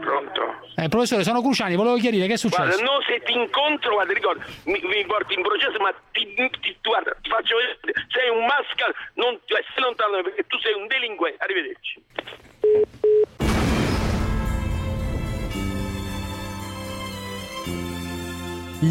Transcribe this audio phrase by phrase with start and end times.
[0.00, 0.42] Pronto?
[0.76, 2.62] Eh, professore, sono Cruciani, volevo chiarire che è successo.
[2.62, 6.76] Guarda, no, se ti incontro, guarda, ricorda, mi, mi porti in processo, ma ti, ti-
[6.82, 10.86] guarda, ti faccio vedere, sei un mascal, non cioè, stai lontano perché tu sei un
[10.86, 11.42] delinquente.
[11.42, 12.02] Arrivederci.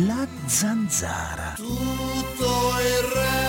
[0.08, 1.54] La zanzara.
[1.56, 3.45] Tutto il resto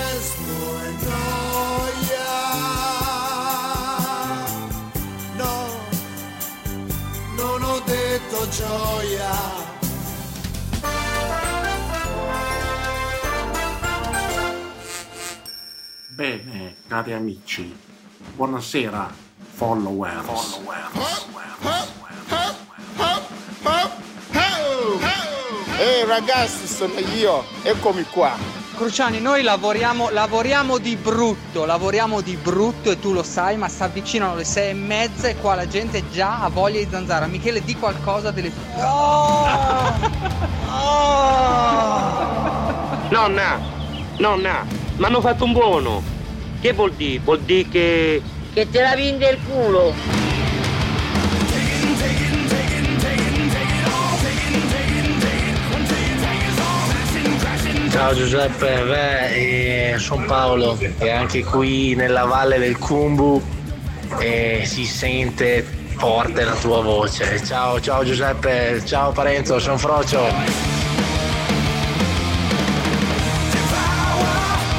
[8.50, 9.64] gioia.
[16.08, 17.76] Bene, cari amici,
[18.34, 19.12] buonasera,
[19.52, 20.60] followers.
[25.78, 28.55] Ehi ragazzi, sono io, eccomi qua.
[28.76, 33.82] Cruciani, noi lavoriamo, lavoriamo di brutto, lavoriamo di brutto e tu lo sai, ma si
[33.82, 37.26] avvicinano le sei e mezza e qua la gente già ha voglia di zanzara.
[37.26, 38.52] Michele, di qualcosa delle...
[38.76, 39.46] Oh!
[43.08, 43.58] Nonna,
[44.18, 46.02] nonna, mi hanno fatto un buono.
[46.60, 47.20] Che vuol dire?
[47.24, 48.22] Vuol dire che...
[48.52, 49.94] Che te la vinde il culo.
[57.96, 63.42] Ciao Giuseppe, beh, eh, sono Paolo e anche qui nella valle del Cumbu
[64.18, 65.62] eh, si sente
[65.96, 67.42] forte la tua voce.
[67.42, 70.22] Ciao, ciao Giuseppe, ciao Parenzo, sono Frocio.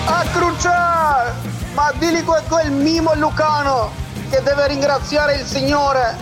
[0.06, 1.34] A Crucià!
[1.74, 3.92] Ma digli que- quel mimo lucano
[4.30, 6.16] che deve ringraziare il Signore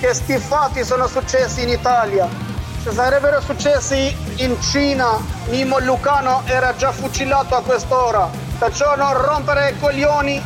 [0.00, 2.49] che sti fatti sono successi in Italia.
[2.82, 5.18] Se sarebbero successi in Cina,
[5.50, 8.28] Mimo Lucano era già fucilato a quest'ora.
[8.58, 10.40] Perciò non rompere i coglioni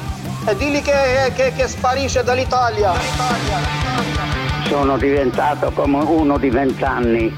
[0.47, 2.93] e digli che, che- che sparisce dall'Italia.
[4.67, 7.33] Sono diventato come uno di vent'anni.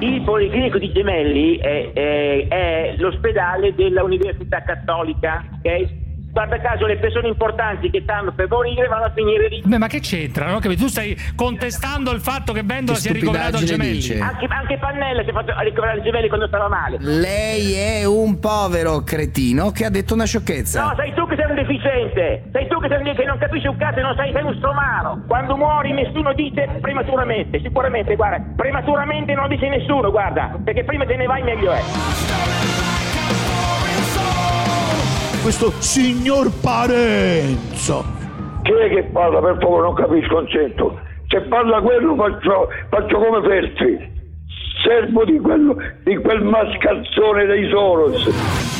[0.00, 6.06] Il Policlinico di Gemelli è, è- è l'ospedale dell'Università Cattolica, ok?
[6.38, 9.60] Guarda caso le persone importanti che stanno per morire vanno a finire lì.
[9.64, 10.46] Beh, ma che c'entra?
[10.46, 10.60] No?
[10.60, 10.82] Capito?
[10.82, 14.20] Tu stai contestando il fatto che Vendola si è ricoverato al gemelli.
[14.20, 16.98] Anche, anche Pannella si è fatto ricoverare il gemelli quando stava male.
[17.00, 20.84] Lei è un povero cretino che ha detto una sciocchezza.
[20.84, 23.76] No, sei tu che sei un deficiente, sei tu che, sei, che non capisci un
[23.76, 25.22] cazzo e non sai, sei un stromaro.
[25.26, 31.16] Quando muori nessuno dice prematuramente, sicuramente, guarda, prematuramente non dice nessuno, guarda, perché prima te
[31.16, 32.97] ne vai meglio è.
[35.48, 38.04] Questo signor Parenzo.
[38.64, 39.40] Chi è che parla?
[39.40, 41.00] Per favore, non capisco un cento.
[41.26, 44.12] Se parla quello faccio, faccio come Feltri.
[44.84, 48.77] Servo di, quello, di quel mascalzone dei Soros.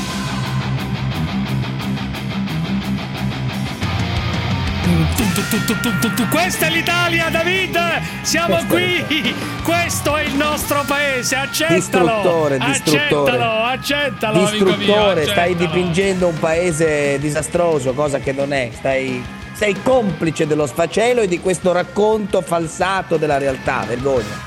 [6.30, 7.78] Questa è l'Italia, David!
[8.22, 9.34] Siamo qui!
[9.62, 11.76] Questo è il nostro paese, accettalo!
[11.76, 13.30] Distruttore, distruttore.
[13.30, 18.70] Accettalo, accettalo, amico mio, Distruttore, stai dipingendo un paese disastroso, cosa che non è.
[18.74, 23.84] Stai, sei complice dello sfacelo e di questo racconto falsato della realtà.
[23.86, 24.46] Vergogna.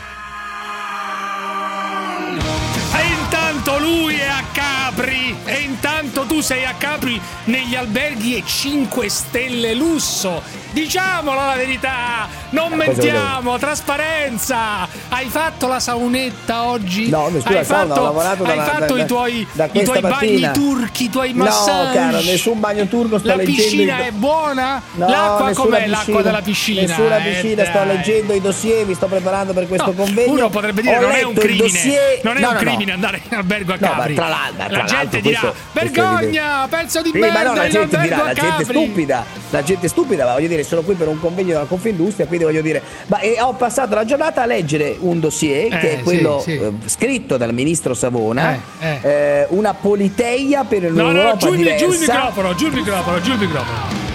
[2.94, 8.44] E intanto lui è a Capri e intanto tu sei a Capri negli alberghi e
[8.46, 10.42] 5 stelle lusso.
[10.72, 14.88] Diciamolo la verità, non mentiamo, trasparenza.
[15.10, 17.10] Hai fatto la saunetta oggi?
[17.10, 19.84] No, scusa, hai sauna, fatto, ho lavorato hai da- fatto da- i tuoi, da i
[19.84, 21.98] tuoi bagni turchi, i tuoi No, massaggi.
[21.98, 24.82] caro, nessun bagno turco, sto La leggendo piscina i- è buona?
[24.94, 25.98] No, L'acqua com'è piscina.
[25.98, 26.82] l'acqua della piscina?
[26.82, 27.88] Nessuna Eh, piscina, sto dai.
[27.88, 30.32] leggendo i dossier, mi sto preparando per questo No, convegno.
[30.32, 32.66] Uno potrebbe dire Ho non è un crimine, dossier- non è No, un no, no.
[32.70, 34.14] crimine andare in albergo a No, Capri.
[34.14, 38.26] tra l'altro- la gente dirà vergogna, pezzo di merda no, la in gente albergo a
[38.26, 38.64] la gente Capri.
[38.66, 42.46] stupida, la gente stupida, ma voglio dire, sono qui per un convegno della Confindustria, quindi
[42.46, 46.02] voglio dire, ma e ho passato la giornata a leggere un dossier che Eh, è
[46.02, 46.58] quello sì, sì.
[46.58, 51.52] eh, scritto dal ministro Savona, Eh, eh, una politeia per No, no, no, un'Europa giù,
[51.54, 51.86] il- diversa.
[51.86, 54.10] giù il microfono, giù il microfono, giù il microfono.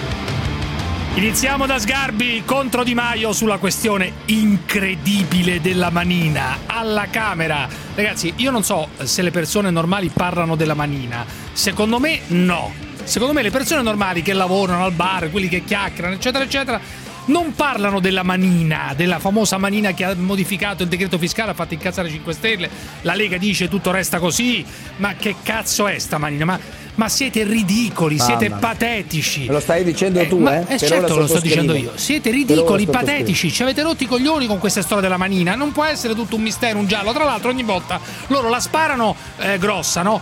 [1.15, 7.67] Iniziamo da Sgarbi contro Di Maio sulla questione incredibile della manina alla Camera.
[7.95, 11.25] Ragazzi, io non so se le persone normali parlano della manina.
[11.53, 12.85] Secondo me no.
[13.07, 16.79] Secondo me le persone normali che lavorano al bar, quelli che chiacchierano, eccetera, eccetera,
[17.27, 21.73] non parlano della manina, della famosa manina che ha modificato il decreto fiscale, ha fatto
[21.73, 22.69] incazzare 5 Stelle.
[23.01, 24.63] La Lega dice tutto resta così.
[24.97, 26.43] Ma che cazzo è sta manina?
[26.43, 26.59] Ma,
[26.95, 28.67] ma siete ridicoli, siete Mamma mia.
[28.67, 29.45] patetici.
[29.45, 30.75] Me lo stai dicendo tu, ma- eh?
[30.75, 31.93] eh, certo lo sto dicendo io.
[31.95, 33.49] Siete ridicoli, patetici.
[33.51, 35.55] Ci avete rotti i coglioni con queste storie della manina.
[35.55, 37.13] Non può essere tutto un mistero, un giallo.
[37.13, 40.19] Tra l'altro, ogni volta loro la sparano eh, grossa, no?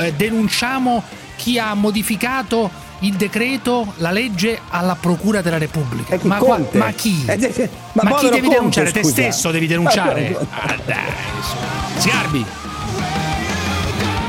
[0.00, 1.02] Eh, denunciamo
[1.38, 2.68] chi ha modificato
[3.00, 6.16] il decreto, la legge alla Procura della Repubblica.
[6.16, 7.22] chi, ma, qua- ma chi?
[7.26, 8.90] Eh, eh, eh, ma ma chi devi Conte, denunciare?
[8.90, 9.12] Te scusa.
[9.12, 10.36] stesso devi denunciare?
[10.50, 10.96] Ah, dai.
[11.98, 12.44] Sgarbi.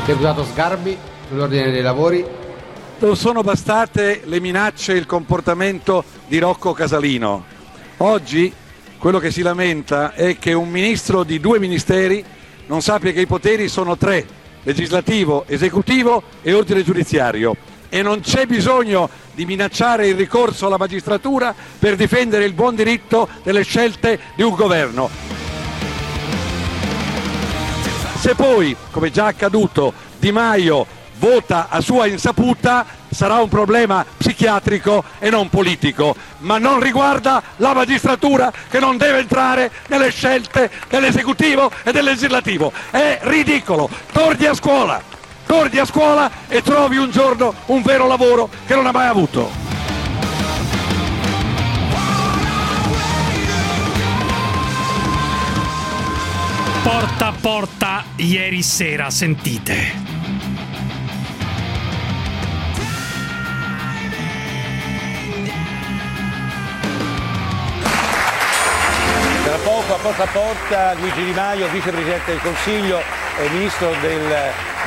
[0.06, 0.96] Deputato Sgarbi,
[1.28, 2.24] sull'ordine dei lavori.
[3.00, 7.44] Non sono bastate le minacce e il comportamento di Rocco Casalino.
[7.98, 8.54] Oggi
[9.00, 12.24] quello che si lamenta è che un ministro di due ministeri
[12.68, 14.26] non sappia che i poteri sono tre,
[14.70, 17.56] legislativo, esecutivo e ordine giudiziario.
[17.90, 23.28] E non c'è bisogno di minacciare il ricorso alla magistratura per difendere il buon diritto
[23.42, 25.10] delle scelte di un governo.
[28.20, 30.86] Se poi, come già accaduto, Di Maio
[31.20, 37.74] vota a sua insaputa, sarà un problema psichiatrico e non politico, ma non riguarda la
[37.74, 42.72] magistratura che non deve entrare nelle scelte dell'esecutivo e del legislativo.
[42.90, 43.90] È ridicolo.
[44.12, 45.02] Torni a scuola,
[45.46, 49.68] torni a scuola e trovi un giorno un vero lavoro che non ha mai avuto.
[56.82, 60.09] Porta a porta ieri sera, sentite.
[70.00, 73.00] Tra poco a porta a porta Luigi Di Maio, vicepresidente del Consiglio
[73.38, 74.34] e ministro del,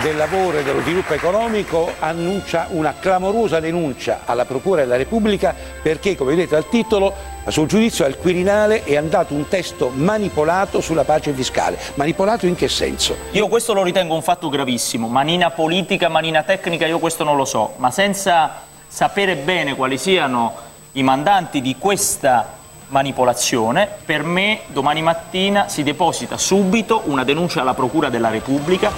[0.00, 6.17] del lavoro e dello sviluppo economico, annuncia una clamorosa denuncia alla Procura della Repubblica perché,
[6.17, 7.12] come vedete dal titolo,
[7.44, 11.79] a suo giudizio al Quirinale è andato un testo manipolato sulla pace fiscale.
[11.94, 13.15] Manipolato in che senso?
[13.32, 17.44] Io questo lo ritengo un fatto gravissimo, manina politica, manina tecnica, io questo non lo
[17.44, 20.55] so, ma senza sapere bene quali siano
[20.93, 22.61] i mandanti di questa
[22.93, 28.93] manipolazione, per me domani mattina si deposita subito una denuncia alla Procura della Repubblica.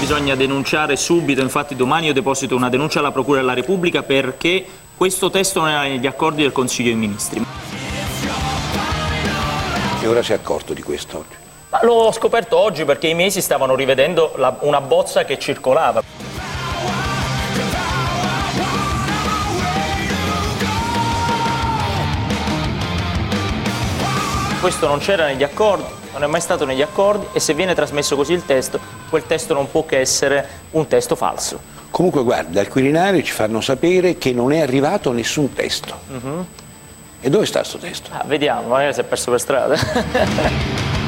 [0.00, 4.66] Bisogna denunciare subito, infatti domani io deposito una denuncia alla Procura della Repubblica perché
[4.96, 7.44] questo testo non era negli accordi del Consiglio dei Ministri.
[10.02, 11.36] E ora si è accorto di questo oggi.
[11.70, 16.02] Ma l'ho scoperto oggi perché i miei si stavano rivedendo la- una bozza che circolava.
[24.62, 28.14] Questo non c'era negli accordi, non è mai stato negli accordi e se viene trasmesso
[28.14, 28.78] così il testo,
[29.10, 31.58] quel testo non può che essere un testo falso.
[31.90, 35.98] Comunque guarda, al Quirinale ci fanno sapere che non è arrivato nessun testo.
[36.06, 36.46] Mhm.
[37.22, 38.10] E dove sta sto testo?
[38.12, 39.74] Ah, vediamo, magari si è perso per strada.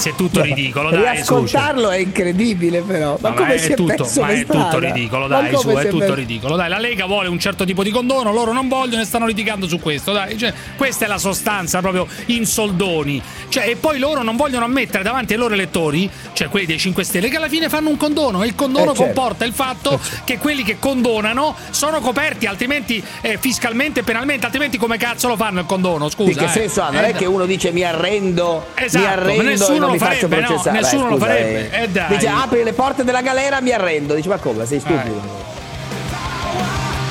[0.00, 0.90] ragazzi, è tutto ridicolo.
[0.90, 1.04] Dai, su.
[1.10, 3.16] Riascoltarlo è incredibile però.
[3.20, 5.68] Ma Ma come è, si è tutto, perso ma è tutto ridicolo, Ma dai, su,
[5.68, 6.56] è tutto perso- ridicolo.
[6.56, 9.68] Dai, la Lega vuole un certo tipo di condono, loro non vogliono e stanno litigando
[9.68, 10.12] su questo.
[10.12, 13.20] Dai, cioè, questa è la sostanza proprio in soldoni.
[13.48, 17.04] Cioè, e poi loro non vogliono ammettere davanti ai loro elettori, cioè quelli dei 5
[17.04, 18.42] Stelle, che alla fine fanno un condono.
[18.42, 19.02] E il condono Eh, certo.
[19.04, 24.78] comporta il fatto che quelli che condonano sono coperti, altrimenti eh, fiscalmente e penalmente, altrimenti
[24.78, 26.08] come cazzo lo fanno il condono?
[26.08, 26.32] Scusa.
[26.32, 26.48] Sì, che eh.
[26.48, 26.90] senso ha?
[26.90, 29.98] Non Eh, è che uno dice mi arrendo, Esatto, mi ma arrendo nessuno non lo
[29.98, 30.80] mi faccio farebbe, no, processare.
[30.80, 31.82] nessuno Dai, lo scusa, farebbe, eh.
[31.82, 32.08] eh, dai.
[32.08, 34.14] Dice apri le porte della galera, mi arrendo.
[34.14, 34.66] Dici ma come?
[34.66, 35.48] Sei stupido.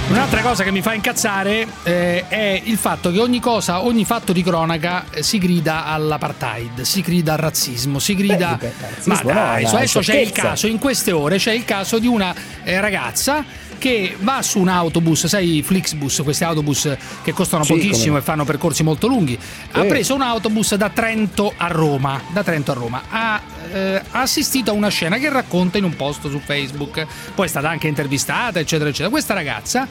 [0.09, 4.33] Un'altra cosa che mi fa incazzare eh, è il fatto che ogni cosa, ogni fatto
[4.33, 8.57] di cronaca eh, si grida all'apartheid, si grida al razzismo, si grida.
[8.59, 11.63] Beh, Ma razzismo no, dai, dai, adesso c'è il caso, in queste ore c'è il
[11.63, 12.33] caso di una
[12.63, 13.45] eh, ragazza
[13.79, 18.21] che va su un autobus, sai, Flixbus, questi autobus che costano Sì, pochissimo come e
[18.21, 19.39] fanno percorsi molto lunghi.
[19.71, 19.87] Ha Sì.
[19.87, 23.01] preso un autobus da Trento a Roma, da Trento a Roma.
[23.09, 27.05] Ha eh, assistito a una scena che racconta in un post su Facebook.
[27.33, 29.09] Poi è stata anche intervistata, eccetera, eccetera.
[29.09, 29.87] Questa ragazza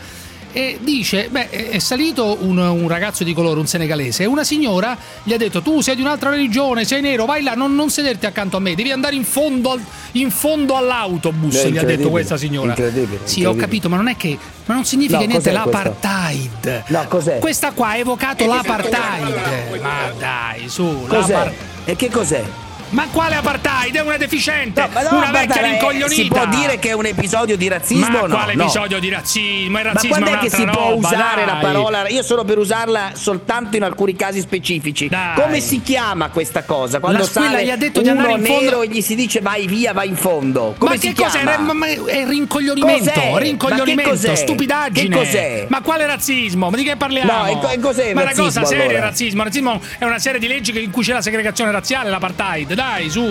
[0.52, 4.96] e dice: Beh, è salito un, un ragazzo di colore, un senegalese, e una signora
[5.22, 8.26] gli ha detto: Tu sei di un'altra religione, sei nero, vai là, non, non sederti
[8.26, 11.54] accanto a me, devi andare in fondo, al- in fondo all'autobus.
[11.54, 12.68] Beh, gli ha detto incredibile, questa signora.
[12.70, 13.64] incredibile, Sì, ho incredibile.
[13.64, 14.38] capito, ma non è che.
[14.66, 16.82] Ma non significa No, niente l'apartheid.
[16.88, 17.38] No, cos'è?
[17.38, 19.80] Questa qua ha evocato l'apartheid.
[19.80, 21.32] Ma dai, su, Cos'è?
[21.32, 21.52] l'apar-
[21.84, 22.44] E che cos'è?
[22.90, 23.94] Ma quale apartheid?
[23.96, 26.08] È una deficiente, Ma no, una vecchia rincoglionita.
[26.22, 28.34] Si può dire che è un episodio di razzismo Ma o no?
[28.34, 28.62] quale No.
[28.62, 29.64] episodio di razzismo?
[29.66, 31.60] Il Ma razzismo quando è è che si può roba, usare la dai.
[31.60, 32.08] parola?
[32.08, 35.10] Io sono per usarla soltanto in alcuni casi specifici.
[35.34, 36.98] Come si chiama questa cosa?
[36.98, 39.40] Quando La squilla gli ha detto di andare in fondo- nero e gli si dice
[39.40, 40.74] vai via, vai in fondo.
[40.78, 41.42] Come ma che cos'è?
[41.44, 43.38] Ma- ma- È rincoglionimento, Cos'è?
[43.38, 44.34] rincoglionimento, Ma che cos'è?
[44.34, 45.08] stupidaggine.
[45.08, 45.66] Che cos'è?
[45.68, 46.70] Ma quale razzismo?
[46.70, 47.30] Ma di che parliamo?
[47.32, 49.04] No, e cos'è il Ma è una cosa razzismo, seria il allora?
[49.06, 49.40] razzismo.
[49.40, 52.76] Il razzismo è una serie di leggi in cui c'è la segregazione razziale, l'apartheid.
[52.78, 53.26] Dai, su.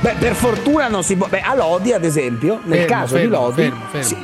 [0.00, 1.26] Beh, per fortuna non si può.
[1.26, 3.62] Beh, a Lodi, ad esempio, nel Fermo, caso di fermo, Lodi.
[3.62, 4.06] fermo, fermo.
[4.06, 4.16] sì.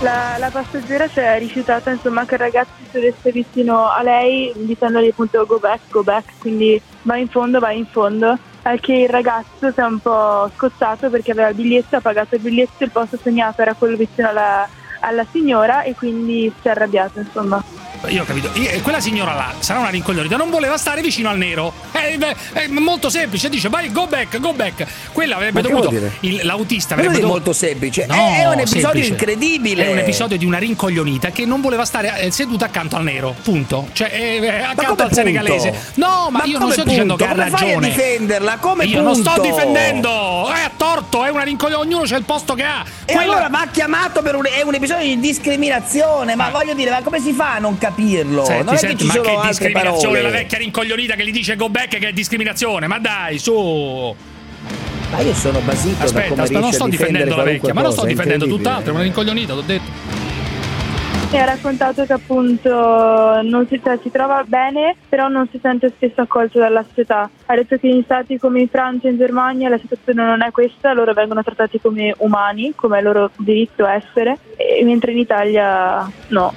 [0.00, 5.06] La, la passeggera si è rifiutata insomma che il ragazzo sedesse vicino a lei dicendogli
[5.10, 9.08] appunto go back, go back, quindi vai in fondo, vai in fondo al che il
[9.08, 12.90] ragazzo si è un po' scocciato perché aveva il biglietto, ha pagato il biglietto, il
[12.90, 14.68] posto segnato era quello vicino alla,
[15.00, 17.62] alla signora e quindi si è arrabbiato insomma.
[18.08, 18.48] Io ho capito.
[18.54, 21.70] Io- quella signora là sarà una rincoglionita, non voleva stare vicino al nero.
[21.90, 24.86] È, beh, è molto semplice, dice vai, go back, go back.
[25.12, 25.92] Quella avrebbe dovuto.
[26.20, 27.32] il- l'autista è avrebbe dovuto.
[27.34, 29.08] molto semplice, No, è un episodio semplice.
[29.08, 29.84] incredibile.
[29.84, 33.34] È un episodio di una rincoglionita che non voleva stare eh, seduta accanto al nero.
[33.42, 33.88] Punto.
[33.92, 35.68] Cioè, eh, eh, accanto al senegalese.
[35.70, 35.90] punto?
[35.96, 37.42] No, ma, Ma io non sto dicendo che ha punto?
[37.44, 37.88] Come fai a ragione.
[37.88, 38.56] difenderla?
[38.56, 39.42] Come io non sto punto?
[39.50, 40.48] difendendo.
[40.50, 41.86] È a torto, è una rincoglionita.
[41.86, 42.82] Ognuno c'ha il posto che ha.
[43.04, 47.02] E allora va chiamato per un, è un episodio di discriminazione, ma voglio dire, ma
[47.02, 48.44] come si fa a non capirlo?
[48.44, 50.22] Senti, non è senti, che ci ma sono che discriminazione, parole.
[50.22, 54.14] la vecchia rincoglionita che gli dice go back che è discriminazione, ma dai, su.
[55.10, 57.92] Ma io sono basito da Aspetta, come aspetta, non sto difendendo la vecchia, ma non
[57.92, 60.19] sto cosa, difendendo tutt'altro, è una rincoglionita, l'ho detto.
[61.32, 65.88] E ha raccontato che appunto non si, cioè, si trova bene, però non si sente
[65.90, 67.30] spesso accolto dalla società.
[67.46, 70.50] Ha detto che in stati come in Francia e in Germania la situazione non è
[70.50, 74.38] questa, loro vengono trattati come umani, come è loro diritto essere,
[74.82, 76.52] mentre in Italia no.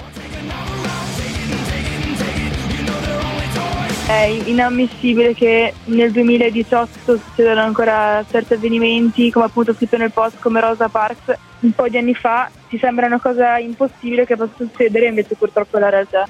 [4.05, 10.59] È inammissibile che nel 2018 succedano ancora certi avvenimenti, come appunto scritto nel post come
[10.59, 15.07] Rosa Parks, un po' di anni fa, ci sembra una cosa impossibile che possa succedere,
[15.07, 16.27] invece purtroppo è la realtà.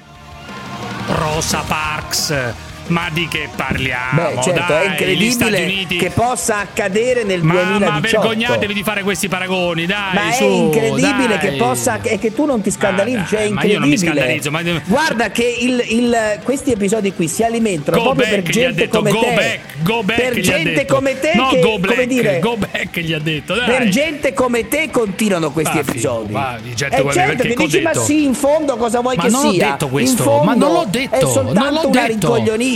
[1.08, 2.72] Rosa Parks.
[2.88, 4.22] Ma di che parliamo?
[4.34, 5.96] Beh, certo, dai, è incredibile Uniti.
[5.96, 7.90] che possa accadere nel Ma, 2018.
[7.92, 10.14] ma vergognatevi di fare questi paragoni, dai.
[10.14, 11.38] Ma è su, incredibile dai.
[11.38, 13.72] che possa e che tu non ti scandalizzi, Ah, cioè è ma incredibile.
[13.72, 18.02] io non mi scandalizzo, ma- Guarda che il- il- questi episodi qui si alimentano Go
[18.12, 19.34] proprio back, per gente detto come go te.
[19.34, 22.98] back, go back per gente come te no, che go come black, dire go back
[23.00, 23.66] gli ha detto, dai.
[23.66, 26.26] per gente come te continuano questi Ah, episodi.
[26.28, 28.76] figo, va, di gente e come me, certo che dici, ho ma sì, in fondo
[28.76, 29.70] cosa vuoi Ma che non ho sia?
[29.70, 32.26] detto questo, ma non l'ho È detto, soltanto non l'ho una detto.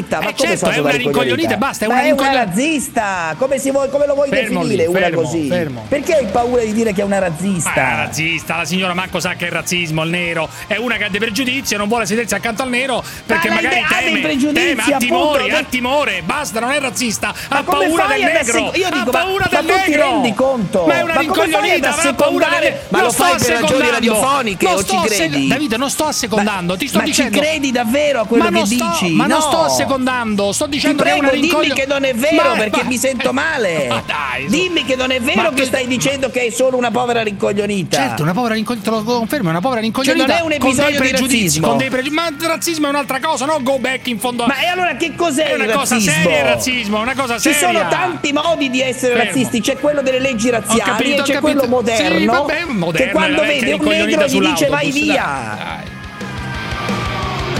[0.02, 0.20] Rincoglionita.
[0.20, 3.34] Ma Eh, certo, è una rincoglionita, basta, è Ma una è una razzista.
[3.38, 5.48] Come, si vuoi- come lo vuoi Fermo definire lì, una fermo, così?
[5.48, 5.84] fermo.
[5.88, 7.72] Perché hai paura di dire che è una razzista?
[7.74, 10.48] Ma è razzista, la signora Manco sa che è razzismo, il nero.
[10.66, 13.54] È una che ha dei pregiudizi e non vuole sedersi accanto al nero perché Ma
[13.56, 16.22] magari ha dei teme, pregiudizi, teme, ha appunto, ma- ha timore.
[16.24, 17.34] Basta, non è razzista.
[17.50, 18.70] Ma ha paura del negro.
[18.74, 20.10] io ha dico, ma- paura ma del tu ti negro.
[20.10, 20.86] rendi conto?
[20.86, 24.84] Ma è una Ma rincoglionita, avrà paura del Ma lo fai per ragioni radiofoniche o
[24.84, 25.46] ci credi?
[25.48, 27.34] Davide, non sto assecondando, ti sto ma dicendo.
[27.34, 29.10] ci credi davvero a quello ma che dici?
[29.12, 29.44] Ma non No.
[29.44, 29.87] sto assecondando,
[30.52, 32.82] sto Ti dicendo che è prego, una dimmi rincoglio- che non è vero Ma- perché
[32.82, 33.86] ma- mi sento male.
[33.88, 34.46] Ma dai.
[34.46, 37.96] Dimmi che non è vero che stai dicendo che è solo una povera rincoglionita.
[37.96, 40.26] Certo, una povera rincoglionita, te lo confermo, è una povera rincoglionita.
[40.26, 41.76] Cioè, non è un con episodio di razzismo.
[41.76, 43.58] pregi- Ma il razzismo è un'altra cosa, no?
[43.62, 44.46] Go back in fondo.
[44.46, 46.22] Ma e allora che cos'è È una il cosa razzismo?
[46.22, 47.58] seria il razzismo, una cosa Ci seria.
[47.78, 49.30] sono tanti modi di essere Fermo.
[49.30, 53.10] razzisti, c'è quello delle leggi razziali capito, e c'è quello Sì, moderno, vabbè, moderno, che
[53.10, 55.96] quando vecchia vede un negro gli dice vai via.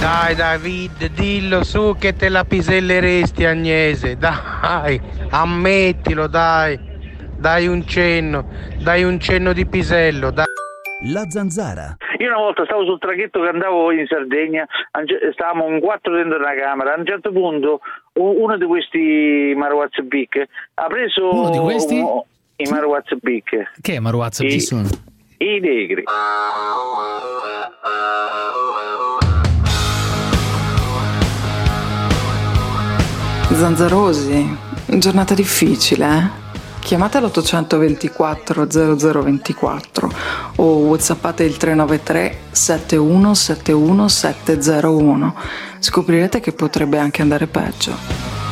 [0.01, 5.01] Dai David, dillo su che te la piselleresti Agnese, dai,
[5.31, 6.79] ammettilo dai,
[7.37, 8.47] dai un cenno,
[8.81, 10.45] dai un cenno di pisello, dai.
[11.13, 11.97] La zanzara.
[12.19, 14.67] Io una volta stavo sul traghetto che andavo in Sardegna,
[14.99, 17.81] un stavamo in quattro dentro una camera, a un certo punto
[18.15, 21.99] uno di questi Marwaz Bic ha preso Uno di questi?
[21.99, 22.21] un-
[22.57, 24.01] i Marwaz Bic, Che?
[24.01, 24.89] I- Chi sono?
[25.39, 26.03] I negri.
[33.53, 34.57] Zanzarosi,
[34.99, 36.47] giornata difficile, eh?
[36.81, 38.67] Chiamate l'824
[38.99, 40.13] 0024
[40.57, 45.35] o whatsappate il 393 7171 701.
[45.79, 48.48] Scoprirete che potrebbe anche andare peggio.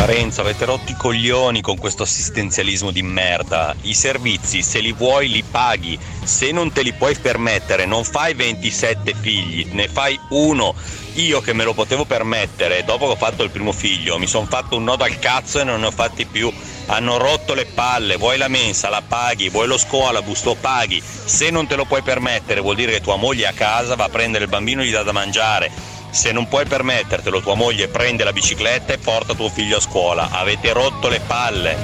[0.00, 3.76] Parenzo, avete rotto i coglioni con questo assistenzialismo di merda.
[3.82, 5.98] I servizi, se li vuoi, li paghi.
[6.24, 10.74] Se non te li puoi permettere, non fai 27 figli, ne fai uno.
[11.16, 14.46] Io che me lo potevo permettere, dopo che ho fatto il primo figlio, mi sono
[14.46, 16.50] fatto un nodo al cazzo e non ne ho fatti più.
[16.86, 21.02] Hanno rotto le palle, vuoi la mensa, la paghi, vuoi lo scuola, busto paghi.
[21.02, 24.04] Se non te lo puoi permettere, vuol dire che tua moglie è a casa, va
[24.04, 25.89] a prendere il bambino e gli dà da mangiare.
[26.10, 30.28] Se non puoi permettertelo, tua moglie prende la bicicletta e porta tuo figlio a scuola.
[30.30, 31.76] Avete rotto le palle.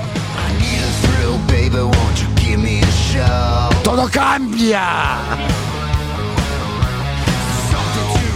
[3.83, 5.65] Todo cambia!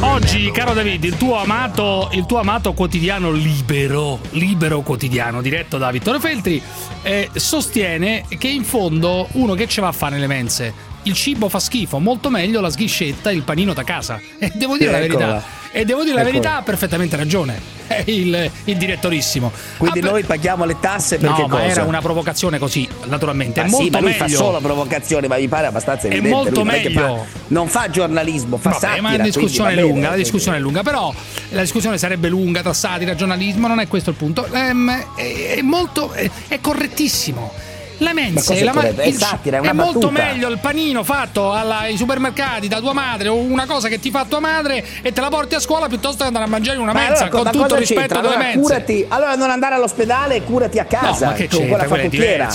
[0.03, 5.91] Oggi, caro David, il tuo amato, il tuo amato quotidiano libero, libero quotidiano, diretto da
[5.91, 6.61] Vittorio Feltri,
[7.03, 10.89] eh, sostiene che in fondo uno che ci va a fare nelle mense?
[11.05, 14.21] Il cibo fa schifo, molto meglio la sghiscetta, il panino da casa.
[14.39, 15.27] E devo dire la Eccola.
[15.27, 15.59] verità.
[15.73, 16.31] E devo dire la Ecco.
[16.31, 17.79] verità, ha perfettamente ragione.
[17.87, 19.51] È il, il direttorissimo.
[19.79, 21.63] Quindi Ah, noi paghiamo le tasse per No, ma cosa?
[21.65, 23.61] era una provocazione così, naturalmente.
[23.61, 24.25] Ma È sì, molto ma lui meglio.
[24.25, 26.37] fa solo provocazioni, ma mi pare abbastanza È evidente.
[26.37, 27.01] molto lui non è meglio.
[27.01, 29.03] fa- non fa giornalismo, fa Vabbè, satira.
[29.03, 30.09] ma la discussione è lunga, bene.
[30.11, 31.15] la discussione è lunga, però
[31.51, 34.47] la discussione sarebbe lunga tra satira, giornalismo, non è questo il punto.
[34.53, 37.53] Ehm, è, è molto è, è correttissimo.
[38.01, 39.01] La è la ma- corretto?
[39.03, 43.67] È è molto meglio il panino fatto alla- ai supermercati da tua madre o una
[43.67, 46.45] cosa che ti fa tua madre e te la porti a scuola piuttosto che andare
[46.45, 48.21] a mangiare una Ma mensa allora, con tutto il rispetto c'entra?
[48.21, 48.61] delle allora, mense.
[48.61, 51.87] curati, allora non andare all'ospedale e curati a casa No, ma che con quella è
[51.87, 52.49] fattucchiera.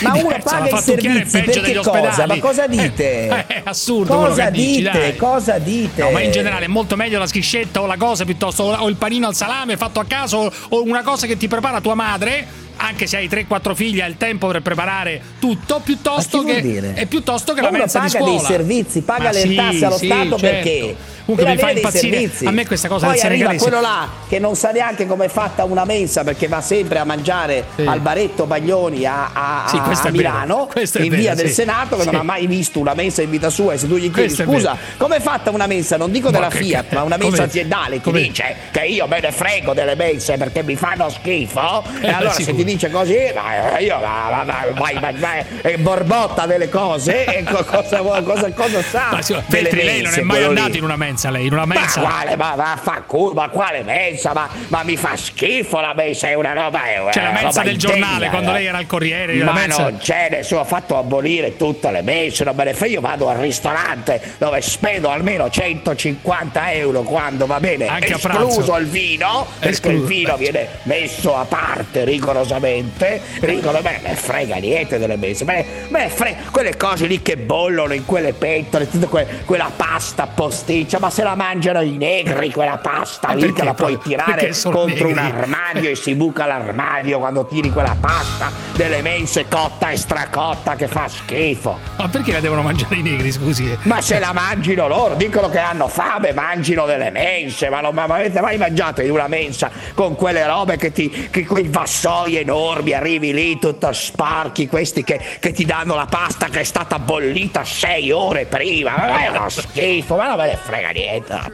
[0.00, 2.26] Ma È uno paga i è servizi peggio perché cosa?
[2.26, 3.26] Ma cosa dite?
[3.26, 5.16] Eh, è assurdo Cosa dici, dite?
[5.16, 6.02] Cosa dite?
[6.02, 8.96] No, ma in generale è molto meglio la schiscetta o la cosa piuttosto o il
[8.96, 12.62] panino al salame fatto a caso o una cosa che ti prepara tua madre.
[12.76, 17.60] Anche se hai 3-4 figli, hai il tempo per preparare tutto, piuttosto che piuttosto che
[17.60, 18.36] la mensa di paga scuola.
[18.36, 20.36] dei servizi, paga Ma le sì, tasse allo sì, Stato certo.
[20.36, 20.96] perché?
[21.24, 22.10] Comunque mi fa impazzire.
[22.18, 22.44] servizi.
[22.46, 23.62] A me questa cosa Poi del senegalese.
[23.62, 27.04] quello là che non sa neanche come è fatta una mensa perché va sempre a
[27.04, 27.82] mangiare Sì.
[27.86, 30.10] al baretto Baglioni a, a- Sì, a- vero.
[30.10, 31.54] Milano in vero, via del sì.
[31.54, 34.10] Senato che non ha mai visto una mensa in vita sua e se tu gli
[34.10, 34.78] chiedi scusa vero.
[34.98, 37.44] come è fatta una mensa non dico Ma della che- Fiat che- ma una mensa
[37.44, 42.06] aziendale ti dice che io me ne frego delle mense perché mi fanno schifo e
[42.06, 42.56] Eh, allora se sicuro.
[42.58, 47.24] ti dice così ma io ma, ma, ma, vai, vai, vai, e borbotta delle cose
[47.24, 50.96] e co- cosa, cosa, cosa sa Ma Feltri, lei non è mai andato in una
[50.96, 52.00] mensa, lei, in una Ma mensa.
[52.00, 54.32] quale, ma vaffanculo, ma quale mensa?
[54.32, 56.84] Ma, ma mi fa schifo la mensa, è una roba.
[56.84, 58.52] È una Cioè la mensa del giornale, indegna, quando eh.
[58.54, 62.44] lei era al Corriere, Ma mensa- non c'è nessuno, ho fatto abolire tutte le mense,
[62.44, 67.60] non me ne frega, io vado al ristorante dove spendo almeno 150 euro quando va
[67.60, 73.20] bene, Anche escluso il vino, perché Escluso, il vino eh, viene messo a parte rigorosamente,
[73.40, 77.22] rigoro, me ne frega niente delle mense, me ne, me ne frega quelle cose lì
[77.22, 81.98] che bollono in quelle pentole, tutta que- quella pasta posticcia, ma se la mangiano i
[81.98, 85.38] negri quella pasta lì perché che la puoi tirare contro un negri?
[85.38, 90.88] armadio e si buca l'armadio quando tiri quella pasta delle mense cotta e stracotta che
[90.88, 91.78] fa schifo.
[91.96, 93.76] Ma perché la devono mangiare i negri, scusi?
[93.82, 98.04] Ma se la mangino loro, dicono che hanno fame, mangino delle mense, ma non ma
[98.04, 102.92] avete mai mangiato in una mensa con quelle robe che ti, che quei vassoi enormi,
[102.92, 107.62] arrivi lì tutto sparchi, questi che, che ti danno la pasta che è stata bollita
[107.64, 111.52] sei ore prima, ma è uno schifo, ma non me ne frega niente.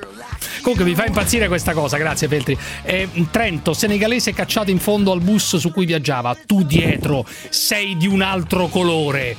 [0.62, 2.56] Comunque mi fa impazzire questa cosa, grazie Feltri.
[2.82, 6.36] Eh, Trento, senegalese cacciato in fondo al bus su cui viaggiava.
[6.46, 9.36] Tu dietro sei di un altro colore.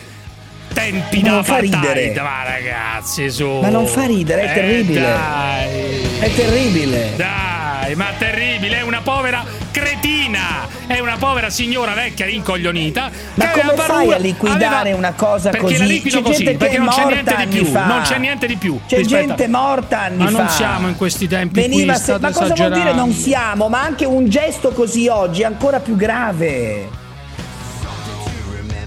[0.73, 2.13] Tempi Ma da non fa ridere.
[2.15, 3.45] Ma ragazzi, su.
[3.45, 5.01] Ma non fa ridere, è Eh, terribile.
[5.01, 6.01] dai.
[6.19, 7.11] È terribile.
[7.17, 7.60] Dai,
[7.95, 13.09] ma terribile, è una povera cretina, è una povera signora vecchia rincoglionita.
[13.35, 15.77] Ma come fai paura- a liquidare aveva- una cosa perché così?
[15.77, 17.85] la liquido C'è così, perché non c'è morta niente di anni più, fa.
[17.85, 18.79] non c'è niente di più.
[18.87, 20.37] C'è rispetto gente morta anni Ma fa.
[20.37, 23.67] non siamo in questi tempi Veniva qui, se- ma cosa vuol dire non siamo?
[23.69, 26.99] Ma anche un gesto così oggi è ancora più grave.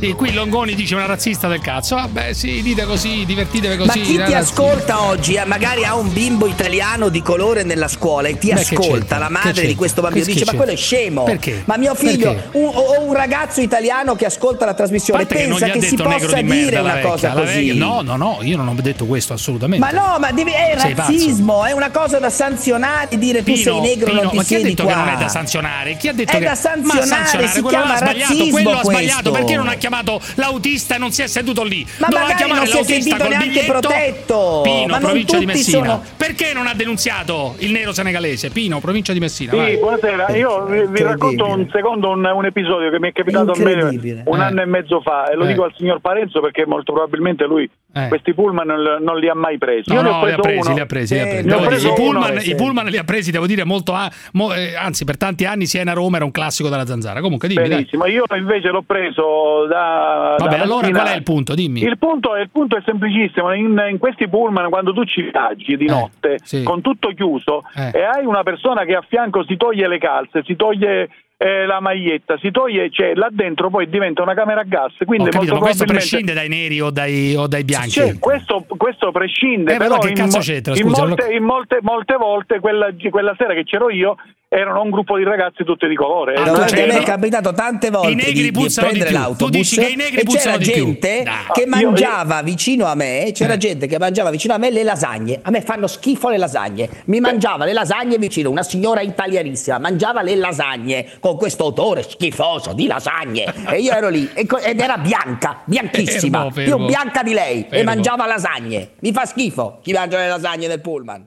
[0.04, 1.94] Sì, qui Longoni dice una razzista del cazzo.
[1.94, 3.98] Vabbè, sì, dite così, divertitevi così.
[3.98, 5.32] Ma chi ti ascolta oggi?
[5.36, 9.16] eh, Magari ha un bimbo italiano di colore nella scuola e ti Beh, che ascolta,
[9.16, 10.66] la Che madre di questo bambino Che dice: Ma c'entra?
[10.66, 11.22] quello è scemo.
[11.22, 11.62] Perché?
[11.64, 15.68] Ma mio figlio, un- o un ragazzo italiano che ascolta la trasmissione che pensa ha
[15.70, 17.54] che si possa di dire una vecchia, cosa così.
[17.54, 19.82] vecchia- No, no, no, io non ho detto questo assolutamente.
[19.86, 21.12] Ma no, ma devi- è Sei pazzo.
[21.12, 24.54] razzismo, è una cosa da sanzionare dire tu sei negro Pino, non ti ma chi
[24.56, 24.92] ha detto qua.
[24.92, 25.96] che non è da sanzionare?
[25.96, 28.82] Chi ha detto È che da sanzionare, ma sanzionare si quello chiama razzismo quello ha
[28.84, 29.92] sbagliato perché non ha chiamato
[30.36, 31.86] l'autista e non si è seduto lì.
[31.98, 33.72] Ma Doveva chiamare l'autista col biglietto.
[33.72, 34.60] protetto.
[34.62, 35.78] Pino, Ma provincia di Messina.
[35.78, 38.50] sono- Perché non ha denunciato il nero senegalese?
[38.50, 39.52] Pino, provincia di Messina.
[39.52, 39.76] Sì, vai.
[39.76, 40.36] buonasera.
[40.36, 44.22] Io vi, racconto un secondo un, un episodio che mi è capitato a me Incredibile.
[44.26, 44.44] un Eh.
[44.44, 45.48] anno e mezzo fa e lo Eh.
[45.48, 48.08] dico al signor Parenzo perché molto probabilmente lui Eh.
[48.08, 49.90] questi pullman non, li ha mai presi.
[49.92, 50.74] No, Io no, li ha presi, uno.
[50.74, 51.24] li ha presi, li ha
[51.60, 51.88] Sì, presi.
[51.88, 53.92] I pullman, i pullman li ha presi, devo dire, molto.
[53.94, 57.20] a- mo- eh, anzi, per tanti anni Siena Roma era un classico della zanzara.
[57.20, 57.60] Comunque, dimmi.
[57.68, 57.76] dai.
[57.78, 60.34] Benissimo, io invece l'ho preso da.
[60.38, 61.54] Vabbè, da allora qual è il punto?
[61.54, 61.82] Dimmi.
[61.82, 65.86] Il punto, il punto è semplicissimo, in, in questi pullman quando tu ci viaggi di
[65.86, 66.62] notte sì.
[66.62, 67.90] con tutto chiuso Eh.
[67.98, 71.80] e hai una persona che a fianco si toglie le calze, si toglie eh, la
[71.80, 75.60] maglietta, si toglie, cioè là dentro poi diventa una camera a gas, quindi capito, ma
[75.60, 75.92] questo probabilmente...
[75.92, 77.90] prescinde dai neri o dai, o dai bianchi.
[77.90, 81.78] Cioè, questo, questo prescinde, Eh, però allora che in, cazzo c'entra, in molte, in molte,
[81.82, 84.16] molte volte quella, quella sera che c'ero io
[84.56, 86.34] erano un gruppo di ragazzi tutti di colore.
[86.34, 89.10] Ah, E No, me c'erano- è capitato tante volte I negri di, di di prendere
[89.10, 89.18] più.
[89.18, 90.72] l'autobus Tu dici che i negri e c'era di più.
[90.84, 91.34] gente Dai.
[91.52, 94.82] che Io- io- mangiava vicino a me, c'era gente che mangiava vicino a me le
[94.84, 95.40] lasagne.
[95.42, 96.88] A me fanno schifo le lasagne.
[97.06, 102.72] Mi mangiava le lasagne vicino, una signora italianissima, mangiava le lasagne con questo odore schifoso
[102.72, 103.52] di lasagne.
[103.70, 106.76] E io ero lì e co- ed era bianca, bianchissima, Fermo, fermo.
[106.76, 107.84] più bianca di lei e Fermo.
[107.90, 108.90] mangiava lasagne.
[109.00, 111.26] Mi fa schifo chi mangia le lasagne nel pullman.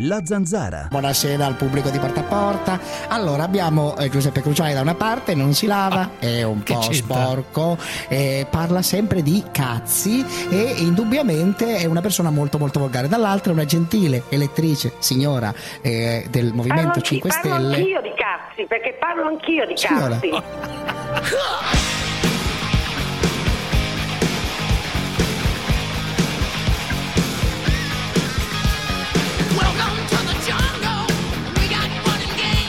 [0.00, 0.86] La zanzara.
[0.88, 2.80] Buonasera al pubblico di Porta a Porta.
[3.08, 6.94] Allora abbiamo eh, Giuseppe Cruciani da una parte, non si lava, è un po' c'entra?
[7.16, 13.08] sporco, eh, parla sempre di cazzi e indubbiamente è una persona molto molto volgare.
[13.08, 17.76] Dall'altra è una gentile elettrice, signora eh, del Movimento Parlo, anch'io- 5 parlo Stelle.
[17.76, 20.20] anch'io di cazzi, perché parlo anch'io di Signora.
[20.20, 22.06] cazzi.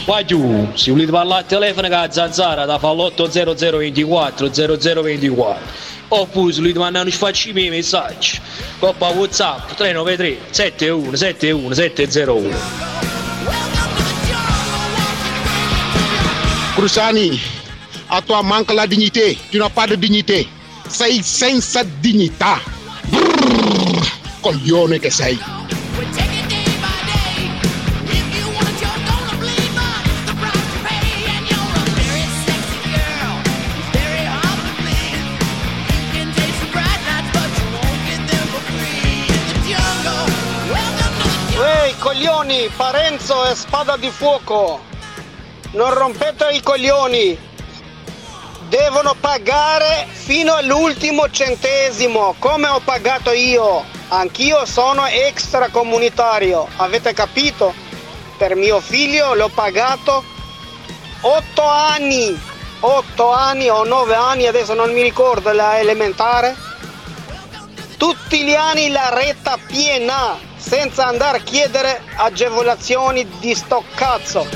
[0.10, 5.62] Qua giù, se volete parlare al telefono con la zanzara da fallotto 0024 0024
[6.08, 8.40] oppure se volete mandare un sfacci miei messaggi
[8.80, 12.50] coppa whatsapp 393 71 71 701
[16.74, 17.40] Cruciani,
[18.08, 20.48] a tua manca la dignité, tu n'as pas de dignité.
[20.88, 22.60] Sei senza dignità.
[23.10, 24.02] Brrr,
[24.42, 25.59] coglione che sei.
[42.68, 44.82] Parenzo e spada di fuoco.
[45.72, 47.38] Non rompete i coglioni.
[48.68, 53.86] Devono pagare fino all'ultimo centesimo, come ho pagato io.
[54.10, 57.74] Anch'io sono extracomunitario, avete capito?
[58.38, 60.24] Per mio figlio l'ho pagato
[61.22, 62.48] 8 anni.
[62.82, 66.56] 8 anni o 9 anni, adesso non mi ricordo, la elementare.
[67.98, 74.48] Tutti gli anni la retta piena, senza andare a chiedere agevolazioni di sto cazzo.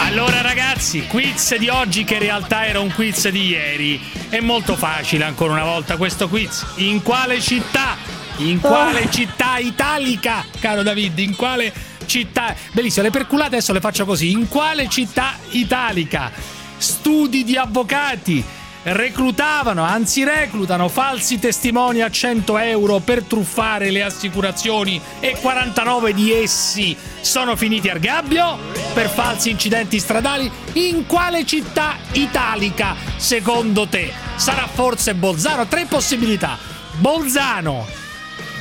[0.00, 4.00] Allora ragazzi, quiz di oggi che in realtà era un quiz di ieri.
[4.30, 6.64] È molto facile ancora una volta questo quiz.
[6.76, 7.96] In quale città?
[8.38, 9.10] In quale Ah.
[9.10, 11.18] città italica, caro David?
[11.18, 11.72] In quale
[12.06, 12.54] città?
[12.72, 14.30] Bellissimo, le perculate adesso le faccio così.
[14.30, 16.30] In quale città italica?
[16.78, 18.42] Studi di avvocati
[18.82, 26.32] reclutavano, anzi reclutano falsi testimoni a 100 euro per truffare le assicurazioni e 49 di
[26.32, 28.58] essi sono finiti al gabbio
[28.94, 30.50] per falsi incidenti stradali.
[30.74, 34.12] In quale città italica, secondo te?
[34.36, 35.66] Sarà forse Bolzano?
[35.66, 36.56] Tre possibilità.
[36.98, 37.86] Bolzano,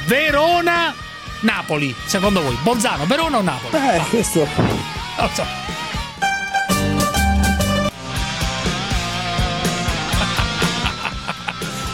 [0.06, 0.94] Verona,
[1.42, 1.96] Napoli.
[2.06, 3.76] Secondo voi, Bolzano, Verona o Napoli?
[3.76, 4.48] Eh, questo.
[5.18, 5.87] Non so.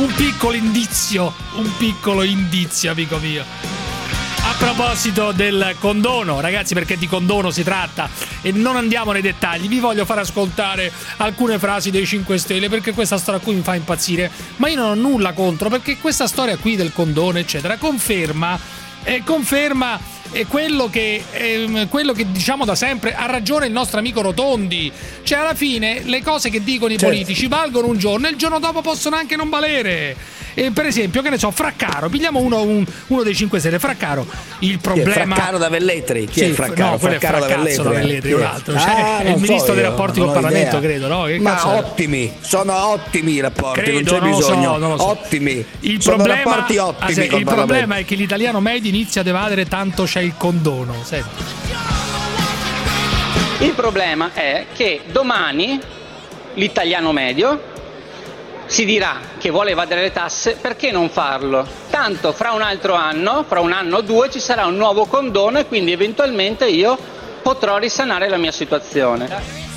[0.04, 3.42] Un piccolo indizio, un piccolo indizio, amico mio.
[3.42, 8.10] A proposito del condono, ragazzi, perché di condono si tratta
[8.42, 12.92] e non andiamo nei dettagli, vi voglio far ascoltare alcune frasi dei 5 Stelle perché
[12.92, 14.30] questa storia qui mi fa impazzire.
[14.58, 18.60] Ma io non ho nulla contro perché questa storia qui del condono, eccetera, conferma,
[19.04, 19.98] eh, conferma
[20.34, 23.16] eh, quello, che, ehm, quello che diciamo da sempre.
[23.16, 24.92] Ha ragione il nostro amico Rotondi.
[25.24, 27.14] Cioè, alla fine, le cose che dicono i Certo.
[27.16, 30.16] politici valgono un giorno e il giorno dopo possono anche non valere.
[30.56, 34.26] E per esempio, che ne so, Fraccaro, pigliamo uno, un- uno dei 5 Stelle, Fraccaro.
[34.60, 35.36] Il è problema.
[35.36, 36.26] Fraccaro da Velletri?
[36.28, 36.92] Chi è Sì, il Fraccaro?
[36.92, 38.76] No, quello è Fraccaro da Velletri, un altro.
[38.76, 40.90] Ah, Cioè, è non il so ministro dei io, rapporti non col ho Parlamento, idea.
[40.90, 41.24] credo, no?
[41.24, 41.78] Che Ma cazzo è?
[41.78, 44.78] ottimi, sono ottimi i rapporti, Credo, non c'è non lo so, bisogno.
[44.78, 45.08] non so.
[45.08, 45.66] Ottimi.
[45.82, 49.22] Il sono problema, rapporti ah, ottimi se- col il problema è che l'italiano medio inizia
[49.22, 50.96] ad evadere tanto c'è il condono.
[51.04, 51.44] Senti.
[53.60, 55.80] Il problema è che domani
[56.56, 57.72] l'italiano medio
[58.66, 61.68] si dirà che vuole evadere le tasse, perché non farlo?
[61.90, 65.60] Tanto fra un altro anno, fra un anno o due, ci sarà un nuovo condono
[65.60, 66.98] e quindi eventualmente io
[67.42, 69.30] potrò risanare la mia situazione.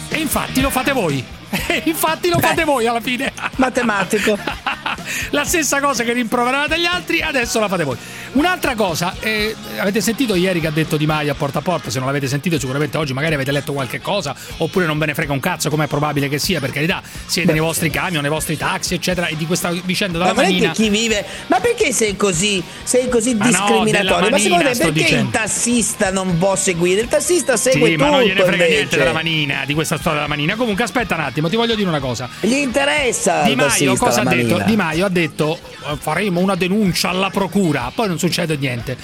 [0.08, 1.34] E infatti lo fate voi.
[1.68, 3.32] E infatti lo fate voi alla fine.
[3.56, 4.36] Matematico.
[5.30, 7.96] la stessa cosa che rimproveravate gli altri, adesso la fate voi.
[8.36, 11.88] Un'altra cosa, eh, avete sentito ieri che ha detto Di Maio a porta a porta?
[11.88, 15.14] Se non l'avete sentito, sicuramente oggi magari avete letto qualche cosa, oppure non ve ne
[15.14, 17.00] frega un cazzo, come è probabile che sia, per carità.
[17.24, 20.70] Siete nei vostri camion, nei vostri taxi, eccetera, e di questa vicenda della Ma manina.
[20.72, 21.24] chi vive?
[21.46, 24.16] Ma perché sei così, sei così Ma no, discriminatorio?
[24.18, 25.24] della Ma secondo manina te perché dicendo.
[25.24, 27.00] il tassista non può seguire?
[27.00, 28.74] Il tassista segue Sì, tutto ma non gliene frega invece.
[28.74, 30.56] niente della manina, di questa storia della manina.
[30.56, 32.28] Comunque, aspetta un attimo, ti voglio dire una cosa.
[32.40, 34.46] Gli interessa Di Maio cosa ha detto?
[34.56, 34.64] manina.
[34.64, 38.96] Di Maio ha detto eh, faremo una denuncia alla procura, poi non succede niente.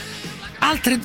[0.59, 0.99] Altre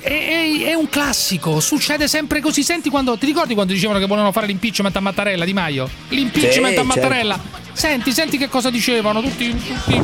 [0.00, 2.62] è, è- è un classico, succede sempre così.
[2.62, 5.88] Senti quando ti ricordi quando dicevano che volevano fare l'impeachment a Mattarella Di Maio?
[6.08, 7.34] L'impeachment Sì, a Mattarella.
[7.34, 7.60] certo.
[7.72, 10.00] Senti, senti che cosa dicevano tutti, tutti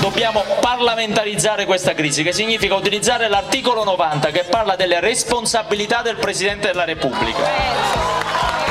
[0.00, 6.68] Dobbiamo parlamentarizzare questa crisi, che significa utilizzare l'articolo 90 che parla delle responsabilità del Presidente
[6.68, 7.38] della Repubblica.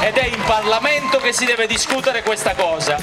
[0.02, 2.98] Ed è in Parlamento che si deve discutere questa cosa.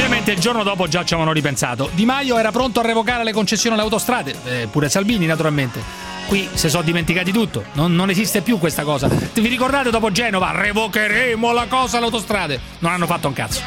[0.00, 1.90] Ovviamente il giorno dopo già ci avevano ripensato.
[1.92, 5.82] Di Maio era pronto a revocare le concessioni alle autostrade, eh, pure Salvini naturalmente.
[6.26, 9.08] Qui si sono dimenticati tutto, non, non, esiste più questa cosa.
[9.08, 10.52] Vi ricordate dopo Genova?
[10.52, 12.58] Revocheremo la cosa alle autostrade.
[12.78, 13.60] Non hanno fatto un cazzo.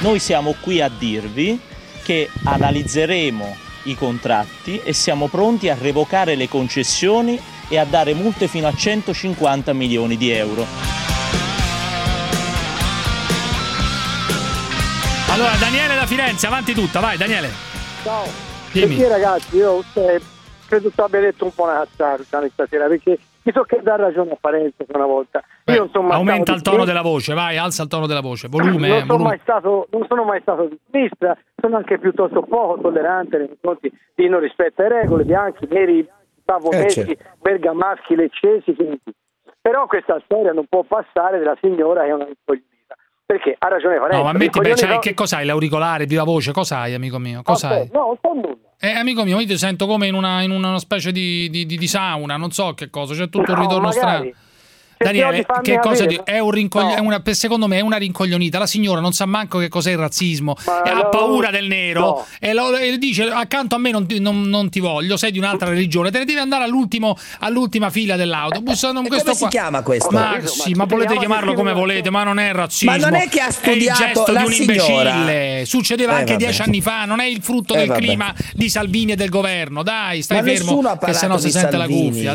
[0.00, 1.60] Noi siamo qui a dirvi
[2.02, 8.48] che analizzeremo i contratti e siamo pronti a revocare le concessioni e a dare multe
[8.48, 10.97] fino a 150 milioni di euro.
[15.38, 17.46] Allora, Daniele da Firenze, avanti tutta, vai Daniele.
[18.02, 18.24] Ciao.
[18.72, 18.96] Dimmi.
[18.96, 20.20] Perché ragazzi, io eh,
[20.66, 24.32] credo tu abbia detto un po' una cazzata stasera, perché mi so che dà ragione
[24.32, 25.40] a Parenzo una volta.
[25.62, 26.86] Beh, io, insomma, aumenta il tono di...
[26.86, 28.88] della voce, vai, alza il tono della voce, volume.
[28.88, 32.80] Non, eh, sono, mai stato, non sono mai stato di sinistra, sono anche piuttosto poco
[32.80, 36.04] tollerante nei confronti di non rispetto alle regole, bianchi, neri,
[36.44, 37.24] savonesi, eh, certo.
[37.42, 39.02] bergamaschi, leccesi, quindi.
[39.60, 42.66] Però questa storia non può passare della signora che è una incognita.
[43.28, 44.16] Perché ha ragione Vanessa.
[44.16, 44.98] No, ma metti, beh, cioè, no...
[45.00, 45.44] che cos'hai?
[45.44, 47.40] L'auricolare, viva voce, cos'hai, amico mio?
[47.40, 47.80] Ah, cos'hai?
[47.82, 48.56] Okay, no, non so nulla.
[48.80, 51.76] Eh, amico mio, io ti sento come in una, in una specie di, di, di,
[51.76, 54.30] di sauna, non so che cosa, c'è tutto no, un ritorno magari.
[54.30, 54.46] strano.
[54.98, 56.20] Daniele, che cosa di...
[56.24, 56.94] è un rincogli...
[56.94, 57.02] no.
[57.02, 57.22] una...
[57.32, 58.58] secondo me è una rincoglionita.
[58.58, 61.08] La signora non sa manco che cos'è il razzismo, eh, ha lo...
[61.08, 62.26] paura del nero no.
[62.40, 62.76] e, lo...
[62.76, 66.10] e, dice accanto a me non ti, non, non ti, voglio, sei di un'altra religione,
[66.10, 68.82] te ne devi andare all'ultima fila dell'autobus.
[68.82, 69.34] Eh, come qua...
[69.34, 70.10] si chiama questo?
[70.10, 72.90] Ma, sì, ma volete chiamarlo come volete, ma non è razzismo.
[72.90, 75.64] Ma non è che ha studiato è il gesto di un signora.
[75.64, 76.44] Succedeva eh, anche vabbè.
[76.44, 78.00] dieci anni fa, non è il frutto eh, del vabbè.
[78.00, 79.82] clima di Salvini e del governo.
[79.82, 82.34] Dai, stai ma fermo, che se no si sente la cuffia.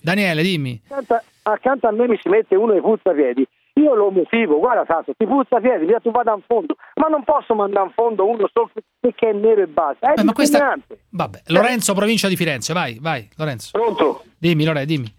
[0.00, 0.80] Daniele, dimmi.
[0.88, 4.84] Senta, accanto a me mi si mette uno che puzza piedi, io lo motivo, guarda
[4.86, 8.26] Sasso, ti puzza piedi, via tu vada in fondo, ma non posso mandare in fondo
[8.26, 10.12] uno solo perché è nero e basta.
[10.12, 10.76] È Beh, ma questa...
[11.10, 13.70] Vabbè, Lorenzo, provincia di Firenze, vai, vai, Lorenzo.
[13.72, 14.24] Pronto?
[14.38, 15.14] Dimmi, Lorenzo, dimmi.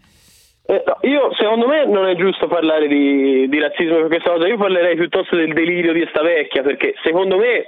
[0.70, 4.48] Eh, no, io secondo me non è giusto parlare di, di razzismo per questa cosa,
[4.48, 7.66] io parlerei piuttosto del delirio di sta vecchia, perché secondo me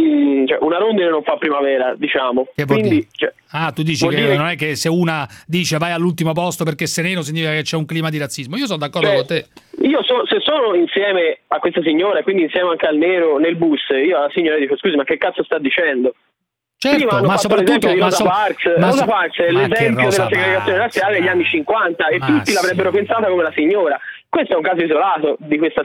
[0.00, 2.48] Mm, cioè, una rondine non fa primavera, diciamo.
[2.66, 4.36] Quindi, cioè, ah, tu dici che dire...
[4.36, 7.76] non è che se una dice vai all'ultimo posto perché è sereno significa che c'è
[7.76, 8.56] un clima di razzismo.
[8.56, 9.46] Io sono d'accordo cioè, con te.
[9.86, 13.82] Io so, se sono insieme a questa signora, quindi insieme anche al nero nel bus,
[13.90, 16.14] io alla signora dico scusi, ma che cazzo sta dicendo?
[16.76, 18.64] Certo, ma soprattutto Rosa, ma so, Parks.
[18.76, 22.54] Ma Rosa Parks è l'esempio della segregazione razziale degli anni 50 e tutti sì.
[22.54, 23.98] l'avrebbero pensata come la signora.
[24.28, 25.82] Questo è un caso isolato di questa,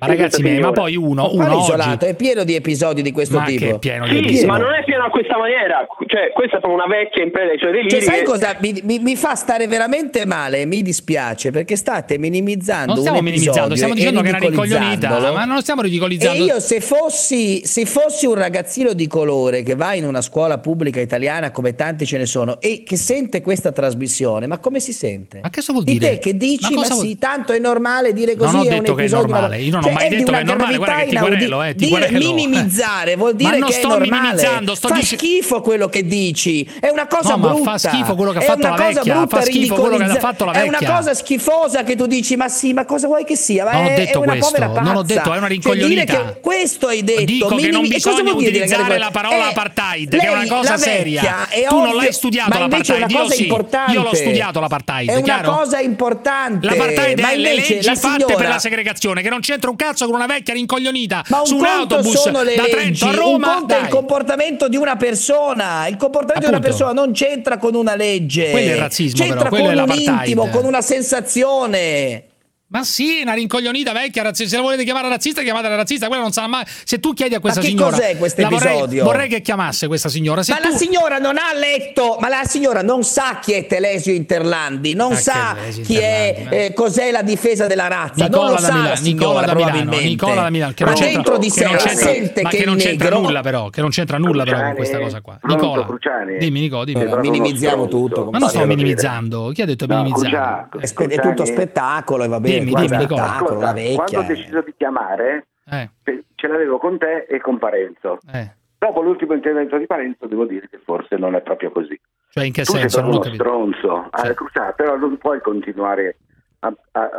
[0.00, 2.06] ma ragazzi miei, ma poi uno, uno oggi...
[2.06, 3.64] è pieno di episodi di questo ma tipo.
[3.64, 4.46] È pieno di sì, episodi.
[4.46, 5.86] ma non è pieno a questa maniera.
[6.06, 7.90] Cioè, questa è una vecchia impresa dei.
[7.90, 10.66] Cioè, sai cosa mi, mi, mi, fa stare veramente male?
[10.66, 12.92] Mi dispiace perché state minimizzando.
[12.92, 16.42] Non stiamo minimizzando, stiamo dicendo che era ricoglionita, ma non stiamo ridicolizzando.
[16.44, 20.58] E io, se fossi, se fossi un ragazzino di colore che va in una scuola
[20.58, 24.92] pubblica italiana, come tanti ce ne sono, e che sente questa trasmissione, ma come si
[24.92, 25.40] sente?
[25.42, 25.98] Ma che cosa vuol dire?
[25.98, 27.18] Di te che dici, ma, ma sì, vuol...
[27.18, 28.54] tanto è normale dire così.
[28.54, 29.58] Non ho detto che è normale.
[29.58, 31.86] Io non cioè, ho mai detto che è normale, guarda che ti querelo, eh, ti
[31.86, 32.18] dire, querelo.
[32.18, 34.74] Minimizzare vuol dire che è normale.
[34.74, 36.68] sto dic- schifo quello che dici.
[36.80, 37.76] È una cosa no, brutta.
[37.76, 40.44] fa schifo quello che ha fatto la vecchia, brutta, fa schifo quello che ha fatto
[40.44, 40.78] la vecchia.
[40.78, 43.64] È una cosa schifosa che tu dici, ma sì, ma cosa vuoi che sia?
[43.64, 44.80] Ma non è, ho detto è una questo, povera pazza.
[44.80, 46.12] non ho detto, è una cioè, rincoglionita.
[46.12, 47.24] Cioè, questo hai detto.
[47.24, 51.46] Dico minimi- che non bisogna utilizzare la parola eh, apartheid, che è una cosa seria.
[51.68, 53.46] Tu non l'hai studiato l'apartheid, io sì.
[53.46, 56.66] Io l'ho studiato l'apartheid, È una cosa importante.
[56.66, 60.26] L'apartheid è le leggi fatte per la segregazione che non c'entrano un cazzo con una
[60.26, 62.70] vecchia rincoglionita un su un autobus da leggi.
[62.70, 63.56] Trento a Roma.
[63.58, 65.86] Un è il comportamento di una persona.
[65.86, 66.60] Il comportamento Appunto.
[66.60, 68.50] di una persona non c'entra con una legge.
[68.50, 69.64] Quello è il razzismo, c'entra però.
[69.64, 72.27] con un intimo, con una sensazione.
[72.70, 74.50] Ma sì, una rincoglionita vecchia, razzista.
[74.50, 76.06] Se la volete chiamare razzista, chiamatela razzista.
[76.06, 76.64] Quella non sa mai.
[76.66, 77.96] Se tu chiedi a questa ma che signora.
[77.96, 78.84] cos'è questo episodio?
[78.84, 80.42] Vorrei, vorrei, che chiamasse questa signora.
[80.42, 80.68] Se ma tu...
[80.68, 82.18] la signora non ha letto.
[82.20, 84.92] Ma la signora non sa chi è Telesio Interlandi.
[84.92, 86.64] Non ma sa Telesio chi Interlandi, è.
[86.66, 88.24] Eh, cos'è la difesa della razza.
[88.26, 88.72] Nicola non lo sa.
[88.74, 90.00] Milano, signora, Nicola da Milano.
[90.02, 90.72] Nicola da Milano.
[90.74, 93.70] Che ma non dentro di sé non sente che, che non c'entra nulla, però.
[93.70, 95.38] Che non c'entra nulla, Cruciani, però, con questa cosa qua.
[95.44, 95.84] Nicola.
[95.86, 96.36] Cruciani.
[96.36, 96.84] Dimmi, Nicola.
[96.84, 97.00] Dimmi.
[97.00, 98.28] Eh, minimizziamo tutto.
[98.30, 99.52] Ma non sto minimizzando.
[99.54, 100.80] Chi ha detto minimizzando?
[100.80, 103.96] È tutto spettacolo e va bene dimmi, guarda, dimmi guarda, ascolta, una vecchia.
[103.96, 105.90] Quando ho deciso di chiamare, eh.
[106.34, 108.18] ce l'avevo con te e con Parenzo.
[108.32, 108.52] Eh.
[108.78, 111.98] Dopo l'ultimo intervento di Parenzo, devo dire che forse non è proprio così.
[112.30, 113.00] Cioè, in che tu senso?
[113.00, 114.58] Sei uno stronzo sì.
[114.58, 116.16] alla però non puoi continuare
[116.60, 117.10] a, a,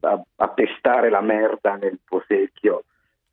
[0.00, 2.84] a, a, pestare la merda nel tuo secchio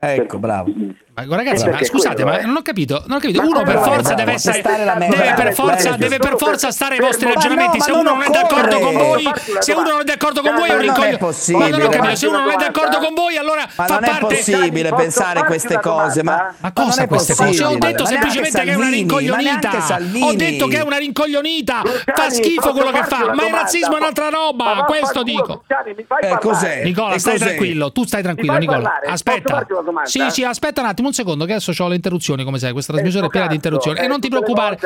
[0.04, 0.74] Ecco, bravo.
[1.14, 3.04] Ma ragazzi, ma scusate, quello, ma non ho capito.
[3.06, 3.42] Non ho capito.
[3.46, 4.62] uno per forza deve essere.
[4.64, 7.78] Deve per forza, deve per forza stare ai vostri ragionamenti.
[7.78, 10.70] No, se uno non è d'accordo con voi, se uno non è d'accordo con voi,
[10.70, 11.20] è un ricoglio.
[11.58, 12.16] Ma non ho capito.
[12.16, 14.10] Se uno non è d'accordo con voi, allora fa non parte.
[14.22, 16.24] Non è possibile pensare queste cose.
[16.24, 17.64] Ma, ma cosa queste cose?
[17.64, 20.00] Ho detto semplicemente che è una rincoglionita.
[20.24, 21.82] Ho detto che è una rincoglionita.
[22.16, 23.32] Fa schifo quello che fa.
[23.34, 24.86] Ma il razzismo è un'altra roba.
[24.88, 25.64] Questo dico.
[26.22, 26.84] Eh, cos'è?
[26.84, 27.92] Nicola, stai tranquillo.
[27.92, 29.00] Tu stai tranquillo, Nicola.
[29.06, 30.10] Aspetta domanda?
[30.10, 32.94] Sì, sì, aspetta un attimo, un secondo, che adesso ho le interruzioni, come sai, questa
[32.94, 34.00] trasmissione è piena di interruzioni.
[34.00, 34.78] eh, e non ti preoccupare,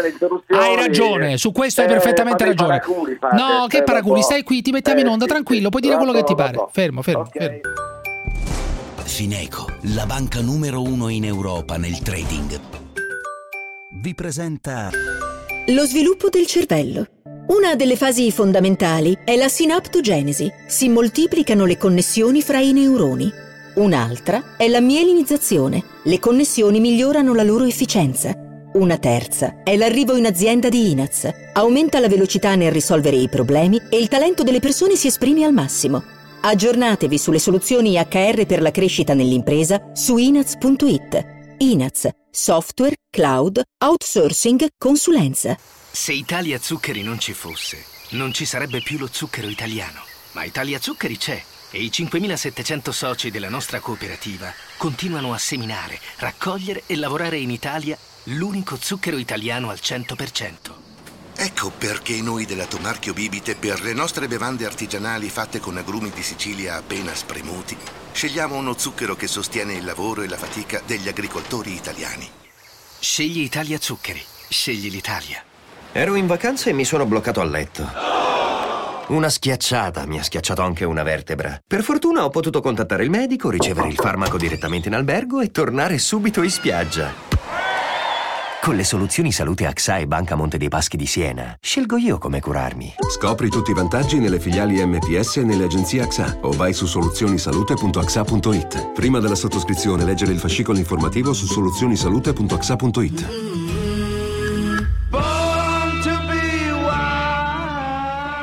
[0.50, 2.80] hai ragione, su questo hai eh, perfettamente ragione.
[2.80, 4.28] paraculi, fate, no, che eh, paraculi, lo so.
[4.28, 5.70] stai qui, ti mettiamo in Eh, onda, sì, tranquillo, sì.
[5.70, 6.66] puoi dire quello che ti pare.
[6.72, 7.32] Fermo, fermo, Ok.
[7.38, 7.60] fermo.
[9.04, 12.60] Fineco, la banca numero uno in Europa nel trading,
[14.02, 14.90] vi presenta
[15.68, 17.06] Lo sviluppo del cervello.
[17.48, 20.52] Una delle fasi fondamentali è la sinaptogenesi.
[20.68, 23.32] Si moltiplicano le connessioni fra i neuroni.
[23.76, 25.84] Un'altra è la mielinizzazione.
[26.04, 28.34] Le connessioni migliorano la loro efficienza.
[28.76, 31.30] Una terza è l'arrivo in azienda di INAZ.
[31.54, 35.52] Aumenta la velocità nel risolvere i problemi e il talento delle persone si esprime al
[35.52, 36.02] massimo.
[36.40, 41.26] Aggiornatevi sulle soluzioni HR per la crescita nell'impresa su inaz.it.
[41.58, 45.58] INAZ, software, cloud, outsourcing, consulenza.
[45.92, 50.00] Se Italia Zuccheri non ci fosse, non ci sarebbe più lo zucchero italiano.
[50.32, 51.42] Ma Italia Zuccheri c'è
[51.76, 57.98] e i 5.700 soci della nostra cooperativa continuano a seminare, raccogliere e lavorare in Italia
[58.24, 60.54] l'unico zucchero italiano al 100%.
[61.36, 66.24] Ecco perché noi della Tomarchio Bibite, per le nostre bevande artigianali fatte con agrumi di
[66.24, 67.76] Sicilia appena spremuti,
[68.14, 72.30] scegliamo uno zucchero che sostiene il lavoro e la fatica degli agricoltori italiani.
[72.98, 75.44] Scegli Italia Zuccheri, scegli l'Italia.
[75.92, 78.16] Ero in vacanza e mi sono bloccato a letto.
[79.08, 81.62] Una schiacciata mi ha schiacciato anche una vertebra.
[81.68, 86.00] Per fortuna ho potuto contattare il medico, ricevere il farmaco direttamente in albergo e tornare
[86.00, 87.14] subito in spiaggia.
[88.64, 92.40] Con le soluzioni salute AXA e Banca Monte dei Paschi di Siena, scelgo io come
[92.40, 92.96] curarmi.
[93.12, 98.92] Scopri tutti i vantaggi nelle filiali MPS e nelle agenzie AXA o vai su soluzionisalute.axa.it.
[98.94, 103.65] Prima della sottoscrizione leggere il fascicolo informativo su soluzionisalute.axa.it.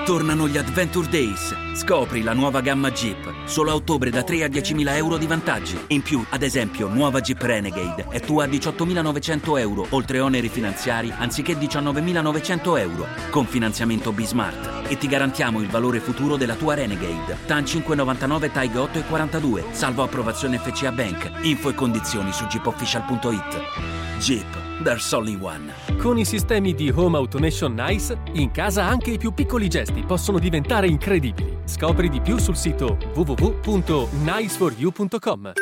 [0.05, 1.55] Tornano gli Adventure Days.
[1.75, 3.45] Scopri la nuova gamma Jeep.
[3.45, 5.79] Solo a ottobre da 3 a 10.000 euro di vantaggi.
[5.89, 11.13] In più, ad esempio, nuova Jeep Renegade è tua a 18.900 euro, oltre oneri finanziari,
[11.17, 13.07] anziché 19.900 euro.
[13.31, 14.91] Con finanziamento B-Smart.
[14.91, 17.39] E ti garantiamo il valore futuro della tua Renegade.
[17.47, 19.67] TAN 599 TAG 8 e 42.
[19.71, 21.31] Salvo approvazione FCA Bank.
[21.43, 24.19] Info e condizioni su jeepofficial.it.
[24.19, 24.62] Jeep.
[24.83, 25.73] There's only one.
[25.99, 30.39] Con i sistemi di Home Automation Nice, in casa anche i più piccoli gesti possono
[30.39, 31.59] diventare incredibili.
[31.65, 35.53] Scopri di più sul sito www.niceforyou.com.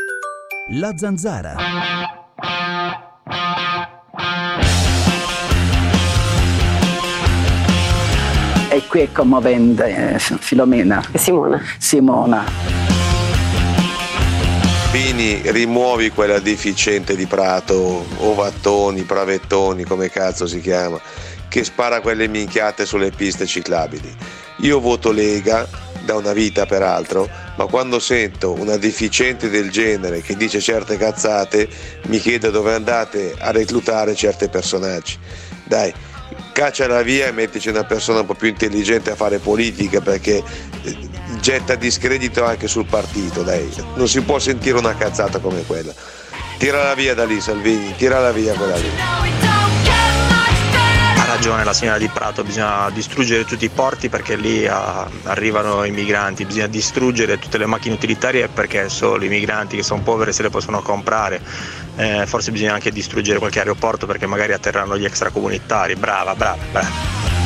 [0.73, 1.57] La zanzara.
[8.73, 11.03] E qui è commovente, eh, Filomena.
[11.15, 11.61] Simona.
[11.79, 12.80] Simona.
[14.91, 21.01] Bini, rimuovi quella deficiente di Prato, Ovattoni, Pravettoni, come cazzo si chiama,
[21.49, 24.13] che spara quelle minchiate sulle piste ciclabili.
[24.63, 25.65] Io voto Lega,
[26.05, 31.69] da una vita peraltro, ma quando sento una deficiente del genere che dice certe cazzate,
[32.07, 35.17] mi chiedo dove andate a reclutare certi personaggi.
[35.63, 35.95] Dai,
[36.53, 40.43] cacciala via e mettici una persona un po' più intelligente a fare politica perché
[40.83, 41.10] eh,
[41.41, 43.69] getta discredito anche sul partito, dai.
[43.95, 45.93] Non si può sentire una cazzata come quella.
[46.59, 48.91] Tirala via da lì, Salvini, tirala via quella lì.
[51.17, 55.85] Ha ragione la signora di Prato, bisogna distruggere tutti i porti perché lì ah, arrivano
[55.85, 60.35] i migranti, bisogna distruggere tutte le macchine utilitarie perché solo i migranti che sono poveri
[60.35, 61.41] se le possono comprare.
[61.97, 65.97] Eh, forse bisogna anche distruggere qualche aeroporto perché magari atterrano gli extracomunitari.
[65.97, 67.40] Brava, brava, brava.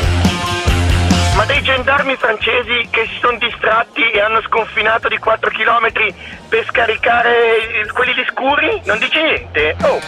[1.37, 6.15] Ma dei gendarmi francesi che si sono distratti e hanno sconfinato di 4 km
[6.49, 8.81] per scaricare quelli di scuri?
[8.85, 9.77] Non dice niente?
[9.83, 10.01] Oh!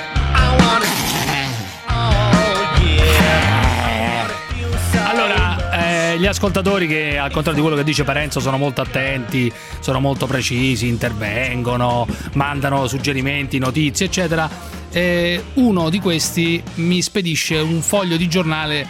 [5.09, 9.53] Allora, eh, gli ascoltatori che al contrario di quello che dice Parenzo sono molto attenti,
[9.81, 14.49] sono molto precisi, intervengono, mandano suggerimenti, notizie, eccetera.
[14.91, 18.87] Eh, uno di questi mi spedisce un foglio di giornale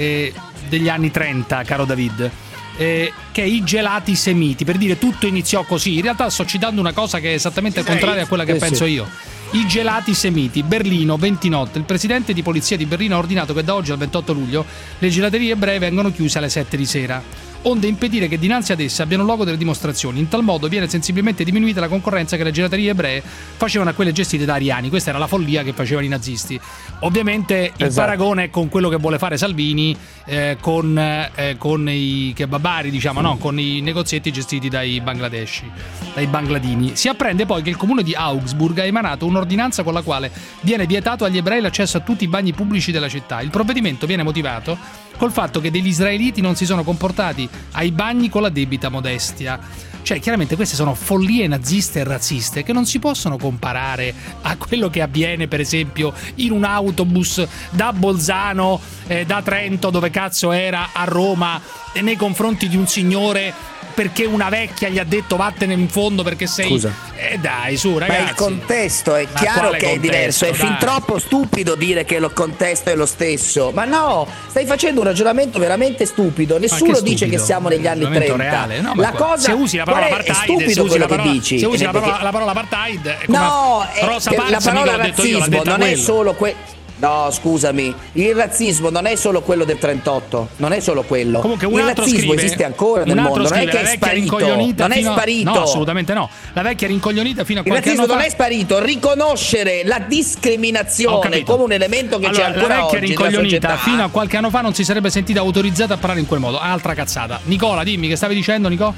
[0.00, 0.32] eh,
[0.68, 2.30] degli anni 30, caro David.
[2.76, 5.96] eh, che i gelati semiti, per dire tutto iniziò così.
[5.96, 8.86] In realtà sto citando una cosa che è esattamente contraria a quella che Eh, penso
[8.86, 8.92] sì.
[8.92, 9.06] io.
[9.52, 11.76] I gelati semiti, Berlino, 20 notte.
[11.78, 14.64] Il presidente di polizia di Berlino ha ordinato che da oggi al 28 luglio
[14.98, 17.22] le gelaterie ebree vengano chiuse alle 7 di sera,
[17.62, 20.18] onde impedire che dinanzi ad esse abbiano luogo delle dimostrazioni.
[20.18, 24.12] In tal modo viene sensibilmente diminuita la concorrenza che le gelaterie ebree facevano a quelle
[24.12, 24.88] gestite da ariani.
[24.88, 26.58] Questa era la follia che facevano i nazisti.
[27.00, 28.06] Ovviamente il Esatto.
[28.06, 33.20] paragone è con quello che vuole fare Salvini eh, con, eh, con i kebabari, diciamo,
[33.20, 33.36] no?
[33.36, 35.70] con i negozietti gestiti dai bangladeshi,
[36.14, 36.92] dai bangladini.
[36.94, 40.30] Si apprende poi che il comune di Augsburg ha emanato un'ordinanza con la quale
[40.62, 43.40] viene vietato agli ebrei l'accesso a tutti i bagni pubblici della città.
[43.40, 48.30] Il provvedimento viene motivato col fatto che degli israeliti non si sono comportati ai bagni
[48.30, 49.60] con la debita modestia.
[50.00, 54.88] Cioè, chiaramente queste sono follie naziste e razziste che non si possono comparare a quello
[54.88, 60.88] che avviene, per esempio, in un autobus da Bolzano, eh, da Trento, dove cazzo era,
[60.94, 61.60] a Roma,
[62.00, 63.52] nei confronti di un signore
[64.00, 66.68] perché una vecchia gli ha detto vattene in fondo perché sei.
[66.68, 66.90] Scusa.
[67.16, 68.22] Eh dai, su, ragazzi.
[68.22, 70.78] Ma il contesto è chiaro che è contesto, diverso, è fin dai.
[70.78, 73.72] troppo stupido dire che il contesto è lo stesso.
[73.74, 76.58] Ma no, stai facendo un ragionamento veramente stupido.
[76.58, 77.44] Nessuno che dice che stupido?
[77.44, 78.50] siamo negli anni Ragionamento 30.
[78.66, 78.80] reale.
[78.80, 80.08] No, la cosa se usi la parola è?
[80.08, 81.58] È apartheid, stupido se usi quello la parola, che dici.
[81.58, 84.96] se usi la Perché- parola, la parola apartheid, è No, è Rosa Parks, la parola
[84.96, 85.96] razzismo non è quello.
[86.02, 86.54] solo que-
[87.00, 91.40] No, scusami, il razzismo non è solo quello del 38, non è solo quello.
[91.40, 93.82] Comunque un il altro razzismo scrive, esiste ancora nel mondo, non è scrive, che è
[93.82, 94.82] la vecchia sparito.
[94.82, 95.50] Non è fino a- sparito.
[95.50, 96.30] No, assolutamente no.
[96.52, 99.98] La vecchia rincoglionita fino a Il qualche razzismo anno non fa è sparito, riconoscere la
[99.98, 104.36] discriminazione come un elemento che allora, c'è ancora la vecchia oggi rincoglionita fino a qualche
[104.36, 106.58] anno fa non si sarebbe sentita autorizzata a parlare in quel modo.
[106.58, 107.40] Altra cazzata.
[107.44, 108.94] Nicola, dimmi che stavi dicendo, Nico?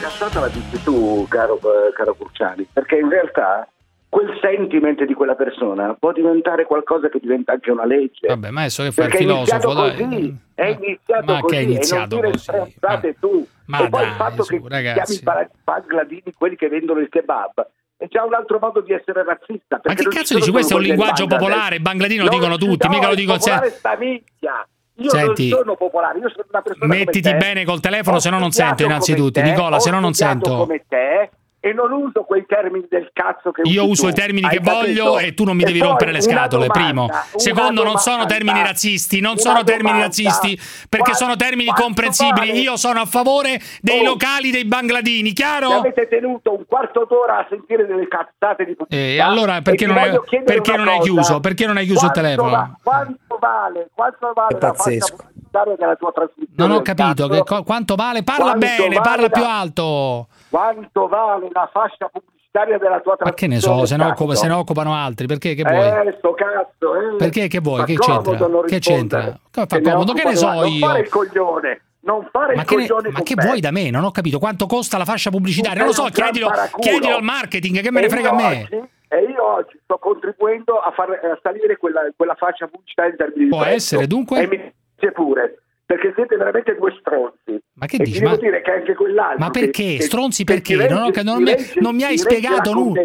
[0.00, 3.66] cazzata la dici tu, caro, eh, caro Cruciani, perché in realtà
[4.14, 8.28] quel sentiment di quella persona può diventare qualcosa che diventa anche una legge.
[8.28, 9.96] Vabbè, ma adesso che fai il filosofo, dai.
[9.96, 12.42] così, è iniziato Ma così, che è iniziato e non dire così?
[12.44, 13.48] stronzate tu.
[13.66, 15.20] Ma e poi dai, il fatto su, che ragazzi.
[15.20, 19.24] chiami ba- bangladini quelli che vendono il kebab è già un altro modo di essere
[19.24, 19.80] razzista.
[19.82, 20.50] Ma che cazzo dici?
[20.52, 21.48] Questo è un linguaggio Bangladesh.
[21.48, 24.68] popolare, Bangladini lo dicono tutti, no, mica lo il dico popolare se- sta minchia.
[24.98, 28.38] Io Senti, non sono popolare, io sono una persona Mettiti bene col telefono, se no
[28.38, 29.40] non sento innanzitutto.
[29.40, 30.54] Nicola, se no non sento.
[30.56, 31.30] come te
[31.64, 34.08] e non uso quei termini del cazzo che Io uso tu.
[34.10, 36.70] i termini Hai che voglio e tu non mi E devi rompere le scatole, domanda,
[36.84, 37.08] primo.
[37.36, 40.04] Secondo, non sono domanda, termini razzisti, non sono termini domanda.
[40.06, 42.48] razzisti, perché Quanto- sono termini comprensibili.
[42.48, 42.58] vale?
[42.60, 44.04] Io sono a favore dei Oh.
[44.10, 45.70] locali dei Bangladini, Mi chiaro?
[45.70, 49.86] avete tenuto un quarto d'ora a sentire delle cazzate di pubblicità E allora perché e
[49.86, 49.96] non
[50.26, 51.10] chiedere perché non hai cosa.
[51.10, 51.40] chiuso?
[51.40, 52.50] Perché non hai chiuso il telefono?
[52.50, 55.16] va- quanto vale, quanto vale È pazzesco.
[55.16, 56.52] pubblicitaria della tua trasmissione?
[56.56, 58.22] Non ho capito co- quanto vale.
[58.22, 60.28] Parla Quanto bene, vale parla la- più alto.
[60.54, 63.80] Quanto vale la fascia pubblicitaria della tua Ma che ne trasmissione?
[63.80, 65.84] so, se ne, occupa- se ne occupano altri, perché che vuoi?
[66.06, 67.16] Eh, sto cazzo, eh.
[67.16, 67.82] Perché che vuoi?
[67.82, 68.46] Che c'entra?
[68.46, 69.36] non Che c'entra?
[69.50, 70.12] Fa Se ne comodo?
[70.12, 70.86] Che ne so non io?
[70.86, 71.80] fare il coglione.
[72.02, 73.44] Non fare Ma il che, ne, coglione ma che me.
[73.44, 73.90] vuoi da me?
[73.90, 75.78] Non ho capito quanto costa la fascia pubblicitaria.
[75.78, 76.48] Non lo so, chiedilo,
[76.78, 78.68] chiedilo al marketing, che me ne E frega a me.
[78.70, 83.16] oggi- e io oggi sto contribuendo a far a salire quella, quella fascia pubblicitaria in
[83.16, 84.40] termini Può di essere, dunque?
[84.42, 87.62] E mi dice pure, perché siete veramente due stronzi.
[87.74, 88.22] Ma che e dici?
[88.22, 89.38] Ma- dire che anche quell'altro...
[89.38, 89.96] Ma che- perché?
[89.96, 90.76] che- Stronzi che perché?
[90.76, 93.02] regge- Non ho- non mi- non mi hai spiegato la nulla.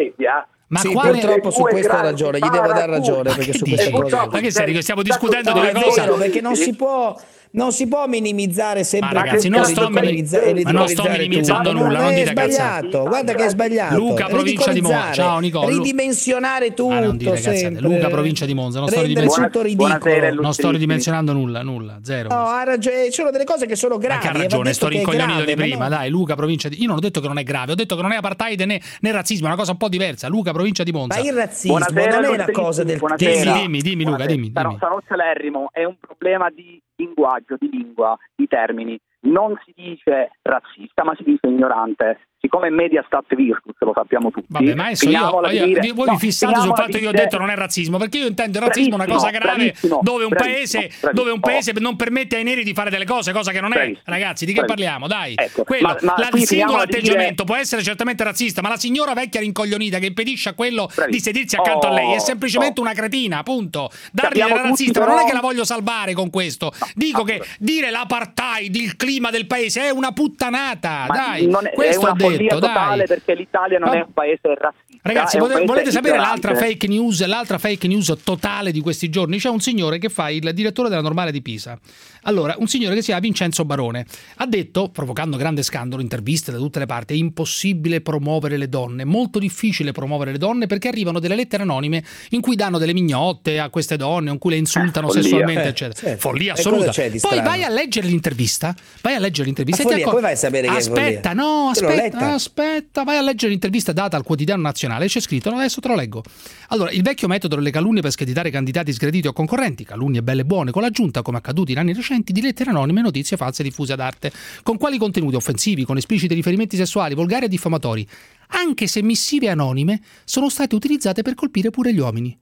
[0.67, 2.91] Ma Sì, quale- purtroppo su Due questo ha ragione, gli devo dar paraculo.
[2.95, 3.89] ragione perché che su cose.
[3.89, 4.81] purtroppo Ma che serio?
[4.81, 6.13] Stiamo discutendo di una cosa.
[6.13, 7.15] perché non si può
[7.51, 10.87] non si può minimizzare sempre Ma ragazzi, tutto non sto ridicolizza- mini- e ma non
[10.87, 11.83] sto minimizzando tutto.
[11.83, 13.95] nulla, Ma non è sbagliato, guarda che è sbagliato.
[13.95, 15.11] Luca, provincia di Monza.
[15.13, 15.67] Ciao, Nicola.
[15.67, 17.57] Ridimensionare tutto Ma non dire cazzate.
[17.57, 17.81] sempre.
[17.81, 18.79] Luca, provincia di Monza.
[18.79, 20.41] Non sto, Rendere ridimension- tutto ridicolo.
[20.41, 22.29] non sto ridimensionando nulla, nulla, zero.
[22.29, 24.19] No, ha ragione, ci sono delle cose che sono Ma gravi.
[24.21, 25.89] che ha e va ragione, sto rincoglionito di ma prima, no.
[25.89, 26.81] dai, Luca, provincia di...
[26.81, 28.79] Io non ho detto che non è grave, ho detto che non è apartheid né,
[29.01, 30.27] né razzismo, è una cosa un po' diversa.
[30.27, 31.19] Luca, provincia di Monza.
[31.19, 32.99] Ma il razzismo Buonasera, non è una cosa del.
[33.17, 34.51] Dimmi, dimmi, Luca, dimmi.
[34.53, 38.99] sarò celerrimo, è un problema di linguaggio, di lingua, di termini.
[39.21, 42.28] Non si dice razzista, ma si dice ignorante.
[42.41, 44.45] Siccome media stat virtus, lo sappiamo tutti.
[44.47, 47.11] Vabbè, ma adesso io, io- dire- voi no, vi fissate sul fatto che io ho
[47.11, 51.31] detto non è razzismo, perché io intendo razzismo una cosa grave dove un paese, dove
[51.31, 53.91] un paese non permette ai neri di fare delle cose, cosa che non è.
[54.05, 55.07] Ragazzi, di che parliamo?
[55.07, 58.69] Dai, Ecco, quello, ma- ma il singolo di dire- atteggiamento può essere certamente razzista, ma
[58.69, 62.19] la signora vecchia rincoglionita che impedisce a quello di sedirsi accanto a lei è Oh,
[62.19, 62.83] semplicemente oh.
[62.83, 63.89] una cretina, punto.
[64.13, 66.71] Dargli tutti, razzista, ma non è però- che la voglio salvare con questo.
[66.95, 71.05] Dico che dire l'apartheid, il clima del paese è una puttanata.
[71.07, 73.07] Ma dai, è, è questo una ho follia detto, totale dai.
[73.07, 74.99] perché l'Italia non Ma- è un paese razzista.
[75.01, 77.25] Ragazzi, volete, volete sapere l'altra fake news?
[77.25, 79.37] L'altra fake news totale di questi giorni?
[79.37, 81.77] C'è un signore che fa il direttore della normale di Pisa.
[82.23, 84.05] Allora, un signore che si chiama Vincenzo Barone
[84.37, 89.05] ha detto, provocando grande scandalo, interviste da tutte le parti, è impossibile promuovere le donne,
[89.05, 93.59] molto difficile promuovere le donne perché arrivano delle lettere anonime in cui danno delle mignotte
[93.59, 95.23] a queste donne, in cui le insultano follia.
[95.23, 95.99] sessualmente, Eh, eccetera.
[95.99, 96.19] certo.
[96.29, 96.91] Follia assoluta.
[96.91, 100.33] Poi vai a leggere l'intervista, vai a leggere l'intervista Ma e ti follia, accor- vai
[100.33, 101.43] a sapere che è Aspetta, follia?
[101.43, 105.79] no, aspetta, aspetta, vai a leggere l'intervista data al quotidiano nazionale, c'è scritto, no, adesso
[105.79, 106.23] te lo leggo.
[106.69, 110.45] Allora, il vecchio metodo delle calunnie per screditare candidati sgraditi o concorrenti, calunnie belle e
[110.45, 113.93] buone, con l'aggiunta, come accaduto in anni recenti, di lettere anonime e notizie false diffuse
[113.93, 114.31] ad arte,
[114.63, 118.07] con quali contenuti offensivi, con espliciti riferimenti sessuali, volgari e diffamatori,
[118.47, 122.37] anche se missive anonime sono state utilizzate per colpire pure gli uomini.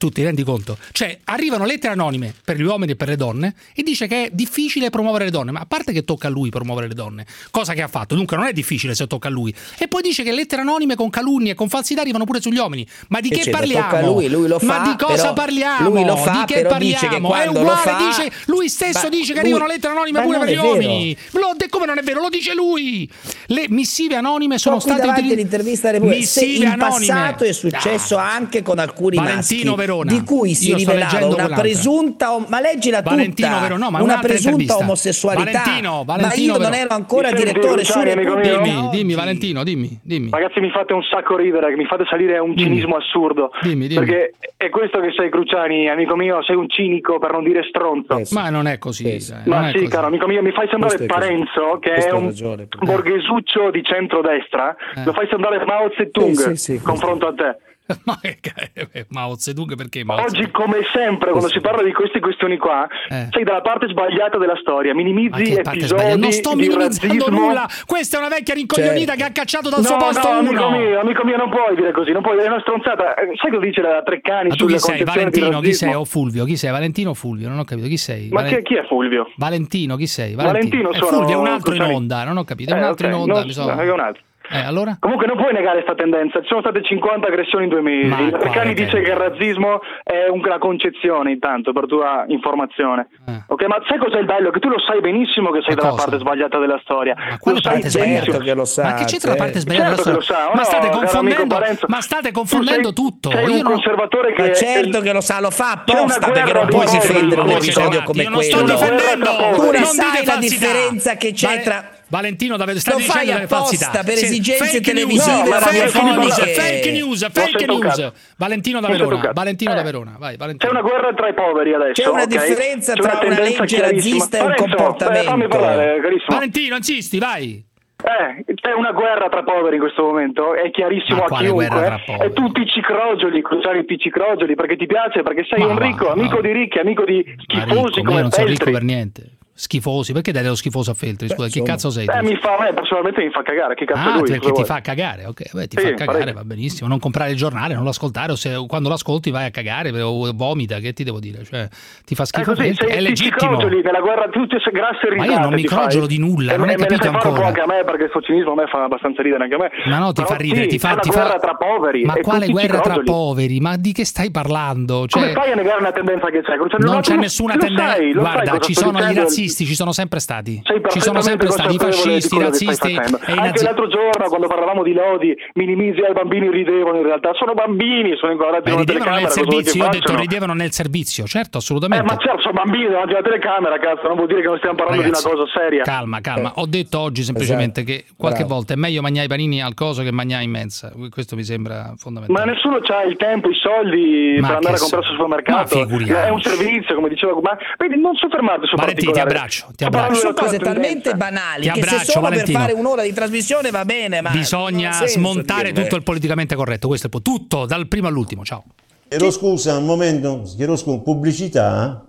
[0.00, 0.78] Tu ti rendi conto?
[0.92, 4.28] Cioè, arrivano lettere anonime per gli uomini e per le donne e dice che è
[4.32, 7.74] difficile promuovere le donne, ma a parte che tocca a lui promuovere le donne, cosa
[7.74, 9.54] che ha fatto, dunque non è difficile se tocca a lui.
[9.76, 12.86] E poi dice che lettere anonime con calunnie e con falsità arrivano pure sugli uomini.
[13.08, 13.94] Ma di Che che parliamo?
[13.94, 15.90] a lui, lui lo ma fa, di cosa parliamo?
[15.90, 17.28] lui lo fa, di che che parliamo?
[17.28, 20.24] quando è uguale, fa- dice, lui stesso Ma dice che lui- arrivano lettere anonime ma
[20.24, 21.16] pure per gli uomini.
[21.32, 22.22] Lo, come non è vero?
[22.22, 23.06] Lo dice lui.
[23.48, 26.00] Le missive anonime sono qui state utilizzate.
[26.00, 27.06] Missive in anonime.
[27.06, 30.12] passato è successo anche con alcuni Valentino maschi Verona.
[30.12, 31.60] di cui si rivelava leggendo una quell'altra.
[31.60, 34.76] presunta ma leggila tutta Verona, no, ma una presunta intervista.
[34.76, 38.58] omosessualità Valentino, ma Valentino io non ero ancora direttore su Repubblica?
[38.60, 40.30] Dimmi, dimmi Valentino, dimmi, dimmi.
[40.30, 43.50] Ragazzi, mi fate un sacco ridere, mi fate salire a un cinismo assurdo.
[43.62, 44.04] Dimmi, dimmi.
[44.04, 48.22] Perché è questo che sei, Cruciani, amico mio, sei un cinico per non dire stronzo.
[48.30, 49.04] Ma non è così.
[49.04, 49.88] dai, non Ma è sì, così.
[49.88, 51.06] caro amico mio, mi fai sembrare.
[51.06, 56.56] Parenzo, che Questo è un ragione, borghesuccio di centrodestra, lo fai sembrare Mao Zedong, Sì,
[56.56, 57.56] sì, sì, confronto a te.
[58.04, 58.68] Ma ca-
[59.08, 62.86] Mao Zedong perché Mao Oggi, come sempre, quando si parla di queste questioni qua,
[63.30, 65.60] sei dalla parte sbagliata della storia, minimizzi Eh.
[65.64, 67.68] episodi Non sto minimizzando nulla.
[67.86, 69.22] Questa è una vecchia rincoglionita Certo.
[69.22, 70.78] che ha cacciato dal no, suo posto no, amico uno.
[70.78, 73.14] mio, amico mio, non puoi dire così, non puoi dire una stronzata.
[73.14, 75.04] Eh, Sai cosa dice la Treccani Ma tu chi sei?
[75.04, 75.94] Valentino, chi sei?
[75.94, 76.44] O Fulvio?
[76.44, 76.70] Chi sei?
[76.70, 77.48] Valentino o Fulvio?
[77.48, 77.86] Non ho capito.
[77.88, 78.28] Chi sei?
[78.30, 79.30] Ma Valen- chi, è Fulvio?
[79.36, 80.34] Valentino, chi sei?
[80.34, 82.70] Valentino Eh, sono Fulvio è un altro in onda, non ho capito.
[82.72, 83.34] È un Eh, altro ok, in onda.
[83.34, 84.22] non- mi sono- no, è un altro.
[84.52, 84.96] Eh, allora?
[84.98, 88.08] Comunque non puoi negare questa tendenza, ci sono state 50 aggressioni in due mesi.
[88.08, 93.06] Ma Treccani dice che il razzismo è una concezione, intanto, per tua informazione.
[93.46, 94.50] Ok, ma sai cos'è il bello?
[94.50, 95.90] Che tu lo sai benissimo che sei dalla Eh.
[95.92, 96.02] cosa?
[96.04, 97.14] parte sbagliata della storia.
[97.38, 98.10] quale lo sai parte sbagliata?
[98.10, 98.32] benissimo.
[98.32, 100.34] Certo che lo sa, Ma che c'entra la parte sbagliata Certo della che lo sa,
[100.34, 100.50] storia?
[100.54, 101.86] Ma no, state amico confondendo- Parenzo?
[101.88, 103.30] ma state Tu confondendo sei- tutto.
[103.30, 106.30] Sei Io un non- conservatore che ma è- certo che lo sa, lo fa apposta
[106.30, 108.72] perché non puoi difendere un episodio Io come non sto quello.
[108.74, 109.30] difendendo.
[109.54, 113.18] Tu non dite sai la differenza che c'è Vale- tra Valentino Davide sta Lo dicendo
[113.18, 114.02] fai delle falsità.
[114.02, 118.12] per Sì, esigenze fake televisive news, o fake news, fake news, fake news.
[118.36, 119.30] Valentino da Verona.
[119.32, 119.84] Valentino da Eh.
[119.84, 120.72] Verona, vai C'è Valentino.
[120.72, 122.02] una guerra tra i poveri adesso.
[122.02, 122.26] C'è una ok?
[122.28, 125.20] differenza C'è tra una legge razzista e un Parenzo, comportamento.
[125.20, 126.34] eh, fammi parlare, carissimo.
[126.34, 127.64] Valentino, insisti, vai.
[128.02, 131.66] Eh, c'è una guerra tra poveri in questo momento, è chiarissimo Ma a chiunque.
[131.68, 132.24] guerra tra poveri?
[132.28, 136.50] E tu piccicrogioli, crociare i piccicrogioli perché ti piace, perché sei un ricco, amico di
[136.50, 139.22] ricchi, amico di Ma schifosi ricco, ma come io non sono ricco per niente.
[139.60, 141.28] Schifosi, perché dai dello schifoso a Feltri?
[141.28, 142.06] Scusa, che cazzo sei?
[142.06, 142.16] tu?
[142.16, 144.28] Eh, mi fa, a me personalmente mi fa cagare, che cazzo Ah, è lui?
[144.30, 144.64] perché ti vuoi?
[144.64, 146.32] fa cagare, ok, beh, ti Sì, fa cagare, parecchio.
[146.32, 146.88] va benissimo.
[146.88, 149.90] Non comprare il giornale, non lo ascoltare, o se quando lo ascolti vai a cagare
[150.00, 151.44] o vomita, che ti devo dire?
[151.44, 151.68] Cioè,
[152.06, 152.52] ti fa È schifo.
[152.54, 153.36] così, Feltri, sei è legittimo.
[153.36, 156.56] piccicrogioli nella guerra tutte se grasse Ma risate io non mi crogiolo di nulla, E
[156.56, 157.46] non me- hai me capito ancora.
[157.48, 159.70] anche a me perché il cinismo a me fa abbastanza ridere anche a me.
[159.90, 162.04] Ma no, ti Però fa ridere, sì, ti fa, una ti fa- guerra tra poveri
[162.04, 163.60] Ma quale guerra tra poveri?
[163.60, 165.06] Ma di che stai parlando?
[165.06, 166.56] Cioè, Come fai a negare una tendenza che c'è?
[166.56, 167.98] Cioè, non no, c'è nessuna tendenza.
[168.18, 169.20] Guarda, ci sono i dicendo.
[169.50, 170.62] Razzisti, ci sono sempre stati.
[170.90, 173.64] Ci sono sempre stati i fascisti, i razzisti e Anche nazisti.
[173.64, 178.32] l'altro giorno quando parlavamo di lodi, minimizzi ai bambini ridevano in realtà, sono bambini, sono
[178.32, 182.04] inquadrati ridevano nel telecamera, che servizio, io ho detto ridevano nel servizio, certo, Eh, assolutamente.
[182.04, 185.02] ma certo, sono bambini davanti alla telecamera, cazzo, non vuol dire che non stiamo parlando
[185.02, 185.82] Ragazzi, di una cosa seria.
[185.82, 186.48] Calma, calma.
[186.50, 186.52] Eh.
[186.56, 187.96] Ho detto oggi semplicemente Esatto.
[187.96, 188.54] che qualche Bravo.
[188.54, 190.92] volta è meglio mangiare i panini al coso che mangiare in mensa.
[191.10, 192.38] Questo mi sembra fondamentale.
[192.46, 195.86] Ma nessuno ha il tempo, i soldi Ma per andare a comprare so- al supermercato.
[196.20, 197.32] È un servizio, come diceva.
[197.40, 199.28] Ma vedi, non soffermarti su Valentì, ti particolari.
[199.40, 200.20] Abbraccio, ti parlando abbraccio.
[200.20, 202.58] Sono cose talmente banali Ti che se abbraccio, solo Valentino.
[202.58, 206.88] per fare un'ora di trasmissione va bene, ma Bisogna senso smontare tutto il politicamente corretto.
[206.88, 208.44] Questo è tutto, dal primo all'ultimo.
[208.44, 208.64] Ciao.
[209.08, 212.04] Chiedo scusa un momento, chiedo scusa, pubblicità?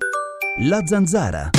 [0.68, 1.50] La zanzara.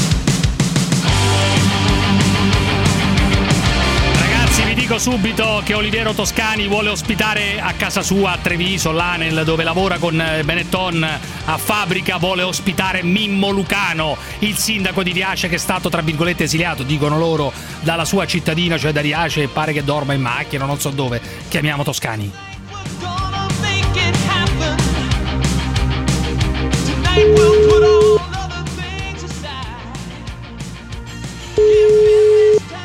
[4.92, 9.96] Dico subito che Oliviero Toscani vuole ospitare a casa sua a Treviso, l'Anel, dove lavora
[9.96, 15.58] con eh, Benetton a fabbrica, vuole ospitare Mimmo Lucano, il sindaco di Riace che è
[15.58, 19.82] stato, tra virgolette, esiliato, dicono loro, dalla sua cittadina, cioè da Riace, e pare che
[19.82, 21.22] dorma in macchina, non so dove.
[21.48, 22.30] Chiamiamo Toscani.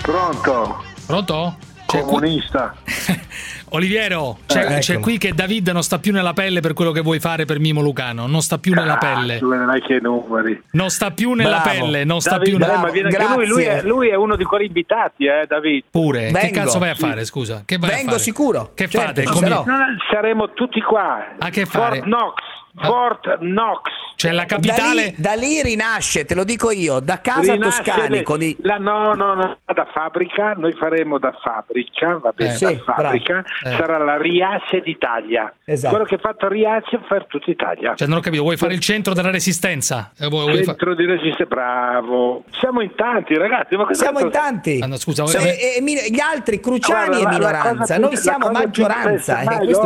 [0.03, 0.83] Pronto?
[1.05, 1.57] Pronto?
[1.87, 2.75] C'è qui- Comunista.
[3.71, 4.99] Oliviero, c'è, Eh, c'è eccolo.
[5.05, 7.81] qui che David non sta più nella pelle per quello che vuoi fare per Mimo
[7.81, 9.39] Lucano, non sta più nella pelle.
[9.39, 10.61] Tu non hai che numeri.
[10.71, 11.79] Non sta più nella Bravo.
[11.85, 14.35] pelle, non sta David, più nella ma viene anche lui, lui è, lui è uno
[14.37, 15.83] di quelli invitati, eh, David.
[15.91, 16.53] Pure, che Vengo.
[16.59, 17.01] cazzo vai a Sì.
[17.01, 17.63] fare, scusa?
[17.65, 18.21] Che vai a Vengo fare?
[18.23, 18.71] sicuro.
[18.73, 19.23] Che Certo, fate?
[19.25, 19.65] Come- no,
[20.11, 21.35] saremo tutti qua.
[21.37, 21.97] A che fare?
[21.97, 22.35] Fort Knox.
[22.79, 23.81] Fort Knox.
[24.17, 24.55] Cioè la Da
[24.93, 28.55] lì, da lì rinasce, te lo dico io, da casa Rinasce Toscani le- con i...
[28.61, 32.81] la, no, no, no, da fabbrica, noi faremo da fabbrica, va bene, Eh, da sì,
[32.83, 33.75] fabbrica, bravo.
[33.75, 33.77] Eh.
[33.77, 35.53] sarà la Riace d'Italia.
[35.63, 35.93] Esatto.
[35.93, 37.93] Quello che ha fatto Riace per tutta Italia.
[37.95, 40.11] Cioè, non ho capito, vuoi fare il centro della resistenza?
[40.17, 42.43] Eh, vuoi- vuoi fa- Centro di resistenza, bravo.
[42.59, 43.75] Siamo in tanti, ragazzi.
[43.75, 44.79] Ma Siamo in tanti.
[44.81, 48.57] Ah, no, scusa, Siamo- eh, gli altri, Cruciani Guarda, e minoranza, più- noi siamo più
[48.57, 49.43] maggioranza.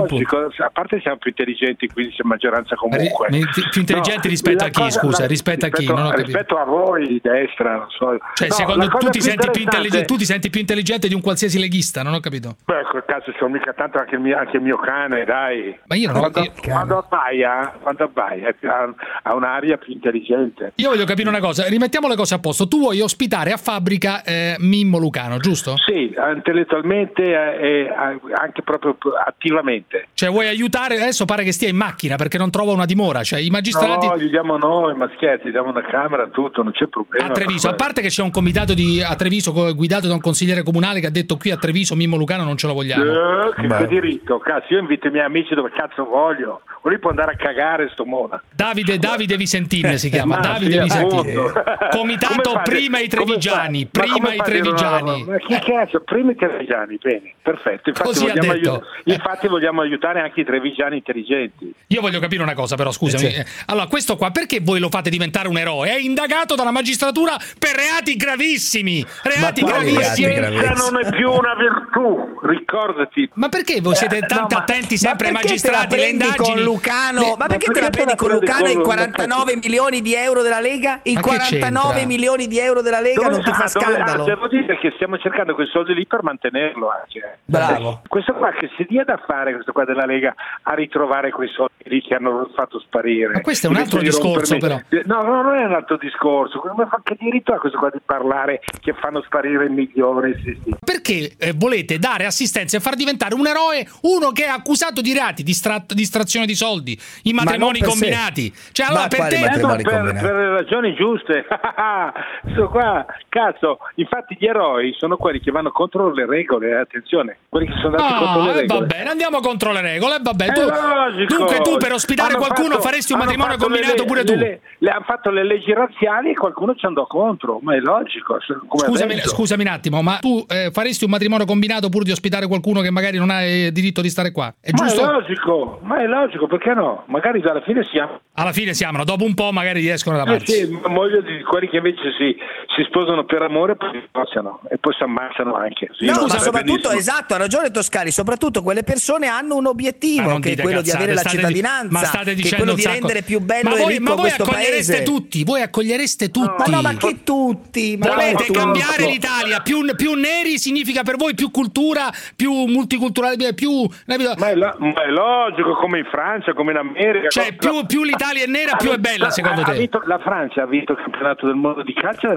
[0.07, 0.51] punto.
[0.63, 3.27] A parte siamo più intelligenti, quindi siamo maggioranza comunque.
[3.69, 5.85] più intelligenti rispetto la a chi, scusa, rispetto a chi?
[5.85, 8.17] Non ho rispetto a voi di destra, non so.
[8.33, 10.59] Cioè, No, secondo cosa tu ti, più senti più interessante- intelligente, tu ti senti più
[10.59, 12.55] intelligente di un qualsiasi leghista, non ho capito.
[12.65, 15.77] Beh, quel caso c'ho mica tanto anche il mio, anche il mio cane, dai.
[15.87, 16.69] Ma io non ho quando, capito.
[16.69, 20.73] quando abbaia, quando abbaia ha, ha un'aria più intelligente.
[20.75, 22.67] Io voglio capire una cosa, rimettiamo le cose a posto.
[22.67, 25.75] Tu vuoi ospitare a fabbrica eh, Mimmo Lucano, giusto?
[25.77, 27.93] Sì, intellettualmente e, e
[28.33, 30.07] anche proprio attivamente.
[30.13, 33.39] Cioè vuoi aiutare, adesso pare che stia in macchina perché non trova una dimora, cioè
[33.39, 36.87] i magistrati No, gli diamo noi, ma scherzi, gli diamo una camera, tutto, non c'è
[36.87, 37.27] problema.
[37.27, 40.63] a Treviso, a parte che c'è un comitato di, a Treviso guidato da un consigliere
[40.63, 43.03] comunale che ha detto qui a Treviso Mimmo Lucano non ce lo vogliamo.
[43.03, 43.87] Eh, che, Beh.
[43.87, 46.61] diritto, cazzo, io invito i miei amici dove cazzo voglio.
[46.83, 48.41] Lui può andare a cagare sto mona.
[48.53, 51.53] Davide, Davide Visentin si chiama, Ma Davide sì, appunto.
[51.91, 55.25] Comitato prima i trevigiani, prima i trevigiani.
[55.25, 57.89] Ma chi cazzo, prima i trevigiani, bene, perfetto.
[57.89, 58.69] Infatti, Così ha vogliamo, detto.
[58.71, 61.71] aiut- infatti vogliamo aiutare anche i trevigiani intelligenti.
[61.87, 63.25] Io voglio capire una cosa, però, scusami.
[63.25, 63.35] Eh, sì.
[63.39, 65.89] Eh, Allora, questo qua, perché voi lo fate diventare un eroe?
[65.89, 69.05] È indagato dalla magistratura per reati gravissimi.
[69.23, 70.33] Reati La gravissimi.
[70.33, 73.29] pazienza non è più una virtù, ricordati.
[73.35, 75.95] Ma perché voi siete Eh, tanto no, ma- attenti sempre ai Ma perché la magistrati,
[75.95, 76.37] le indagini?
[76.55, 77.19] con Lucano?
[77.21, 80.59] Le- ma perché te la prendi con Lucano i con- 49 milioni di euro della
[80.59, 80.99] Lega?
[81.03, 82.07] I Ma che 49 c'entra?
[82.07, 83.57] milioni di euro della Lega Dove non ti fa?
[83.57, 84.23] Dove- scandalo?
[84.23, 87.39] ah, devo dire che stiamo cercando quei soldi lì per mantenerlo anche.
[87.45, 88.01] Bravo.
[88.07, 90.33] Questo qua che si dia da fare, questo qua della Lega,
[90.63, 93.33] a ritrovare quei soldi lì che hanno fatto sparire.
[93.33, 96.59] Ma questo è un altro di discorso, rompermi- No, no, non è un altro discorso.
[96.59, 100.33] Come fa che diritto ha questo qua di parlare che fanno sparire milioni?
[100.43, 100.75] Sì, sì.
[100.83, 105.13] Perché eh, volete dare assistenza e far diventare un eroe uno che è accusato di
[105.13, 107.99] reati, distra- distrazione di soldi, i Ma matrimoni non per sé.
[107.99, 108.53] combinati?
[108.71, 110.19] Cioè, allora Ma per te Eh, per, combinati?
[110.21, 111.45] per le ragioni giuste.
[112.53, 117.37] Sto qua, cazzo, infatti gli eroi sono quelli che vanno contro le regole, eh, attenzione,
[117.49, 118.79] quelli che sono andati contro le Ah, e regole.
[118.79, 120.17] va bene, andiamo contro le regole.
[120.21, 124.05] Vabbè, È tu, dunque tu per ospitare Hanno qualcuno fatto- faresti un matrimonio combinato le-
[124.05, 124.33] pure tu.
[124.35, 128.37] le- le- hanno fatto le leggi razziali e qualcuno ci andò contro, ma è logico.
[128.75, 132.81] Scusami, scusami un attimo, ma tu eh, faresti un matrimonio combinato pur di ospitare qualcuno
[132.81, 134.53] che magari non ha eh, diritto di stare qua?
[134.59, 135.11] È Ma è giusto?
[135.11, 137.03] logico, ma è logico, perché no?
[137.07, 138.19] Magari alla fine siamo.
[138.33, 140.53] Alla fine si amano, dopo un po' magari riescono ad Eh amarsi.
[140.65, 142.35] sì, moglie di quelli che invece si,
[142.75, 145.89] si sposano per amore poi si divorziano e poi si ammazzano anche.
[145.97, 146.93] Sì, No, no, ma soprattutto, benissimo.
[146.93, 150.97] esatto, ha ragione Toscani, soprattutto quelle persone hanno un obiettivo, che è quello di cazzate,
[151.03, 153.39] avere la state di- cittadinanza, ma state che è dicendo quello un di rendere più
[153.39, 155.03] bello ma e voi, ricco ma voi accogliereste paese.
[155.03, 156.69] tutti, voi accogliereste tutti.
[156.71, 157.97] Ma no, ma che tutti?
[157.97, 159.59] Ma Volete no, cambiare l'Italia?
[159.61, 163.87] Più, più neri significa per voi più cultura, più multiculturale, più.
[164.05, 164.15] Ma
[164.49, 167.29] è, lo- ma è logico, come in Francia, come in America.
[167.29, 169.73] Cioè, più, più l'Italia è nera, più è bella, secondo te?
[169.73, 172.29] vinto- la Francia ha vinto il campionato del mondo di calcio,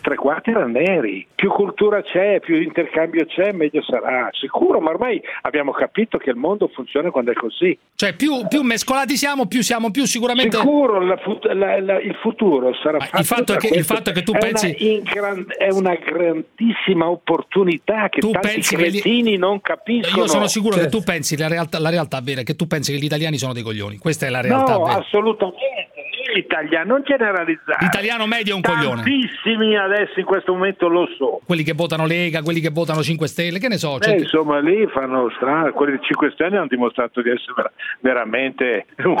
[0.00, 1.26] tre quarti erano neri.
[1.34, 4.28] Più cultura c'è, più intercambio c'è, meglio sarà.
[4.32, 7.76] Sicuro, ma ormai abbiamo capito che il mondo funziona quando è così.
[7.94, 10.56] Cioè, più, più mescolati siamo, più siamo più sicuramente.
[10.56, 11.18] Sicuro, la
[11.54, 14.30] la- la- il futuro sarà fatto il fatto è che- il fatto è che tu
[14.32, 19.60] una pensi- ingran- è una grandissima opportunità che Tu tanti pensi che gli- cretini non
[19.60, 20.22] capiscono.
[20.22, 20.88] Io sono sicuro Certo.
[20.88, 23.36] che tu pensi la realtà, la realtà vera, è che tu pensi che gli italiani
[23.38, 23.98] sono dei coglioni.
[23.98, 24.98] Questa è la realtà No, vera.
[24.98, 25.97] assolutamente.
[26.34, 27.78] L'italiano, non generalizzare.
[27.80, 29.02] L'italiano medio è un coglione.
[29.02, 31.40] Tantissimi adesso in questo momento lo so.
[31.44, 33.98] Quelli che votano Lega, quelli che votano 5 Stelle, che ne so.
[33.98, 35.72] cioè- Eh, insomma, lì fanno strano.
[35.72, 39.16] Quelli di 5 Stelle hanno dimostrato di essere vera- veramente un,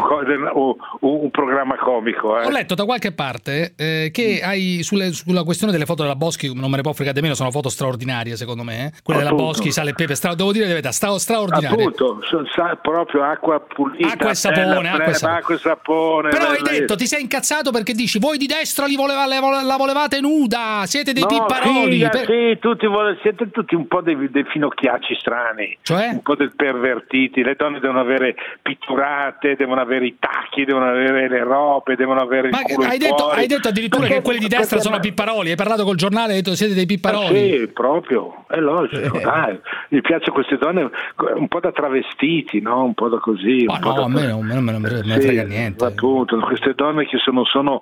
[0.54, 2.38] un- un programma comico.
[2.40, 2.44] eh.
[2.46, 6.52] Ho letto da qualche parte eh, che hai sulle- sulla questione delle foto della Boschi,
[6.54, 8.86] non me ne può fregare di meno, sono foto straordinarie secondo me.
[8.86, 8.92] eh.
[9.02, 9.52] Quelle della Appunto.
[9.52, 11.68] Boschi, sale e pepe, stra- devo dire la verità, stra- straordinarie.
[11.84, 15.38] Appunto, so- sa- proprio acqua pulita, Acqua e sapone, bella, acqua e sapone.
[15.38, 18.94] acqua e sapone, Però hai detto, ti sei incazzato perché dici voi di destra li
[18.96, 21.90] voleva- le vole- la volevate nuda, siete dei No, pipparoli.
[21.92, 26.10] figa, per- sì, tutti vuole- siete tutti un po' dei, dei finocchiacci strani, Cioè?
[26.12, 27.42] un po' del pervertiti.
[27.42, 32.50] Le donne devono avere pitturate, devono avere i tacchi, devono avere le robe, devono avere
[32.50, 35.84] Ma hai detto, hai detto addirittura Perché- che quelli di destra sono pipparoli, hai parlato
[35.84, 37.58] col giornale e hai detto siete dei pipparoli.
[37.58, 39.58] sì, proprio, è logico, dai.
[39.88, 40.90] Mi piace queste donne
[41.36, 42.84] un po' da travestiti, no?
[42.84, 43.64] Un po' da così.
[43.64, 45.84] Ma no, da- a me non, non me ne me ne Sì, frega niente.
[45.84, 47.80] Appunto, queste donne donne che se non sono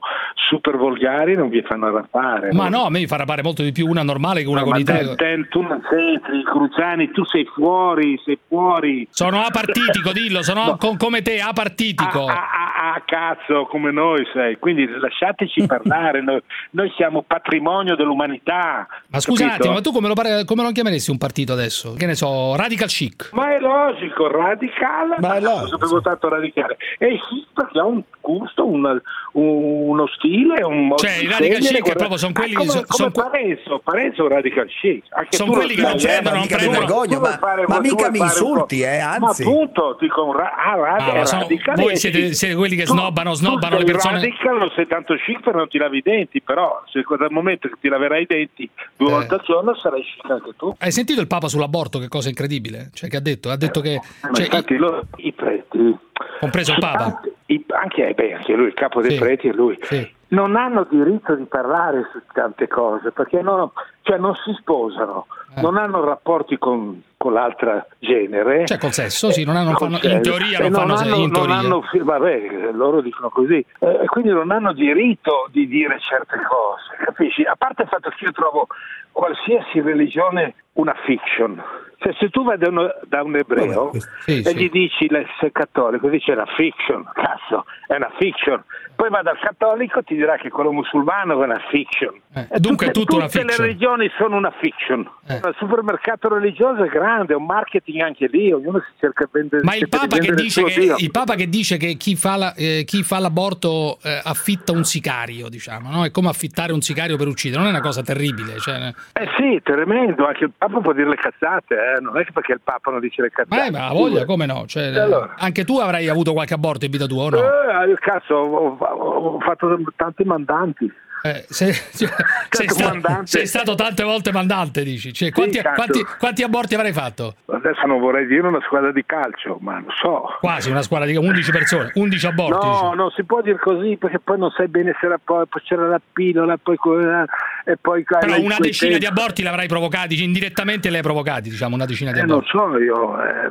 [0.48, 2.52] super volgari non vi fanno arrapare.
[2.52, 4.64] Ma no, a me mi fa rapare molto di più una normale che una No,
[4.64, 5.14] con ma i te, tagli.
[5.14, 9.06] te- tu non sei Cruciani, tu sei fuori, sei fuori.
[9.10, 10.76] Sono apartitico, dillo, sono No.
[10.76, 12.24] co- come te, apartitico.
[12.26, 14.58] Ah, ah, ah, cazzo, come noi sei.
[14.58, 16.40] Quindi lasciateci parlare, noi,
[16.70, 18.86] noi siamo patrimonio dell'umanità.
[19.08, 19.62] Ma scusa un capito?
[19.68, 21.94] attimo, ma tu come lo, pare- come lo chiameresti un partito adesso?
[21.94, 23.30] Che ne so, Radical Chic.
[23.32, 25.16] Ma è logico, radicale.
[25.18, 25.78] Ma è logico.
[25.78, 26.76] per votato radicale?
[26.98, 28.95] È il hip che ha un gusto, un- un-
[29.32, 32.84] uno stile, un modo Cioè, di i radical chic proprio sono quelli- Ah, come, son-
[32.86, 35.04] come son- Parenzo, Parenzo radical chic.
[35.10, 38.10] Anche Son tu lo quelli che non prendono- non prendono- vergogno, ma, fare- ma mica
[38.10, 39.44] mi insulti, eh, anzi.
[39.44, 42.92] Ma appunto, dico, un ra- ah, rad- ma sono- voi siete- siete quelli che Tu-
[42.92, 46.40] snobbano- snobbano le persone- radical, non sei tanto chic perché non ti lavi i denti,
[46.40, 49.10] però se dal momento che ti laverai i denti due Eh.
[49.12, 50.74] volte al giorno sarai chic anche tu.
[50.78, 51.98] Hai sentito il Papa sull'aborto?
[51.98, 52.90] Che cosa incredibile?
[52.92, 53.50] Cioè, che ha detto?
[53.50, 53.94] Ha detto che.
[53.94, 55.96] Eh, Ma cioè, infatti loro- i preti,
[56.40, 57.20] compreso il Papa.
[57.46, 59.18] I- anche, beh, anche lui, il capo dei Sì.
[59.18, 60.14] preti è lui, Sì.
[60.28, 63.70] non hanno diritto di parlare su tante cose perché non,
[64.02, 65.26] cioè non si sposano,
[65.56, 65.60] Eh.
[65.60, 68.66] non hanno rapporti con, con l'altra genere.
[68.66, 71.32] Cioè, col sesso, sì, non hanno- fanno- in teoria non E fanno hanno, in non
[71.32, 71.54] teoria.
[71.54, 76.36] hanno fi- vabbè, loro dicono così, Eh, e quindi non hanno diritto di dire certe
[76.48, 77.42] cose, capisci?
[77.44, 78.66] A parte il fatto che io trovo
[79.12, 81.62] qualsiasi religione una fiction.
[81.98, 83.90] Cioè, se tu vai da, uno- da un ebreo
[84.20, 85.08] Sì, e gli dici
[85.40, 88.62] sei cattolico, dice è una fiction, cazzo, è una fiction.
[88.96, 92.14] Poi va dal cattolico ti dirà che quello musulmano è una fiction.
[92.34, 93.46] Eh, E dunque è tutte, tutte fiction.
[93.46, 95.08] le religioni sono una fiction.
[95.28, 95.34] Eh.
[95.36, 99.62] Il supermercato religioso è grande, è un marketing anche lì, ognuno si cerca di vendere
[99.64, 100.94] Ma il Papa, che dice che, Dio.
[100.98, 104.84] il Papa che dice che chi fa, la- eh, chi fa l'aborto eh, affitta un
[104.84, 106.04] sicario, diciamo, no?
[106.04, 108.58] È come affittare un sicario per uccidere, non è una cosa terribile.
[108.60, 112.00] Cioè, Eh sì, tremendo, anche il Papa può dire le cazzate, eh?
[112.00, 113.70] non è che perché il Papa non dice le cazzate.
[113.70, 114.64] ma, ma voglia, come no?
[114.66, 115.34] Cioè, allora?
[115.38, 117.38] Anche tu avrai avuto qualche aborto in vita tua o no?
[117.38, 120.92] Eh, io cazzo, ho, ho fatto tanti mandanti.
[121.28, 122.08] Eh, sei, cioè,
[122.50, 125.12] sei sta- sei stato tante volte mandante, dici?
[125.12, 125.74] Cioè, quanti, cazzo.
[125.74, 127.36] quanti- quanti aborti avrai fatto?
[127.46, 130.36] Adesso non vorrei dire una squadra di calcio, ma non so.
[130.40, 132.66] Quasi una squadra di 11 persone, 11 aborti.
[132.66, 132.96] No, dici.
[132.96, 135.86] non si può dire così perché poi non sai bene se era poi, poi c'era
[135.88, 137.24] la pillola poi quella,
[137.64, 138.98] e poi Però una decina tempi.
[138.98, 142.50] di aborti l'avrai provocati, indirettamente li hai provocati, diciamo, una decina di Eh, non aborti.
[142.50, 143.22] so io.
[143.22, 143.50] eh.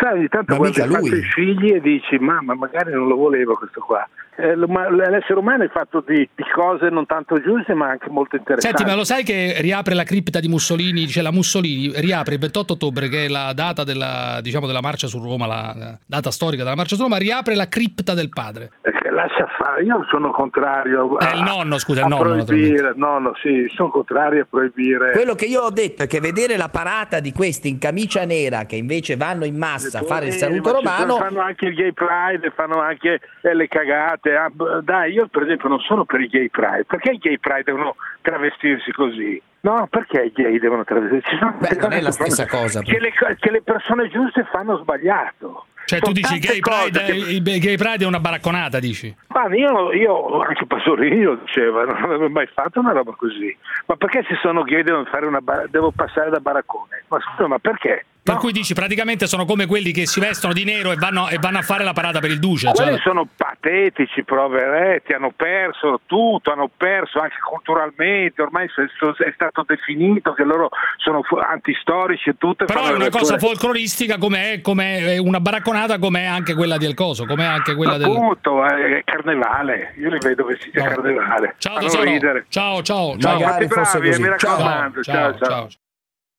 [0.00, 1.18] Sai, ogni tanto Ma guardi lui.
[1.18, 4.06] i figli e dici, mamma, magari non lo volevo questo qua.
[4.40, 8.76] Eh, l'essere umano è fatto di, di cose non tanto giuste ma anche molto interessanti.
[8.76, 11.06] Senti, ma lo sai che riapre la cripta di Mussolini?
[11.06, 15.06] Cioè la Mussolini riapre il 28 ottobre, che è la data della, diciamo, della marcia
[15.06, 18.70] su Roma, la, data storica della marcia su Roma, riapre la cripta del padre.
[18.82, 22.92] Eh, Lascia fare, io sono contrario a, Eh, il nonno, scusa, il a nonno, proibire,
[22.94, 25.10] nonno, sì, sono contrario a proibire.
[25.12, 28.64] Quello che io ho detto è che vedere la parata di questi in camicia nera
[28.64, 31.92] che invece vanno in massa a fare il Eh, saluto romano Fanno anche il gay
[31.92, 34.29] pride, fanno anche eh, le cagate.
[34.34, 36.84] Ah, b- dai, io per esempio non sono per il gay pride.
[36.86, 39.40] Perché i gay pride devono travestirsi così?
[39.62, 41.36] No, perché i gay devono travestirsi?
[41.38, 44.76] Sono Beh, non è la fanno- stessa cosa, Che le, che le persone giuste fanno
[44.78, 45.66] sbagliato.
[45.84, 49.12] Cioè tu Sono dici tante gay pride, che- il gay pride è una baracconata, dici?
[49.28, 53.56] Ma io, io anche Pasolini lo diceva, non avevo mai fatto una roba così.
[53.86, 57.04] Ma perché se sono gay devo, fare una ba- devo passare da baraccone?
[57.08, 58.04] Ma scusa, ma perché?
[58.30, 61.38] Per cui dici praticamente sono come quelli che si vestono di nero e vanno, e
[61.38, 62.70] vanno a fare la parata per il duce.
[62.72, 69.64] Cioè, Quelli sono patetici, poveretti, hanno perso tutto, hanno perso anche culturalmente, ormai è stato
[69.66, 70.68] definito che loro
[70.98, 72.66] sono antistorici e tutto.
[72.66, 77.26] Però è una cosa folcloristica come è una baracconata come è anche quella del coso,
[77.26, 78.10] come è anche quella del...
[78.10, 81.56] Appunto, è carnevale, io li vedo vestiti a carnevale.
[81.58, 82.04] Ciao Fanno tesoro.
[82.04, 82.46] ridere.
[82.48, 83.48] Ciao, ciao, Ciao, ciao.
[83.48, 85.02] fate bravi, mi raccomando.
[85.02, 85.68] Ciao, ciao.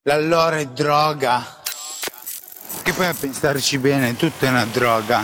[0.04, 1.60] L'allora è droga.
[2.84, 5.24] Che poi a pensarci bene, tutto è una droga.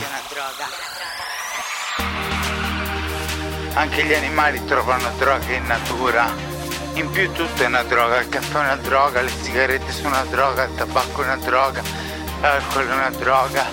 [3.73, 6.29] Anche gli animali trovano droga in natura.
[6.93, 10.25] In più tutto è una droga, il caffè è una droga, le sigarette sono una
[10.25, 11.83] droga, il tabacco è una droga,
[12.41, 13.65] l'alcol è una droga,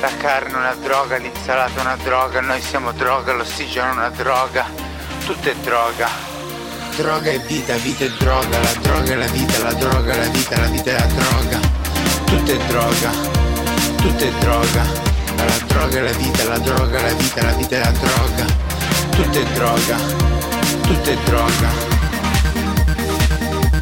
[0.00, 4.10] la carne è una droga, l'insalata è una droga, noi siamo droga, l'ossigeno è una
[4.10, 4.66] droga,
[5.24, 6.08] tutto è droga.
[6.96, 10.28] Droga è vita, vita è droga, la droga è la vita, la droga è la
[10.28, 11.91] vita, la vita è la droga.
[12.42, 13.10] Tutto è droga,
[13.98, 14.82] tutto è droga.
[15.36, 18.44] La droga è la vita, la droga è la vita, la vita è la droga.
[19.10, 19.96] Tutto è droga,
[20.82, 21.68] tutto è droga.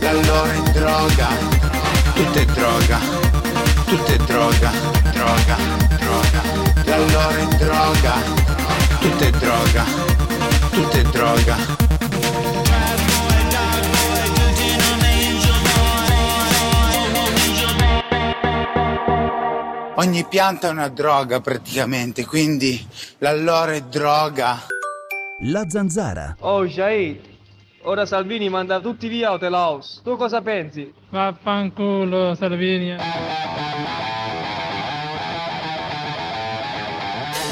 [0.01, 1.29] L'allora è droga,
[2.13, 2.99] tutto è droga,
[3.87, 4.71] tutto è droga,
[5.11, 5.57] droga,
[5.99, 6.43] droga.
[6.85, 8.13] L'allora è droga,
[8.99, 9.85] tutto è droga,
[10.71, 11.90] tutto è droga.
[20.01, 22.83] Ogni pianta è una droga praticamente, quindi
[23.19, 24.59] l'allora è droga.
[25.41, 26.37] La zanzara.
[26.41, 27.21] Oh, Shahid,
[27.83, 30.01] ora Salvini manda tutti via a Hotel House.
[30.03, 30.91] Tu cosa pensi?
[31.11, 32.97] Vaffanculo, Salvini.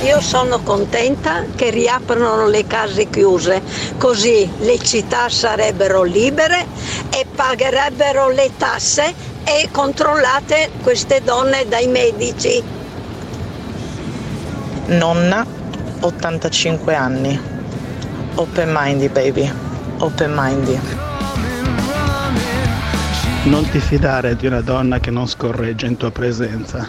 [0.05, 3.61] Io sono contenta che riaprano le case chiuse,
[3.99, 6.65] così le città sarebbero libere
[7.11, 12.63] e pagherebbero le tasse e controllate queste donne dai medici.
[14.89, 15.45] Nonna,
[16.01, 17.41] 85 anni.
[18.35, 19.51] Open mindy, baby.
[19.99, 20.79] Open mindy.
[23.45, 26.87] Non ti fidare di una donna che non scorreggia in tua presenza.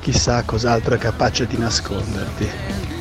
[0.00, 2.91] Chissà cos'altro è capace di nasconderti.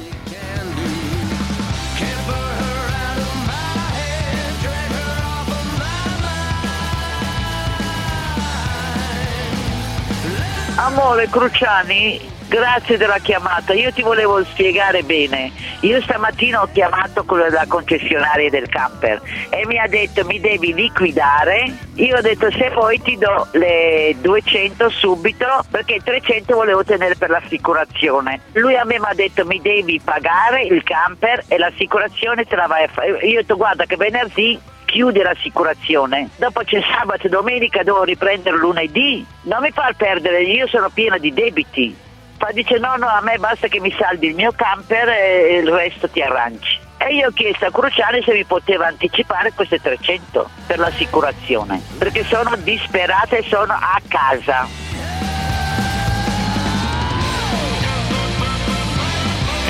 [10.82, 13.72] Amore Cruciani, grazie della chiamata.
[13.72, 15.54] Io ti volevo spiegare bene.
[15.82, 20.74] Io stamattina ho chiamato quello della concessionaria del camper e mi ha detto mi devi
[20.74, 21.74] liquidare.
[21.96, 27.30] Io ho detto se vuoi ti do le 200 subito perché 300 volevo tenere per
[27.30, 28.42] l'assicurazione.
[28.52, 32.68] Lui a me mi ha detto mi devi pagare il camper e l'assicurazione te la
[32.68, 33.26] vai a fare.
[33.28, 38.58] Io ho detto guarda che venerdì chiude l'assicurazione, dopo c'è sabato e domenica, devo riprendere
[38.58, 39.26] lunedì.
[39.44, 42.10] Non mi far perdere, io sono piena di debiti.
[42.42, 45.70] Fa dice no, no, a me basta che mi saldi il mio camper e il
[45.70, 46.80] resto ti arrangi.
[46.98, 52.24] E io ho chiesto a Cruciani se mi poteva anticipare queste 300 per l'assicurazione, perché
[52.24, 55.31] sono disperata e sono a casa.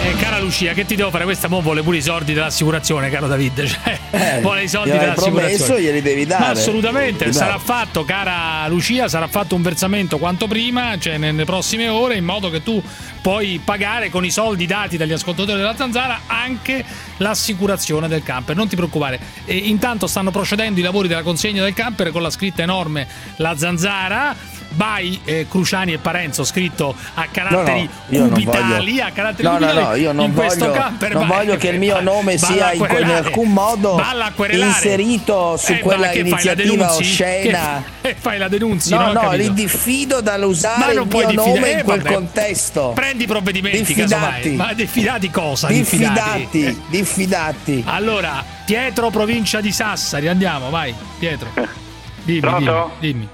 [0.04, 1.26] Eh, cara Lucia, che ti devo fare?
[1.26, 3.64] Questa mo vuole pure i soldi dell'assicurazione, caro David.
[3.70, 4.00] Cioè,
[4.38, 5.58] Eh, vuole i soldi dell'assicurazione.
[5.58, 6.44] promesso, glieli devi dare.
[6.44, 7.62] Ma assolutamente, Devi sarà dare.
[7.64, 12.50] fatto, cara Lucia, sarà fatto un versamento quanto prima, cioè nelle prossime ore, in modo
[12.50, 12.82] che tu
[13.22, 16.84] puoi pagare con i soldi dati dagli ascoltatori della Zanzara anche
[17.18, 18.56] l'assicurazione del camper.
[18.56, 19.20] Non ti preoccupare.
[19.46, 23.56] E intanto stanno procedendo i lavori della consegna del camper con la scritta enorme La
[23.56, 24.36] Zanzara.
[24.74, 29.52] By eh, Cruciani e Parenzo scritto a caratteri io non cubitali voglio- a caratteri No,
[29.52, 32.38] no, cubitali no, io non in questo voglio- camper non voglio che il mio nome
[32.38, 34.02] sia in in alcun modo
[34.50, 37.02] inserito su Eh, quella fai, iniziativa denunzi?
[37.02, 37.84] oscena.
[38.02, 38.90] Che, fai la denunzi?
[38.94, 39.36] No, no, capito.
[39.42, 42.14] li diffido dall'usare Ma il mio nome eh, in quel vabbè.
[42.14, 42.92] contesto.
[42.96, 44.50] Prendi provvedimenti, Diffidati.
[44.52, 45.68] Ma diffidati cosa?
[45.68, 46.78] Diffidati, Eh.
[46.90, 47.84] diffidati.
[47.86, 51.50] Allora, Pietro, provincia di Sassari, andiamo, vai, Pietro.
[52.24, 52.92] Dimmi, Pronto?
[53.00, 53.28] dimmi, dimmi.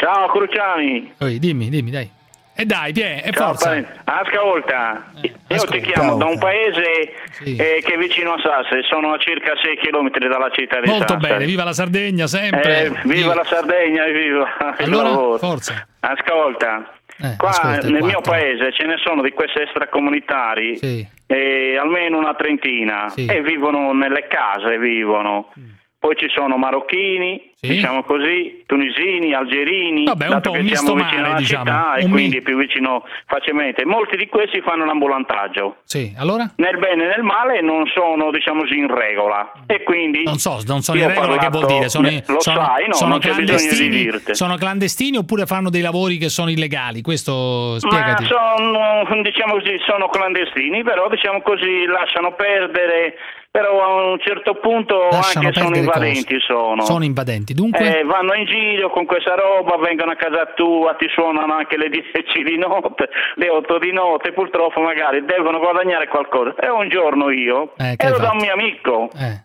[0.00, 1.12] Ciao Cruciani.
[1.18, 2.08] Poi, dimmi, dimmi, dai.
[2.54, 3.70] E dai, Pie, e Ciao, forza.
[4.04, 5.72] Ascolta, io ascolta.
[5.76, 7.54] ti chiamo da un paese Sì.
[7.56, 11.14] eh, che è vicino a Sassari, sono a circa 6 km dalla città di Molto
[11.14, 11.32] Sassari.
[11.34, 12.84] bene, viva la Sardegna sempre.
[12.86, 15.86] Eh, viva la Sardegna viva Allora, forza.
[16.00, 18.06] Ascolta, Eh, qua ascolta, nel quattro.
[18.06, 21.06] mio paese ce ne sono di questi extracomunitari Sì.
[21.26, 23.26] eh, almeno una trentina Sì.
[23.26, 25.52] e vivono nelle case, vivono.
[26.00, 27.66] Poi ci sono marocchini, Sì.
[27.74, 31.64] diciamo così, tunisini, algerini, Vabbè, un dato po' che un siamo misto alla diciamo.
[31.64, 33.84] città e Un quindi mi- più vicino facilmente.
[33.84, 35.78] Molti di questi fanno l'ambulantaggio.
[35.82, 36.48] Sì, allora?
[36.54, 39.50] Nel bene e nel male non sono, diciamo così, in regola.
[39.66, 41.88] E quindi Non so, non sono io in regola che vuol parlato- dire?
[41.88, 44.34] Sono, lo sono- sai, no, sono di clandestini, dirti.
[44.36, 47.02] sono clandestini oppure fanno dei lavori che sono illegali?
[47.02, 48.24] Questo Ma spiegati.
[48.24, 53.16] sono, diciamo così, sono clandestini, però diciamo così lasciano perdere,
[53.58, 56.82] però a un certo punto Lasciano anche sono invadenti sono.
[56.84, 61.08] Sono invadenti, dunque Eh, vanno in giro con questa roba, vengono a casa tua, ti
[61.12, 66.54] suonano anche le 10 di notte, le 8 di notte, purtroppo magari devono guadagnare qualcosa.
[66.54, 69.42] E un giorno io Eh, ero da un mio amico Eh.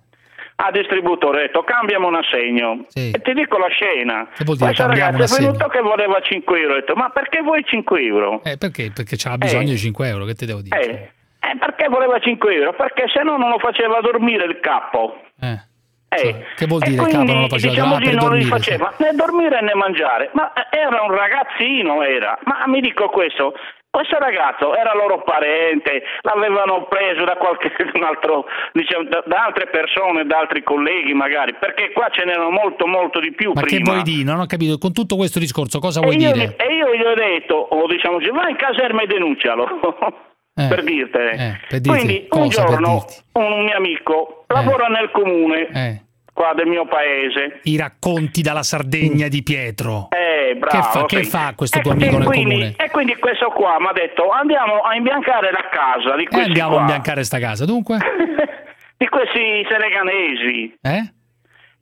[0.58, 3.10] a distributore, ho detto cambiamo un assegno Sì.
[3.12, 4.28] e ti dico la scena.
[4.46, 8.42] Questa ragazza è venuto che voleva 5 euro, ho detto ma perché vuoi 5 euro?
[8.44, 8.92] Eh, perché?
[8.94, 9.74] Perché c'ha bisogno Eh.
[9.74, 10.80] di 5 euro, che ti devo dire?
[10.82, 11.12] Eh,
[11.52, 12.74] eh, perché voleva 5 euro?
[12.74, 15.18] Perché se no non lo faceva dormire il capo.
[15.42, 15.72] Eh.
[16.14, 18.46] Eh, Che vuol dire il quindi, capo non lo faceva diciamo per non li dormire?
[18.46, 20.30] faceva né dormire né mangiare.
[20.34, 22.38] Ma eh, era un ragazzino, era.
[22.44, 23.54] Ma mi dico questo.
[23.90, 27.72] Questo ragazzo era loro parente, l'avevano preso da qualche
[28.04, 32.88] altro, diciamo, da, da altre persone, da altri colleghi magari, perché qua ce n'erano molto
[32.88, 33.92] molto di più Ma che prima.
[33.92, 34.24] vuoi dire?
[34.32, 34.80] Non ho capito.
[34.80, 36.56] Con tutto questo discorso, cosa E vuoi io, dire?
[36.58, 39.68] e io gli ho detto, o diciamo così, vai in caserma e denuncialo.
[40.56, 41.32] Eh, per dirtene.
[41.32, 46.02] eh, per dirti Quindi un giorno un mio amico lavora nel comune Eh.
[46.32, 47.60] qua del mio paese.
[47.64, 50.10] I racconti dalla Sardegna di Pietro.
[50.12, 51.16] Eh, bravo, che fa, sì.
[51.16, 52.76] che fa questo E- tuo amico e nel quindi, comune?
[52.78, 56.70] E quindi questo qua mi ha detto andiamo a imbiancare la casa di questi andiamo
[56.72, 57.98] qua, a imbiancare sta casa, dunque?
[58.98, 60.78] di questi seneganesi.
[60.82, 61.14] Eh?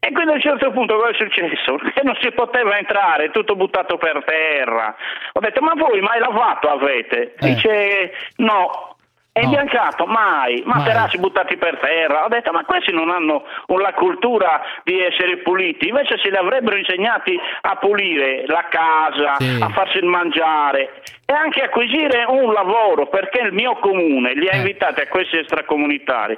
[0.03, 1.75] E quindi a un certo punto cosa è successo?
[1.93, 4.95] Che non si poteva entrare, tutto buttato per terra.
[5.33, 7.35] Ho detto, ma voi mai lavato avete?
[7.35, 7.53] Eh.
[7.53, 8.95] Dice, no.
[9.33, 9.45] È No.
[9.45, 10.05] imbiancato?
[10.07, 10.61] Mai.
[10.65, 12.25] Materassi buttati per terra.
[12.25, 15.87] Ho detto, ma questi non hanno la cultura di essere puliti.
[15.87, 19.59] Invece se li avrebbero insegnati a pulire la casa, Sì.
[19.61, 24.55] a farsi il mangiare e anche acquisire un lavoro, perché il mio comune li ha
[24.55, 26.37] invitati a questi extracomunitari.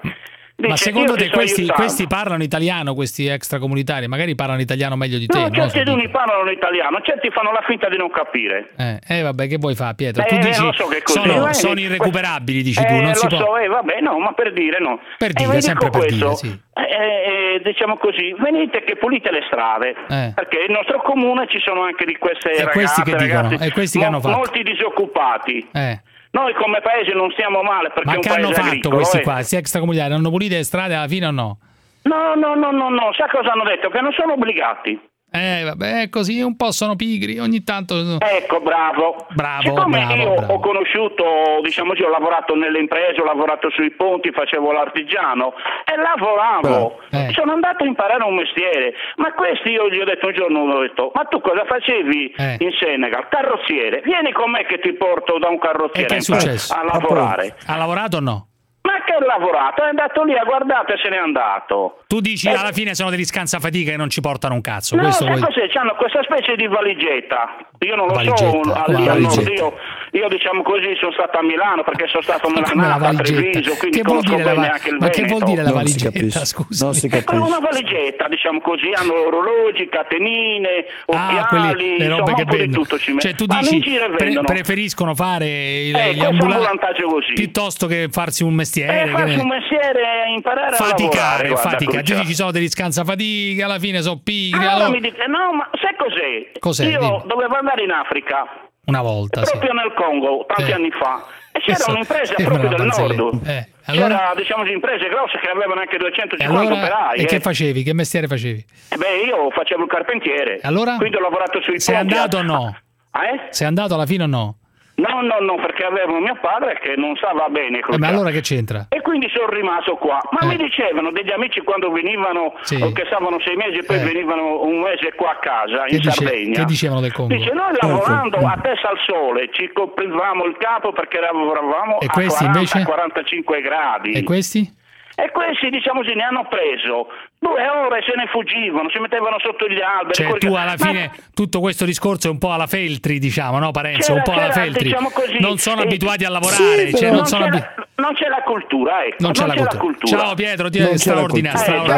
[0.68, 1.82] Ma Dice, secondo "Io ti te questi, aiutando".
[1.84, 4.07] questi parlano italiano, questi extracomunitari?
[4.07, 5.38] Magari parlano italiano meglio di te.
[5.39, 8.72] No, certi non parlano italiano, certi fanno la finta di non capire.
[8.78, 10.24] Eh, eh, vabbè, che vuoi fare, Pietro?
[10.24, 10.72] Eh, tu dici so
[11.05, 13.38] sono, Eh, sono que- irrecuperabili, dici eh, tu, non lo si può.
[13.38, 14.99] so, eh, vabbè, no, ma per dire no.
[15.18, 16.59] Per E dire, sempre per questo, dire, sì.
[16.76, 20.32] eh, eh, diciamo così, venite che pulite le strade, Eh.
[20.36, 23.41] perché nel nostro comune ci sono anche di queste E ragazze, questi che dicono?
[23.41, 24.36] ragazzi, E questi che hanno fatto?
[24.38, 25.68] molti disoccupati.
[25.74, 26.01] Eh.
[26.34, 29.21] Noi come paese non stiamo male perché Ma che hanno fatto agricolo, questi eh.
[29.21, 29.34] qua?
[29.36, 31.57] Questi extracomunitari hanno pulito le strade alla fine o no?
[32.03, 33.89] No, no, no, no, no, sa cosa hanno detto?
[33.89, 34.99] Che non sono obbligati.
[35.36, 37.95] Eh, vabbè, così un po' sono pigri, ogni tanto.
[38.19, 39.25] Ecco, bravo.
[39.34, 40.53] Bravo, Siccome bravo, io bravo.
[40.53, 41.25] ho conosciuto,
[41.63, 45.53] diciamo così, ho lavorato nelle imprese, ho lavorato sui ponti, facevo l'artigiano
[45.86, 46.99] e lavoravo.
[47.09, 47.31] Eh.
[47.34, 48.93] Sono andato a imparare un mestiere.
[49.15, 52.57] Ma questi io gli ho detto un giorno, ho detto, ma tu cosa facevi Eh.
[52.59, 53.27] in Senegal?
[53.27, 54.01] Carrozziere.
[54.05, 55.59] Vieni con me che ti porto da un E
[56.05, 57.55] carrozziere a lavorare.
[57.65, 58.47] Ha lavorato o no?
[58.84, 59.81] Ma che ha lavorato?
[59.84, 62.03] È andato lì, ha guardato e se n'è andato.
[62.07, 62.53] Tu dici Eh.
[62.53, 64.95] alla fine sono degli scansafatica che non ci portano un cazzo.
[64.95, 65.69] No, questo sai vuoi- cos'è?
[65.69, 67.55] C'hanno questa specie di valigetta.
[67.79, 68.36] Io non lo Valigetta?
[68.49, 69.47] so, Come al- al nord.
[69.47, 69.73] io,
[70.14, 73.14] io diciamo così sono stato a Milano perché sono stato a Milanata, a?
[73.16, 75.61] Treviso, quindi Che vuol conosco dire la bene va- anche il ma che vuol dire
[75.64, 76.45] la valigetta?
[76.45, 76.86] Scusa.
[76.86, 77.57] Non si È come capisce.
[77.57, 82.51] una valigetta, diciamo così, hanno orologi, catenine, Ah, occhiali, quelli, le insomma robe che po'
[82.51, 82.84] di vendono.
[82.84, 83.20] tutto ci.
[83.20, 83.80] Cioè, tu dici
[84.16, 87.34] pre- preferiscono fare Eh, gli questo ambula- ambulantaggio così.
[87.34, 89.01] piuttosto che farsi un mestiere.
[89.01, 90.89] Eh, che farsi un mestiere e imparare a lavorare.
[90.91, 91.91] Faticare, guarda, fatica.
[91.97, 92.20] Cruciani.
[92.22, 94.59] dici sono degli scansafatica, alla fine sono pigri.
[94.59, 96.51] Allora allora- mi dite, no, ma sai cos'è?
[96.59, 96.86] Cos'è?
[96.86, 97.22] Io Dimmi.
[97.26, 98.45] dovevo andare in Africa,
[98.86, 99.51] Una volta, sì.
[99.51, 100.73] proprio nel Congo, tanti Eh.
[100.73, 101.23] anni fa,
[101.53, 103.47] e c'era Adesso un'impresa proprio del nord.
[103.47, 104.07] Eh, allora?
[104.17, 107.19] C'era, diciamo, imprese grosse che avevano anche E 250 allora, operai.
[107.21, 107.39] e che eh.
[107.39, 107.84] facevi?
[107.84, 108.65] Che mestiere facevi?
[108.89, 110.59] Eh beh, io facevo il carpentiere.
[110.63, 110.97] Allora?
[110.97, 112.13] Quindi ho lavorato sui Sei ponti.
[112.13, 112.77] andato o no?
[113.13, 113.47] Eh?
[113.53, 114.57] Sei andato alla fine o no?
[114.96, 117.80] No, no, no, perché avevo mio padre che non stava bene.
[117.80, 118.86] Eh, ma allora che c'entra?
[118.89, 120.20] E quindi sono rimasto qua.
[120.30, 120.46] Ma Eh.
[120.46, 122.80] mi dicevano degli amici quando venivano, Sì.
[122.80, 124.04] o che stavano sei mesi e poi Eh.
[124.04, 126.60] venivano un mese qua a casa, Che, in dice- Sardegna.
[126.60, 127.34] che dicevano del Congo?
[127.34, 132.10] Dice, noi lavorando a testa al sole ci coprivamo il capo perché lavoravamo E a
[132.12, 132.84] questi invece?
[132.84, 134.12] 40-45 gradi.
[134.12, 134.82] E questi?
[135.24, 137.07] E questi, diciamo così, ne hanno preso
[137.39, 140.13] due ore e se ne fuggivano, si mettevano sotto gli alberi.
[140.15, 143.71] Cioè, tu alla Ma- fine tutto questo discorso è un po' alla Feltri, diciamo, no,
[143.71, 144.07] Parenzo?
[144.07, 144.84] c'era- Un po' alla c'era, Feltri.
[144.84, 146.88] diciamo così, non sono eh, abituati a lavorare.
[146.88, 149.15] sì, cioè, però non sono c'è abi- la- non c'è la cultura, ecco.
[149.19, 150.17] non c'è la cultura.
[150.17, 151.59] Ciao Pietro, ti Non c'è la straordinario.
[151.61, 151.86] cultura.
[151.86, 151.97] Eh,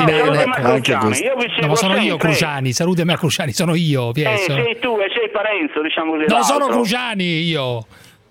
[0.53, 1.25] straordinario.
[1.25, 2.17] io vi No, sono io.
[2.17, 4.53] Cruciani, salutami a Cruciani, sono io, Eh, Pietro.
[4.53, 6.25] sei tu e sei Parenzo, diciamo così.
[6.27, 6.67] non sono.
[6.67, 7.85] Cruciani io.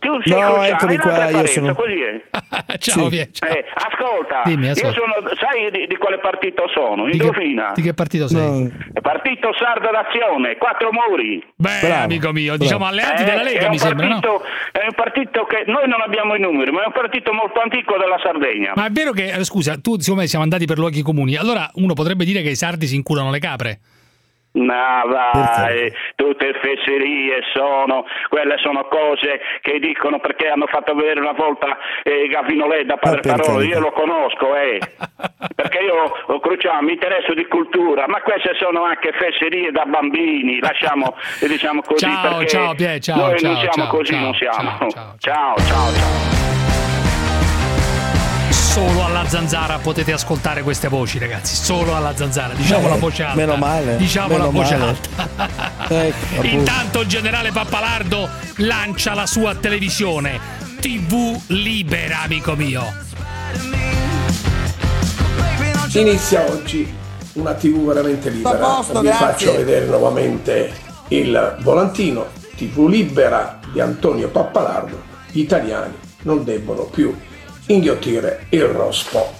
[0.04, 2.20] Tu sei No, eccomi qua, io sono- così è.
[2.78, 3.08] Ciao Sì.
[3.08, 3.46] Pietro.
[3.48, 3.56] ciao.
[3.56, 5.00] Eh, ascolta, Dimmi, io ascolta.
[5.00, 7.06] sono, sai di, di quale partito sono?
[7.06, 7.68] Di Indovina.
[7.72, 8.38] che, di che partito sei?
[8.62, 11.42] No, Partito Sardo d'Azione, quattro muri.
[11.56, 14.20] Beh, Bravo, amico mio, diciamo alleati Eh, della Lega, mi sembra, no?
[14.20, 14.42] partito,
[14.72, 17.96] È un partito che noi non abbiamo i numeri, ma è un partito molto antico
[17.96, 18.72] della Sardegna.
[18.76, 21.94] Ma è vero che, eh, scusa, tu siccome siamo andati per luoghi comuni, allora uno
[21.94, 23.78] potrebbe dire che i sardi si incurano le capre.
[24.54, 31.32] No, vai, tutte fesserie sono, quelle sono cose che dicono perché hanno fatto vedere una
[31.32, 34.78] volta eh, Gavinolet da Padre Ma Parolo, io lo conosco, eh.
[35.56, 40.60] perché io, oh, Cruciano, mi interesso di cultura, ma queste sono anche fesserie da bambini,
[40.60, 44.12] lasciamo, eh, diciamo così, Ciao, perché ciao, Pie, ciao, noi ciao, non siamo ciao, così,
[44.12, 44.88] ciao, non siamo.
[44.88, 46.73] ciao, ciao, ciao, ciao.
[48.74, 51.54] Solo alla zanzara potete ascoltare queste voci, ragazzi.
[51.54, 52.54] Solo alla zanzara.
[52.54, 53.36] Diciamo Eh, la voce alta.
[53.36, 54.90] meno male, Diciamo meno la voce male.
[54.90, 55.72] alta.
[56.06, 56.42] Ecco.
[56.44, 60.40] Intanto il generale Pappalardo lancia la sua televisione.
[60.80, 62.82] TV libera, amico mio.
[65.92, 66.92] Inizia oggi
[67.34, 68.58] una TV veramente libera.
[68.58, 69.26] Posto, Vi grazie.
[69.26, 70.72] faccio vedere nuovamente
[71.08, 75.00] il volantino TV libera di Antonio Pappalardo.
[75.30, 77.14] Gli italiani non debbono più
[77.66, 79.32] inghiottire il rospo.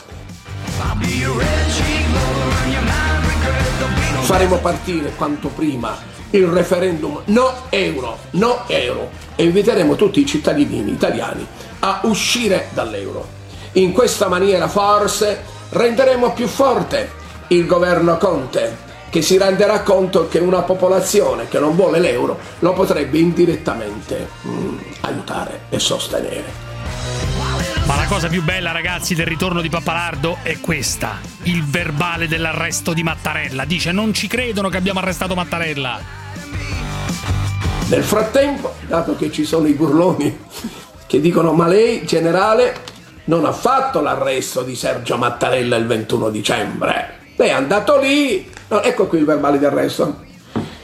[4.22, 5.96] Faremo partire quanto prima
[6.30, 11.46] il referendum no euro, no euro e inviteremo tutti i cittadini italiani
[11.80, 13.42] a uscire dall'euro.
[13.72, 17.10] In questa maniera forse renderemo più forte
[17.48, 22.72] il governo Conte che si renderà conto che una popolazione che non vuole l'euro lo
[22.72, 27.43] potrebbe indirettamente mm, aiutare e sostenere.
[27.86, 32.94] Ma la cosa più bella, ragazzi, del ritorno di Pappalardo è questa: il verbale dell'arresto
[32.94, 33.64] di Mattarella.
[33.64, 36.00] Dice: Non ci credono che abbiamo arrestato Mattarella.
[37.88, 40.38] Nel frattempo, dato che ci sono i burloni
[41.06, 42.74] che dicono ma lei, generale,
[43.24, 47.18] non ha fatto l'arresto di Sergio Mattarella il 21 dicembre.
[47.36, 48.50] Lei è andato lì.
[48.68, 50.22] no, ecco qui il verbale di arresto.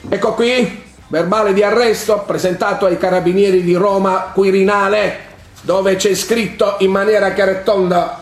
[0.07, 5.30] Ecco qui, verbale di arresto presentato ai carabinieri di Roma Quirinale,
[5.61, 8.19] dove c'è scritto in maniera chiara e tonda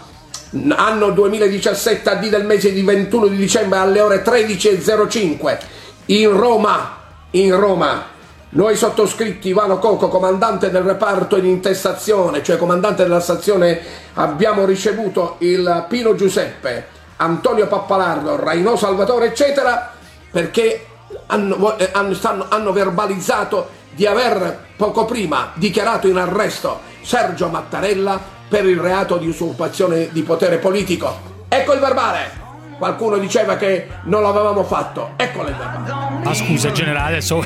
[0.76, 5.58] anno 2017 AD del mese di 21 di dicembre alle ore 13.05
[6.06, 6.98] in Roma,
[7.32, 8.18] in Roma.
[8.52, 13.80] Noi sottoscritti Ivano Coco, comandante del reparto in intestazione, cioè comandante della stazione,
[14.16, 16.88] abbiamo ricevuto il Pino Giuseppe,
[17.18, 19.92] Antonio Pappalardo, Rainò Salvatore, eccetera,
[20.32, 20.86] perché
[21.28, 28.66] hanno, eh, hanno- hanno verbalizzato di aver poco prima dichiarato in arresto Sergio Mattarella per
[28.66, 31.45] il reato di usurpazione di potere politico.
[31.47, 32.49] Ecco il verbale!
[32.80, 35.12] Qualcuno diceva che non l'avevamo fatto.
[35.18, 36.24] Eccolo il verbale.
[36.24, 37.44] Ma scusa generale, adesso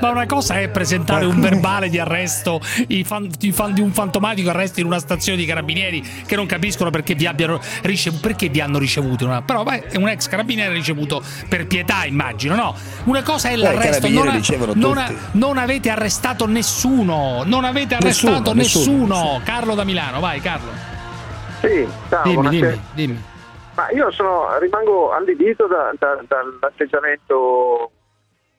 [0.00, 3.92] ma una cosa è presentare un verbale di arresto, i fan, i fan di un
[3.92, 8.48] fantomatico arresto in una stazione di carabinieri che non capiscono perché vi abbiano ricevuto, perché
[8.50, 12.74] vi hanno ricevuto, una- però beh, è un ex carabiniere ricevuto per pietà, immagino, no?
[13.04, 17.94] Una cosa è l'arresto, carabinieri non, ha- non ha- non avete arrestato nessuno, non avete
[17.94, 19.14] arrestato Nessuno, nessuno.
[19.14, 20.70] nessuno, Carlo da Milano, vai Carlo.
[21.62, 23.22] Sì, ciao, Dimmi, dimmi, dimmi.
[23.78, 27.92] Ma io sono, rimango allibito da- da- dall'atteggiamento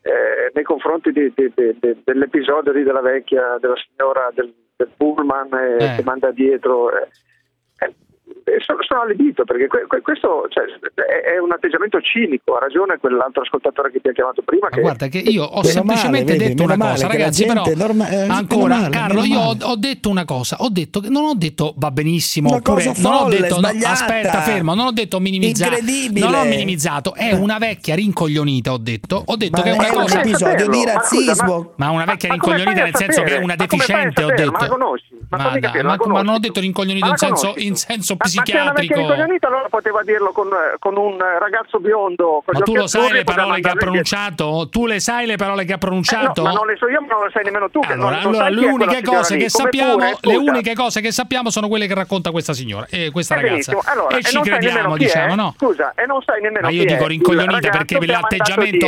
[0.01, 5.49] eh, nei confronti di- di- di- di- dell'episodio della vecchia, della signora del, del pullman
[5.53, 5.95] eh, Eh.
[5.97, 6.89] che manda dietro.
[8.43, 8.59] Eh.
[8.65, 12.55] Sono, sono allibito perché que- que- questo cioè, è, è un atteggiamento cinico.
[12.55, 14.67] Ha ragione quell'altro ascoltatore che ti ha chiamato prima.
[14.69, 17.63] Ma che, guarda che io ho Meno semplicemente male, vedi, detto una cosa, ragazzi, però
[17.75, 21.25] norma- eh, ancora male, Carlo, io ho, ho detto una cosa, ho detto che non
[21.25, 24.91] ho detto va benissimo, oppure cosa non ho folle, detto no, aspetta, fermo, non ho
[24.91, 25.77] detto minimizzato.
[25.77, 26.25] Incredibile.
[26.25, 29.23] Non ho minimizzato, è una vecchia rincoglionita, ho detto.
[29.25, 31.73] Ho detto Ma che è una è un cosa episodio di razzismo.
[31.75, 34.51] ma una vecchia rincoglionita nel senso che è una deficiente, ho detto.
[35.29, 37.67] Ma non ho detto rincoglionita in senso, conosci?
[38.30, 38.93] Senso Ma- se psichiatrico.
[38.99, 40.47] rincoglionita allora poteva dirlo con,
[40.80, 42.43] con un ragazzo biondo.
[42.45, 44.67] Ma tu lo sai le parole che ha pronunciato?
[44.71, 46.43] Tu le sai le parole che ha Eh, no, pronunciato?
[46.43, 47.80] ma non le so io, ma non le sai nemmeno tu.
[47.86, 51.88] Allora, allora le uniche cose che sappiamo, pure, le uniche cose che sappiamo sono quelle
[51.88, 53.77] che racconta questa signora, eh, questa Eh, ragazza.
[53.86, 55.36] Allora, e ci non sai crediamo, diciamo, è?
[55.36, 55.53] no?
[55.57, 58.88] Scusa, e non sai nemmeno Ma io dico rincoglionita perché l'atteggiamento-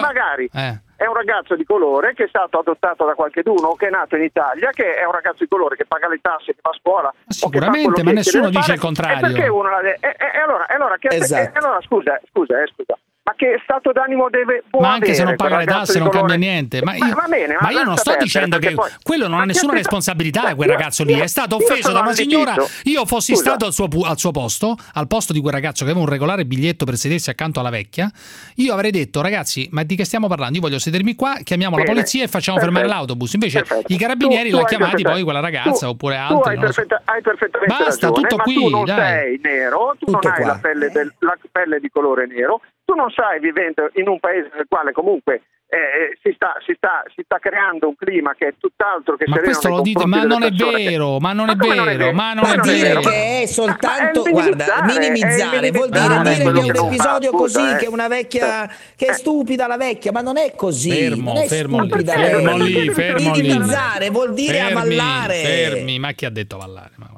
[0.00, 0.80] magari Eh.
[1.00, 4.22] È un ragazzo di colore che è stato adottato da qualcheduno che è nato in
[4.22, 7.08] Italia, che è un ragazzo di colore che paga le tasse, che va a scuola.
[7.08, 8.74] o Sicuramente, ma nessuno dice fare.
[8.74, 9.16] il contrario.
[9.26, 11.40] E perché uno la de- e, e- e allora, e allora, che, Esatto.
[11.42, 12.98] e- e allora scusa, scusa, eh, scusa.
[13.30, 16.34] Ma che stato d'animo deve Ma anche se non avere paga le tasse non cambia
[16.34, 16.82] niente.
[16.82, 19.46] Ma io, va bene, ma io non sto dicendo che poi- quello non ma ha
[19.46, 21.12] nessuna responsabilità, Io- quel ragazzo lì.
[21.18, 22.54] È stato offeso da una signora.
[22.84, 23.50] Io fossi Scusa.
[23.50, 26.44] stato al suo, al suo posto, al posto di quel ragazzo che aveva un regolare
[26.44, 28.10] biglietto per sedersi accanto alla vecchia,
[28.56, 30.56] io avrei detto, ragazzi, ma di che stiamo parlando?
[30.56, 31.94] Io voglio sedermi qua, chiamiamo la Bene.
[31.94, 32.78] polizia e facciamo Perfetto.
[32.80, 33.32] fermare l'autobus.
[33.34, 33.92] Invece Perfetto.
[33.92, 36.50] i carabinieri l'ha chiamati poi quella ragazza tu- oppure Tu altri.
[36.54, 38.96] hai, perfetta- perfettamente Basta, ragione, tutto ma qui, tu non dai.
[38.96, 42.60] sei nero, tu Tutto non hai la pelle, del- la pelle di colore nero,
[42.90, 46.74] tu non sai vivendo in un paese nel quale comunque eh, eh, si, sta, si,
[46.76, 50.04] sta, si sta creando un clima che è tutt'altro che Ma sereno questo lo dite,
[50.06, 52.58] ma delle non è persone che- vero, ma non è vero, ma non Ma è
[52.58, 53.00] dire vero.
[53.02, 56.80] che è soltanto, Ma è guarda, minimizzare, minimizzare è vuol dire dire Non che è
[56.80, 57.76] un episodio Scusa, così, eh.
[57.76, 60.90] che è una vecchia, che è stupida la vecchia, ma non è così.
[60.90, 63.40] Fermo, non è fermo lì, stupida fermo lì, fermo lì.
[63.42, 65.34] Minimizzare vuol dire Fermi, avallare.
[65.36, 66.90] Fermi, ma chi ha detto avallare?
[66.96, 67.10] Ma?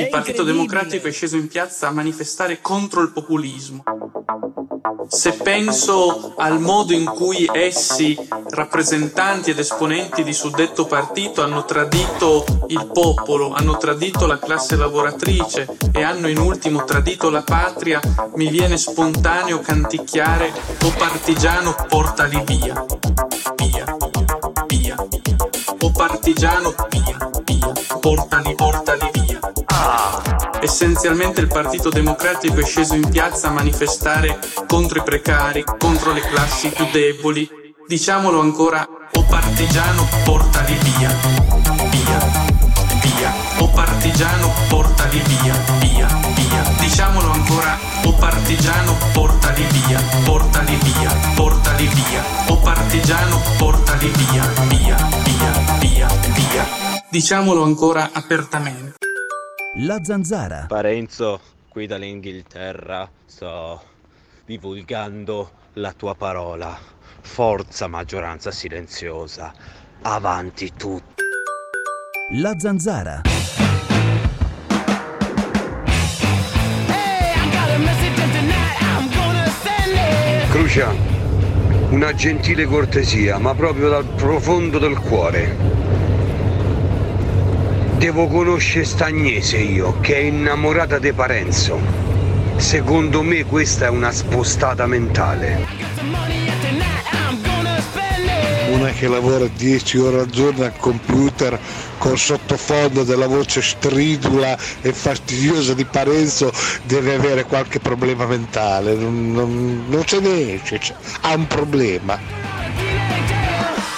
[0.00, 3.84] Il Partito Democratico è sceso in piazza a manifestare contro il populismo.
[5.08, 8.16] Se penso al modo in cui essi,
[8.50, 15.66] rappresentanti ed esponenti di suddetto partito, hanno tradito il popolo, hanno tradito la classe lavoratrice
[15.92, 18.00] e hanno in ultimo tradito la patria,
[18.34, 22.84] mi viene spontaneo canticchiare O partigiano portali via,
[23.56, 23.96] via,
[24.66, 24.96] via,
[25.80, 30.29] O partigiano via, via, portali, portali via.
[30.62, 36.20] Essenzialmente il Partito Democratico è sceso in piazza a manifestare contro i precari, contro le
[36.20, 37.48] classi più deboli.
[37.86, 41.08] Diciamolo ancora, o partigiano portali via,
[41.88, 42.18] via,
[43.00, 43.34] via.
[43.58, 46.74] O partigiano portali via, via, via.
[46.78, 52.22] Diciamolo ancora, o partigiano portali via, portali via, portali via.
[52.48, 56.66] O partigiano portali via, via, via, via, via.
[57.08, 59.09] Diciamolo ancora apertamente.
[59.76, 60.66] La zanzara.
[60.66, 63.80] Parenzo, qui dall'Inghilterra sto
[64.44, 66.76] divulgando la tua parola.
[67.20, 69.52] Forza maggioranza silenziosa.
[70.02, 71.22] Avanti tutti.
[72.32, 73.22] La zanzara.
[80.50, 80.92] Crucia,
[81.90, 85.79] una gentile cortesia, ma proprio dal profondo del cuore.
[88.00, 91.78] Devo conoscere Stagnese io, che è innamorata di Parenzo.
[92.56, 95.66] Secondo me questa è una spostata mentale.
[98.70, 101.58] Una che lavora 10 ore al giorno al computer
[101.98, 106.50] con sottofondo della voce stridula e fastidiosa di Parenzo
[106.84, 110.80] deve avere qualche problema mentale, non, non- non se ne esce,
[111.20, 112.18] ha un problema.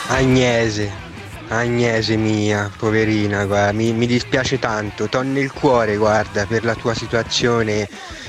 [0.09, 1.12] Agnese,
[1.55, 6.95] Agnese mia, poverina, guarda, mi, mi dispiace tanto, t'ho nel cuore, guarda, per la tua
[6.95, 7.87] situazione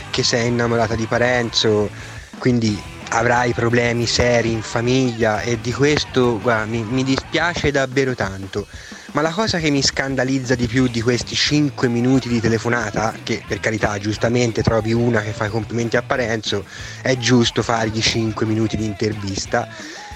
[0.10, 1.90] che sei innamorata di Parenzo,
[2.38, 2.78] quindi
[3.12, 8.68] avrai problemi seri in famiglia e di questo, guarda, mi, mi dispiace davvero tanto.
[9.14, 13.42] Ma la cosa che mi scandalizza di più di questi 5 minuti di telefonata, che
[13.48, 16.66] per carità giustamente trovi una che fa i complimenti a Parenzo,
[17.02, 19.70] è giusto fargli 5 minuti di intervista,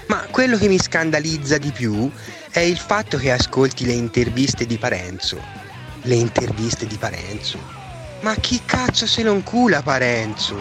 [0.08, 2.10] ma quello che mi scandalizza di più
[2.50, 5.40] è il fatto che ascolti le interviste di Parenzo.
[6.02, 7.58] Le interviste di Parenzo.
[8.20, 10.60] Ma chi cazzo se non cula Parenzo?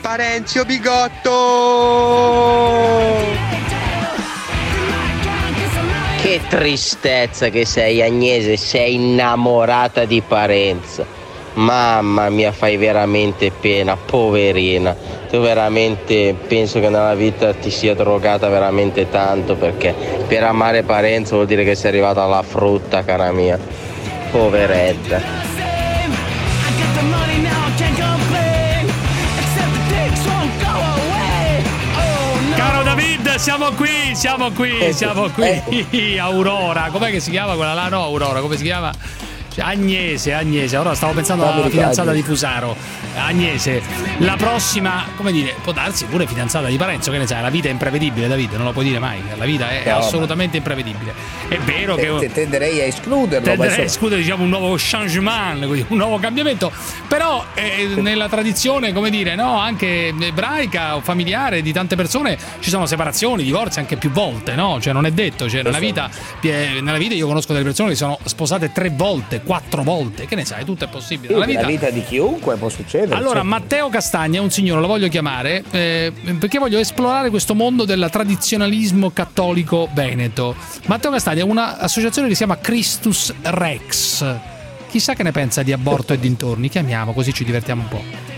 [0.00, 1.30] Parenzio Bigotto!
[6.20, 11.17] Che tristezza che sei Agnese, sei innamorata di Parenza.
[11.58, 14.94] Mamma mia, fai veramente pena, poverina.
[15.28, 19.92] Tu veramente penso che nella vita ti sia drogata veramente tanto perché
[20.28, 23.58] per amare Parenzo vuol dire che sei arrivata alla frutta, cara mia.
[24.30, 25.20] Poveretta.
[32.54, 36.16] Caro David, siamo qui, siamo qui, siamo qui.
[36.22, 37.88] Aurora, com'è che si chiama quella là?
[37.88, 39.26] No, Aurora, come si chiama?
[39.60, 42.76] Agnese, Agnese, ora stavo pensando alla fidanzata di Fusaro.
[43.16, 43.82] Agnese,
[44.18, 47.68] la prossima, come dire, può darsi pure fidanzata di Parenzo, che ne sai, la vita
[47.68, 51.12] è imprevedibile, Davide, non lo puoi dire mai, la vita è No, assolutamente imprevedibile.
[51.48, 53.46] È vero Te- te- che tenderei a escluderlo.
[53.46, 56.70] tenderei a escludere diciamo un nuovo changement, un nuovo cambiamento,
[57.08, 62.70] però eh, nella tradizione, come dire, no, anche ebraica o familiare di tante persone ci
[62.70, 64.78] sono separazioni, divorzi anche più volte, no?
[64.80, 66.08] Cioè non è detto, cioè nella vita,
[66.40, 70.34] eh, nella vita io conosco delle persone che sono sposate tre volte, quattro volte, che
[70.34, 71.32] ne sai, tutto è possibile.
[71.40, 73.14] Sì, vita vita di chiunque può succedere.
[73.14, 73.48] allora, certo.
[73.48, 78.08] Matteo Castagna è un signore, lo voglio chiamare, eh, perché voglio esplorare questo mondo del
[78.10, 80.54] tradizionalismo cattolico veneto.
[80.84, 84.36] Matteo Castagna è un'associazione che si chiama Christus Rex.
[84.90, 86.68] Chissà che ne pensa di aborto e dintorni.
[86.68, 88.37] Chiamiamo così ci divertiamo un po'.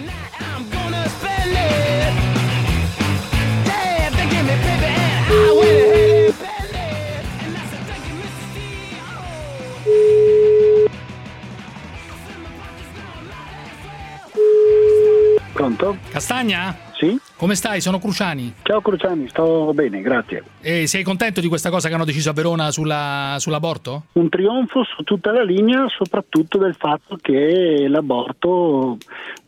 [15.61, 15.99] Pronto?
[16.09, 16.74] Castagna?
[16.95, 17.19] Sì?
[17.37, 17.82] Come stai?
[17.82, 18.55] Sono Cruciani.
[18.62, 20.43] Ciao Cruciani, sto bene, grazie.
[20.62, 24.05] E sei contento di questa cosa che hanno deciso a Verona sulla- sull'aborto?
[24.12, 28.97] Un trionfo su tutta la linea, soprattutto del fatto che l'aborto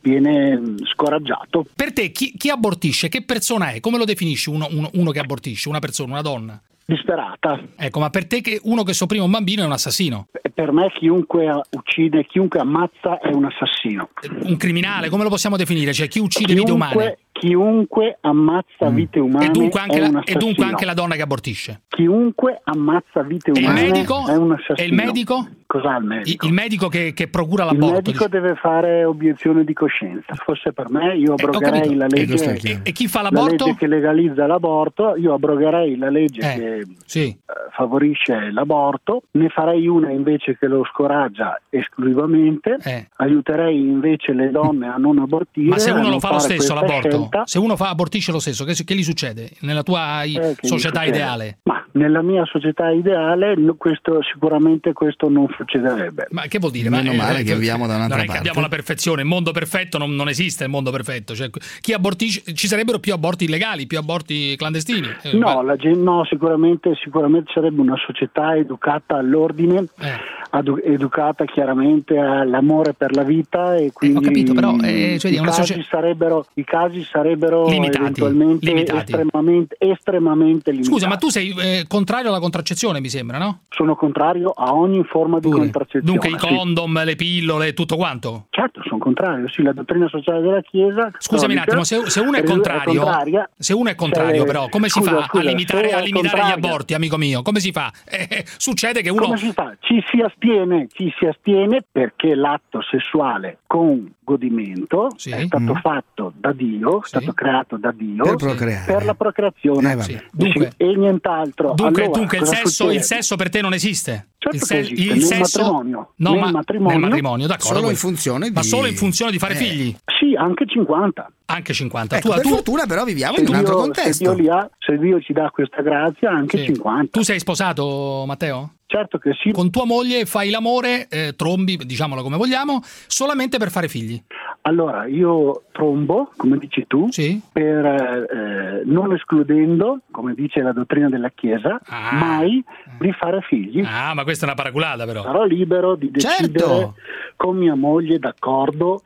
[0.01, 0.61] viene
[0.93, 1.65] scoraggiato.
[1.75, 3.09] Per te, chi, chi abortisce?
[3.09, 3.79] Che persona è?
[3.79, 5.67] Come lo definisci uno, uno- uno che abortisce?
[5.67, 6.61] Una persona, una donna?
[6.85, 7.59] Disperata.
[7.77, 10.27] Ecco, ma per te che uno che sopprime un bambino è un assassino?
[10.53, 14.09] Per me chiunque uccide, chiunque ammazza è un assassino.
[14.41, 15.09] Un criminale?
[15.09, 15.93] Come lo possiamo definire?
[15.93, 17.17] Cioè chi uccide vite umane?
[17.33, 21.81] Chiunque, ammazza vite umane E dunque, anche la, e dunque anche la donna che abortisce?
[21.89, 24.27] Chiunque ammazza vite E il umane medico?
[24.27, 24.77] è un assassino.
[24.77, 25.47] E il medico?
[25.65, 26.45] Cos'ha il Il, medico?
[26.45, 27.95] il medico che, che procura Il l'aborto?
[27.95, 30.35] medico deve fare obiezione di coscienza.
[30.35, 31.95] Fosse per me, io Eh, abrogherei capito.
[31.97, 32.79] la E legge, chiaro.
[32.83, 33.65] E chi fa la l'aborto?
[33.65, 35.15] legge che legalizza l'aborto.
[35.17, 37.27] Io abrogherei la legge Eh, che sì.
[37.29, 37.37] eh,
[37.71, 39.23] favorisce l'aborto.
[39.31, 42.77] Ne farei una invece che lo scoraggia esclusivamente.
[43.17, 45.65] Aiuterei invece le donne a non abortire.
[45.65, 45.69] Eh.
[45.71, 47.22] Ma se uno lo fa lo stesso l'aborto?
[47.29, 47.43] Scelta.
[47.45, 51.59] Se uno fa, abortisce lo stesso, che, che gli succede nella tua Eh, società ideale?
[51.63, 56.27] Ma nella mia società ideale questo, sicuramente questo non succederebbe.
[56.31, 56.89] Ma che vuol dire?
[56.89, 58.37] Meno Ma, male che viviamo da un'altra parte.
[58.37, 61.35] abbiamo la perfezione, il mondo perfetto non, non esiste il mondo perfetto.
[61.35, 61.49] Cioè,
[61.81, 65.07] chi abortisce, ci sarebbero più aborti illegali, più aborti clandestini.
[65.23, 70.11] Eh, No, la no, sicuramente, sicuramente sarebbe una società educata all'ordine, Eh.
[70.51, 75.65] adu- educata chiaramente all'amore per la vita e quindi capito, però, eh, cioè, i, casi
[75.65, 78.99] socie- sarebbero, i casi sarebbero Limitati, eventualmente limitati.
[78.99, 80.93] estremamente, estremamente limitati.
[80.93, 83.61] Scusa, ma tu sei eh, contrario alla contraccezione, mi sembra, no?
[83.69, 86.05] Sono contrario a ogni forma di contraccezione.
[86.05, 86.47] Dunque i sì.
[86.47, 88.47] condom, le pillole, tutto quanto?
[88.49, 91.11] Certo, sono contrario, sì, la dottrina sociale della Chiesa.
[91.17, 94.45] Scusami un attimo, se, se uno è è contrario, contraria, se uno è contrario, se-
[94.47, 97.41] però, come si scusa, fa scusa, a limitare, a è limitare gli aborti, amico mio?
[97.41, 97.91] Come si fa?
[98.23, 99.23] Eh, succede che uno.
[99.23, 99.75] Come si fa?
[99.79, 105.31] Ci si astiene, ci si astiene perché l'atto sessuale con godimento, Sì.
[105.31, 105.77] è stato Mm.
[105.81, 108.85] fatto da Dio, è stato creato da Dio Per procreare.
[108.85, 111.73] per la procreazione Eh, Dunque- e nient'altro.
[111.73, 114.27] Dunque, Allora, dunque il, sesso, il sesso per te non esiste?
[114.37, 116.11] Certo il, che se- esiste, il nel sesso matrimonio.
[116.17, 117.77] No, Nel ma matrimonio- nel matrimonio, d'accordo.
[117.79, 119.57] Solo in funzione Ma di- solo in funzione di fare Eh.
[119.57, 119.95] figli?
[120.19, 121.31] Sì, anche 50.
[121.45, 122.17] Anche 50.
[122.17, 125.19] Ecco, tu, per tu- fortuna però viviamo Se Dio- Se Dio, li ha, se Dio
[125.21, 126.65] ci dà questa grazia, anche Sì.
[126.65, 127.09] 50.
[127.19, 128.73] Tu sei sposato, Matteo?
[128.85, 129.51] Certo che sì.
[129.51, 134.21] Con tua moglie fai l'amore, eh, trombi, diciamolo come vogliamo, solamente per fare figli.
[134.65, 137.09] Allora, io trombo, come dici tu,
[137.51, 141.81] per, eh, non escludendo, come dice la dottrina della Chiesa,
[142.13, 142.63] mai
[142.99, 143.83] di fare figli.
[143.83, 145.23] Ah, ma questa è una paraculata però.
[145.23, 146.95] Sarò libero di decidere Certo.
[147.35, 149.01] con mia moglie, d'accordo,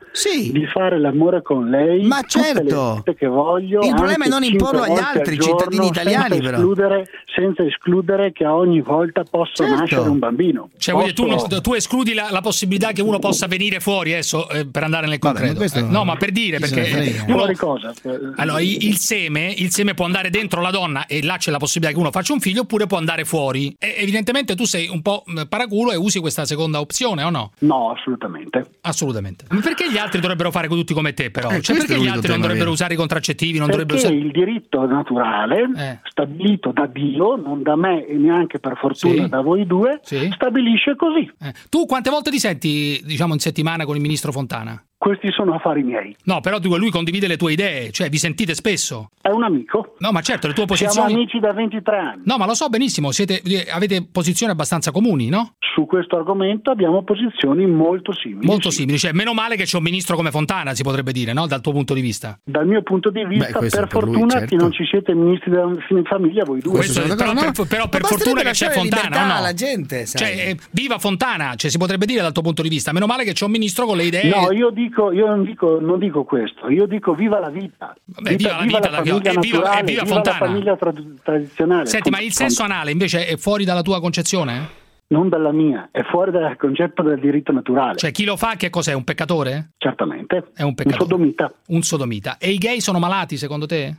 [0.52, 3.02] di fare l'amore con lei Ma certo.
[3.16, 3.80] che voglio.
[3.80, 6.56] Il problema è non imporlo agli altri al cittadini italiani, senza però.
[6.58, 9.74] Escludere, senza escludere che a ogni volta possa Certo.
[9.74, 10.68] nascere un bambino.
[10.78, 14.48] Cioè, voglio dire, tu, tu escludi la, la possibilità che uno possa venire fuori adesso
[14.50, 15.54] eh, per andare nel concreto.
[15.56, 17.92] questo Eh, no, ma per dire, perché uno- Fuori cosa?
[18.36, 21.58] Allora, il, il seme, il seme può andare dentro la donna e là c'è la
[21.58, 23.74] possibilità che uno faccia un figlio, oppure può andare fuori.
[23.78, 27.52] E evidentemente tu sei un po' mh, paraculo e usi questa seconda opzione, o no?
[27.60, 28.64] No, assolutamente.
[28.82, 29.44] Assolutamente.
[29.50, 31.50] Ma perché gli altri dovrebbero fare tutti come te, però?
[31.50, 33.58] Eh, cioè, perché gli l'unico altri non dovrebbero usare i contraccettivi?
[33.58, 34.26] Non dovrebbero Perché usare...
[34.26, 39.28] il diritto naturale, stabilito da Dio, non da me e neanche per fortuna Sì.
[39.28, 41.30] da voi due, stabilisce così.
[41.40, 44.80] Eh, Tu quante volte ti senti, diciamo, in settimana con il ministro Fontana?
[44.98, 46.14] Questi sono affari miei.
[46.24, 49.10] No, però tu, lui condivide le tue idee, cioè vi sentite spesso.
[49.20, 49.94] È un amico.
[49.98, 51.14] No, ma certo, le tue Siamo posizioni...
[51.14, 52.22] amici da 23 anni.
[52.24, 55.54] No, ma lo so benissimo, siete, eh, avete posizioni abbastanza comuni, no?
[55.72, 58.44] Su questo argomento abbiamo posizioni molto simili.
[58.44, 61.46] Molto simili, cioè meno male che c'è un ministro come Fontana, si potrebbe dire, no?
[61.46, 62.36] Dal tuo punto di vista.
[62.42, 64.46] Dal mio punto di vista, Beh, questo per per lui, fortuna certo.
[64.46, 65.72] che non ci siete ministri della
[66.04, 66.74] famiglia voi due.
[66.74, 69.34] Questo- però, per, però per fortuna che c'è Fontana, o no?
[69.34, 70.20] alla gente, sai.
[70.20, 72.92] Cioè, eh, viva Fontana, cioè, si potrebbe dire dal tuo punto di vista.
[72.92, 74.28] Meno male che c'è un ministro con le idee.
[74.28, 77.94] No, io dico, io non dico, non dico questo, io dico viva la vita.
[78.04, 80.92] Vabbè, viva la vita, famiglia e viva- naturale, e viva la famiglia tra-
[81.22, 81.86] tradizionale.
[81.86, 84.86] Senti, ma Con- il sesso anale invece è fuori dalla tua concezione?
[85.10, 87.96] Non dalla mia, è fuori dal concetto del diritto naturale.
[87.96, 88.92] Cioè, chi lo fa che cos'è?
[88.92, 89.70] Un peccatore?
[89.78, 90.48] Certamente.
[90.54, 91.02] È un peccatore.
[91.02, 91.52] Un sodomita.
[91.68, 92.36] Un sodomita.
[92.38, 93.96] E i gay sono malati, secondo te?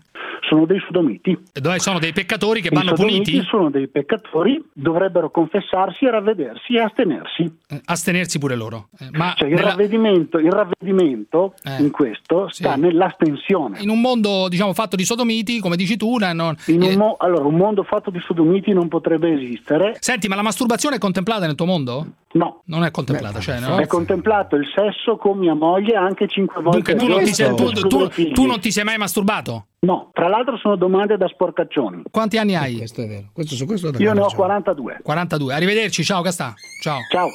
[0.50, 1.38] Sono dei sodomiti.
[1.54, 3.40] Dove sono dei peccatori che I vanno puniti?
[3.44, 7.44] sono dei peccatori, dovrebbero confessarsi e ravvedersi e astenersi.
[7.68, 8.88] Eh, Astenersi pure loro.
[9.00, 11.84] Eh, ma Cioè, il, nella- ravvedimento, il ravvedimento Eh.
[11.84, 13.80] in questo sta nell'astensione.
[13.82, 17.16] in un mondo, diciamo, fatto di sodomiti, come dici tu, non- In un eh, mo-
[17.20, 19.98] allora, un mondo fatto di sodomiti non potrebbe esistere.
[20.00, 22.06] Senti, ma la masturbazione è contemplata nel tuo mondo?
[22.32, 22.62] No.
[22.66, 23.78] Non è contemplata, cioè, no?
[23.78, 27.88] È contemplato il sesso con mia moglie anche cinque volte Dunque, tu non, sei, tu-
[27.88, 29.66] tu- tu non ti sei mai masturbato?
[29.82, 32.04] No, tra l'altro sono domande da sporcaccioni.
[32.12, 32.78] Quanti anni hai?
[32.78, 33.30] Questo è vero.
[33.32, 35.00] Questo, su questo Io ne ho 42.
[35.04, 35.54] 42.
[35.54, 36.54] Arrivederci, ciao Castà.
[36.82, 37.00] Ciao.
[37.10, 37.30] Ciao.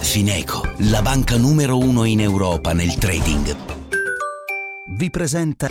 [0.00, 3.54] Fineco, la banca numero uno in Europa nel trading.
[4.96, 5.68] Vi presenta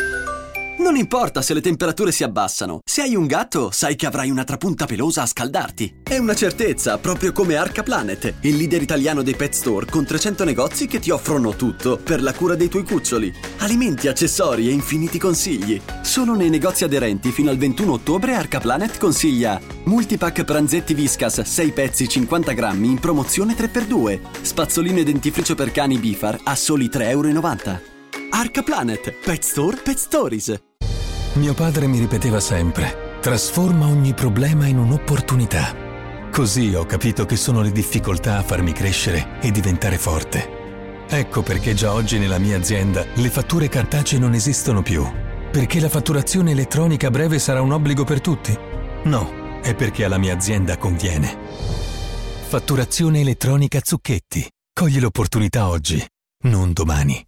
[0.87, 2.79] Non importa se le temperature si abbassano.
[2.81, 5.97] Se hai un gatto, sai che avrai una trapunta pelosa a scaldarti.
[6.01, 10.45] È una certezza, proprio come Arca Planet, il leader italiano dei pet store con 300
[10.45, 13.33] negozi che ti offrono tutto per la cura dei tuoi cuccioli.
[13.57, 15.81] Alimenti, accessori e infiniti consigli.
[16.03, 21.71] Solo nei negozi aderenti fino al 21 ottobre Arca Planet consiglia Multipack pranzetti Viscas 6
[21.73, 24.19] pezzi 50 grammi in promozione 3x2.
[24.39, 27.95] Spazzolino e dentifricio per cani Bifar a soli 3,90 euro.
[28.29, 30.66] Arca Planet, Pet Store, Pet Stories.
[31.37, 35.71] Mio padre mi ripeteva sempre, trasforma ogni problema in un'opportunità.
[36.31, 41.05] Così ho capito che sono le difficoltà a farmi crescere e diventare forte.
[41.07, 45.07] Ecco perché già oggi nella mia azienda le fatture cartacee non esistono più.
[45.51, 48.57] Perché la fatturazione elettronica breve sarà un obbligo per tutti?
[49.03, 51.37] No, è perché alla mia azienda conviene.
[52.47, 54.49] Fatturazione elettronica Zucchetti.
[54.73, 56.03] Cogli l'opportunità oggi,
[56.45, 57.23] non domani.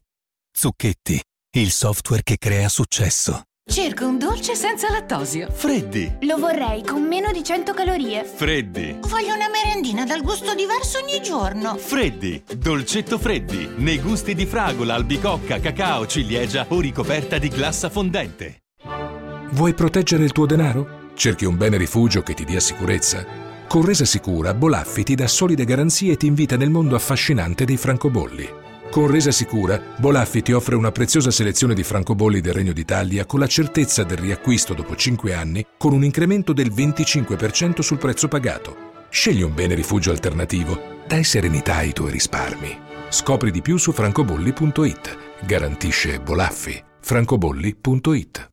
[0.51, 1.21] Zucchetti,
[1.57, 3.43] il software che crea successo.
[3.69, 5.47] Cerco un dolce senza lattosio.
[5.51, 6.17] Freddi.
[6.21, 8.23] Lo vorrei con meno di 100 calorie.
[8.23, 8.97] Freddi.
[9.01, 11.75] Voglio una merendina dal gusto diverso ogni giorno.
[11.77, 18.63] Freddi, dolcetto Freddi, nei gusti di fragola, albicocca, cacao, ciliegia o ricoperta di glassa fondente.
[19.51, 21.11] Vuoi proteggere il tuo denaro?
[21.13, 23.23] Cerchi un bene rifugio che ti dia sicurezza?
[23.67, 27.77] Con Resa Sicura, Bolaffi ti dà solide garanzie e ti invita nel mondo affascinante dei
[27.77, 28.68] francobolli.
[28.89, 33.39] Con Resa Sicura, Bolaffi ti offre una preziosa selezione di francobolli del Regno d'Italia con
[33.39, 38.87] la certezza del riacquisto dopo 5 anni con un incremento del 25% sul prezzo pagato.
[39.09, 42.77] Scegli un bene rifugio alternativo, dai serenità ai tuoi risparmi.
[43.09, 45.17] Scopri di più su francobolli.it.
[45.45, 46.83] Garantisce Bolaffi.
[46.99, 48.49] francobolli.it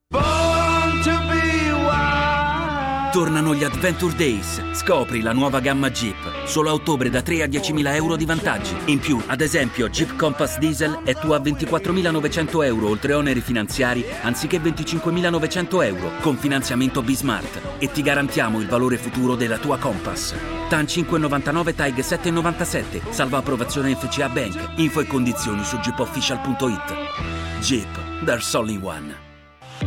[3.13, 4.61] Tornano gli Adventure Days.
[4.73, 6.45] Scopri la nuova gamma Jeep.
[6.45, 8.77] Solo a ottobre da 3 a 10.000 euro di vantaggi.
[8.87, 14.05] In più, ad esempio, Jeep Compass Diesel è tua a 24.900 euro oltre oneri finanziari
[14.23, 17.61] anziché 25.900 euro con finanziamento Bismart.
[17.79, 20.35] E ti garantiamo il valore futuro della tua Compass.
[20.69, 23.11] TAN 5,99 TAG 7,97.
[23.11, 24.73] Salva approvazione FCA Bank.
[24.77, 27.61] Info e condizioni su jeepofficial.it.
[27.61, 29.26] Jeep, there's only one.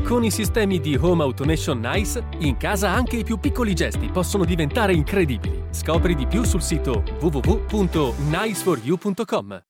[0.04, 4.44] Con i sistemi di Home Automation Nice, in casa anche i più piccoli gesti possono
[4.46, 5.64] diventare incredibili.
[5.72, 9.64] Scopri di più sul sito www.niceforyou.com.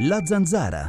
[0.00, 0.88] La zanzara.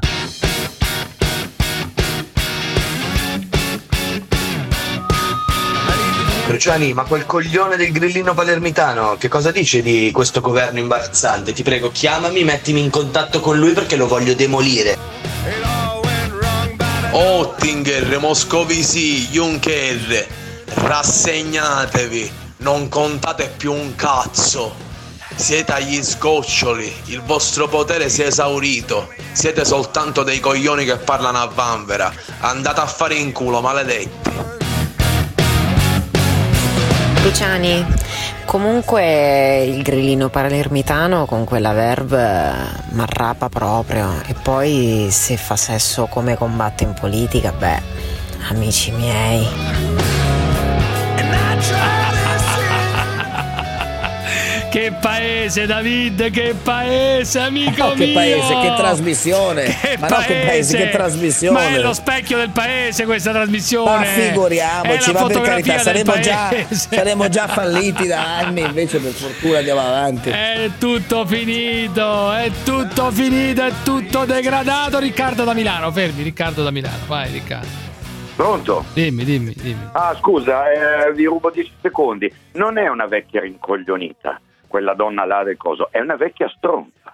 [6.48, 11.54] Cruciani, ma quel coglione del grillino palermitano, che cosa dice di questo governo imbarazzante?
[11.54, 15.25] Ti prego, chiamami, mettimi in contatto con lui perché lo voglio demolire.
[17.18, 20.28] Oettinger, Moscovici, Juncker,
[20.66, 24.76] rassegnatevi, non contate più un cazzo.
[25.34, 31.38] Siete agli sgoccioli, il vostro potere si è esaurito, siete soltanto dei coglioni che parlano
[31.38, 32.14] a vanvera.
[32.40, 34.32] Andate a fare in culo, maledetti.
[37.24, 37.86] Luciani,
[38.46, 42.54] comunque il grillino palermitano con quella verve
[42.90, 47.82] marrapa proprio e poi se fa sesso come combatte in politica, beh,
[48.50, 49.95] amici miei.
[54.76, 58.14] Che paese, David, che paese, amico Oh, che mio!
[58.14, 59.64] paese, che trasmissione!
[59.64, 61.58] Che Ma no, che paese, che trasmissione!
[61.58, 63.98] Ma è lo specchio del paese questa trasmissione!
[64.00, 66.76] Ma figuriamoci, ma per carità, fotografia del saremo già, paese.
[66.76, 70.30] saremo già falliti da anni, invece per fortuna andiamo avanti.
[70.30, 75.00] È tutto finito, è tutto finito, è tutto degradato.
[75.00, 77.84] Riccardo da Milano, fermi, Riccardo da Milano, vai Riccardo.
[78.36, 78.84] Pronto?
[78.92, 79.88] Dimmi, dimmi, dimmi.
[79.94, 82.30] Ah, scusa, eh, vi rubo 10 secondi.
[82.56, 84.42] Non è una vecchia rincoglionita,
[84.76, 87.14] quella donna là del coso, è una vecchia stronza.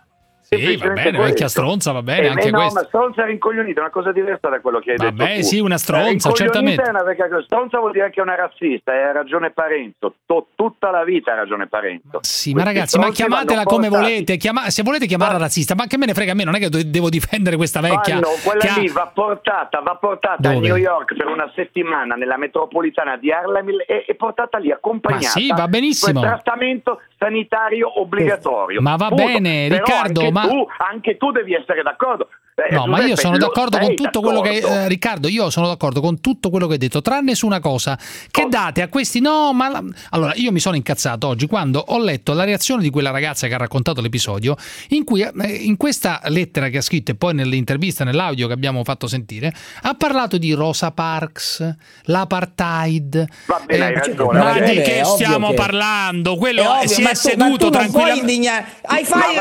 [0.54, 1.48] Sì, va bene, vecchia questo.
[1.48, 2.80] stronza, va bene, Eh, anche no, questo.
[2.82, 5.78] ma stronza rincoglionita è una cosa diversa da quello che hai detto Vabbè, sì, una
[5.78, 6.82] stronza, Eh, certamente.
[6.82, 7.28] è una vecchia.
[7.46, 10.16] Stronza vuol dire che è una razzista, e ha ragione Parenzo.
[10.26, 12.20] To- tutta la vita ha ragione Parenzo.
[12.22, 16.08] Sì, ma ragazzi, ma chiamatela come volete, chiama- se volete chiamarla razzista, ma che me
[16.08, 18.16] ne frega a me, non è che devo difendere questa vecchia.
[18.16, 20.54] Vanno, quella ha- lì va portata, va portata a?
[20.60, 25.24] New York per una settimana nella metropolitana di Harlem e, e portata lì accompagnata.
[25.24, 26.20] Ma sì, va benissimo.
[26.20, 28.82] con trattamento sanitario obbligatorio.
[28.82, 29.24] Ma va Punto.
[29.26, 32.30] bene, Però Riccardo, anche ma- tu, anche tu devi essere d'accordo.
[32.54, 34.76] Eh, No, ma io sono d'accordo con tutto quello che d'accordo.
[34.82, 37.98] eh, Riccardo, io sono d'accordo con tutto quello che hai detto, tranne su una cosa,
[38.30, 41.98] che date a questi no, ma la- allora io mi sono incazzato oggi quando ho
[41.98, 44.56] letto la reazione di quella ragazza che ha raccontato l'episodio
[44.90, 48.84] in cui eh, in questa lettera che ha scritto e poi nell'intervista nell'audio che abbiamo
[48.84, 49.54] fatto sentire
[49.84, 53.26] ha parlato di Rosa Parks, l'apartheid.
[53.48, 56.36] Va bene, hai ragione, ma di che stiamo che- parlando?
[56.36, 58.20] Quello È ovvio, si è tu- seduto tranquillamente.
[58.20, 58.66] indignare.
[58.84, 59.36] Hai fai-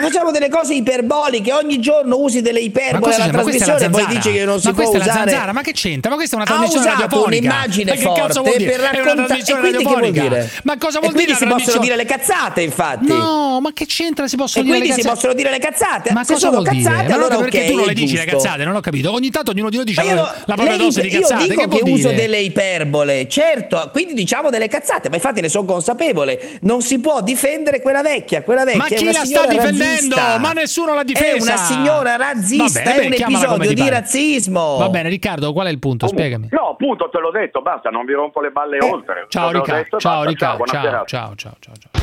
[0.00, 3.84] facciamo delle cose iperboliche, ogni giorno usi delle Ma iperbole questa, alla ma la trasmissione
[3.84, 5.30] e poi dici che non si ma può questa è la usare.
[5.30, 6.10] zanzara, ma che c'entra?
[6.10, 7.38] Ma questa è una Ha trasmissione usato radiofonica.
[7.48, 8.70] un'immagine ma che cazzo forte vuol dire?
[8.70, 10.50] per raccontare- e quindi che vuol dire?
[10.64, 13.06] Ma cosa E vuol quindi dire si una possono dire le cazzate, infatti.
[13.06, 14.26] No, ma che c'entra?
[14.28, 15.14] Si possono E dire quindi le si cazzate?
[15.26, 16.12] possono dire le cazzate.
[16.12, 16.84] Ma Se cosa sono vuol dire?
[16.90, 18.64] cazzate, Ma allora perché tu non le dici le cazzate?
[18.64, 19.12] Non ho capito.
[19.12, 21.42] Ogni tanto ognuno di noi dice Ma la, la propria dose dice- di cazzate.
[21.44, 25.64] Io dico che uso delle iperbole, certo, quindi diciamo delle cazzate, ma infatti ne sono
[25.64, 26.58] consapevole.
[26.62, 30.14] Non si può difendere quella vecchia, quella vecchia Ma chi la sta difendendo?
[30.16, 30.38] razzista.
[30.38, 31.26] Ma nessuno l'ha difesa.
[31.36, 33.90] È una signora razzista, Vabbè, è un episodio ti di pare.
[33.94, 34.76] razzismo.
[34.78, 36.06] Va bene, Riccardo, qual è il punto?
[36.06, 36.48] Spiegami.
[36.50, 39.20] No, appunto, te l'ho detto, basta, non vi rompo le balle oltre.
[39.22, 41.98] Eh, Ciao Te l'ho Riccardo, detto, ciao basta, Riccardo, ciao, ciao, ciao, ciao, ciao.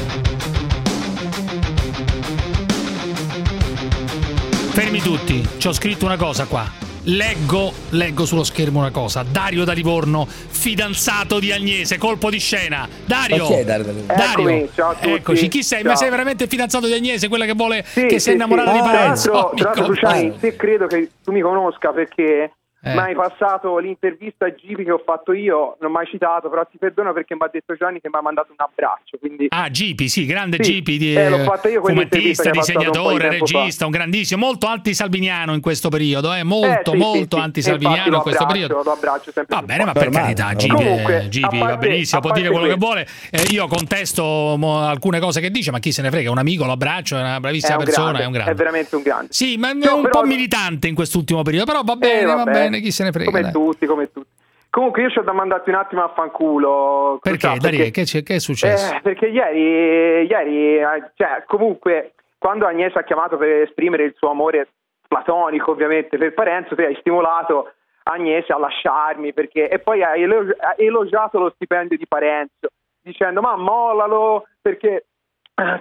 [4.73, 6.86] Fermi tutti, ci ho scritto una cosa qua.
[7.09, 9.23] Leggo, leggo sullo schermo una cosa.
[9.23, 12.85] Dario da Livorno, fidanzato di Agnese, colpo di scena.
[13.05, 13.43] Dario!
[13.43, 14.13] Ma chi è Dario da Livorno?
[14.13, 15.09] Dario, Eccomi, ciao a tutti.
[15.13, 15.83] Eccoci, chi sei?
[15.83, 15.97] Ma Ciao.
[15.99, 18.77] sei veramente fidanzato di Agnese, quella che vuole Sì, che sì, si è innamorata sì.
[18.77, 19.29] di Tra Parenzo?
[19.31, 22.51] tra l'altro, Amico Luciani, se credo che tu mi conosca perché
[22.93, 22.97] Eh.
[22.99, 26.77] hai passato l'intervista a Gibi che ho fatto io, non mi hai citato, però ti
[26.77, 29.17] perdono perché mi ha detto Gianni che mi ha mandato un abbraccio.
[29.19, 32.77] Quindi Ah, Gipi, sì, grande Sì, Gipi, di, eh, l'ho fatta io fumettista, che passato
[32.79, 33.57] un di disegnatore, tempo fa.
[33.59, 37.39] regista, un grandissimo, molto anti-salviniano in questo periodo, eh, molto, Eh, sì, molto sì, sì.
[37.39, 38.83] anti-salviniano in questo abbraccio, periodo.
[38.83, 41.87] Lo abbraccio sempre Va bene, ma per carità, Gipi, Comunque, eh, Gipi a va parte-
[41.87, 43.07] benissimo, a può dire quello che questo- vuole.
[43.31, 46.37] Eh, io contesto mo, alcune cose che dice, ma chi se ne frega, è un
[46.37, 48.51] amico, lo abbraccio, è una bravissima È un persona, grande, è un grande.
[48.51, 49.27] È veramente un grande.
[49.31, 52.69] Sì, ma è un po' militante in quest'ultimo periodo, però va bene, Eh, va vabbè,
[52.77, 53.29] bene, chi se ne frega.
[53.29, 53.51] Come dai.
[53.51, 54.29] tutti, come tutti.
[54.69, 57.19] Comunque io c'ho da mandarti un attimo a fanculo.
[57.21, 58.93] Perché, Crucià, Darie, che, c'è- che è successo?
[58.95, 64.29] Eh, perché ieri, ieri, eh, cioè, comunque, quando Agnese ha chiamato per esprimere il suo
[64.29, 64.67] amore
[65.07, 67.71] platonico, ovviamente, per Parenzo, te hai stimolato
[68.03, 72.69] Agnese a lasciarmi perché e poi ha elo- ha elogiato lo stipendio di Parenzo
[73.01, 75.07] dicendo ma mollalo perché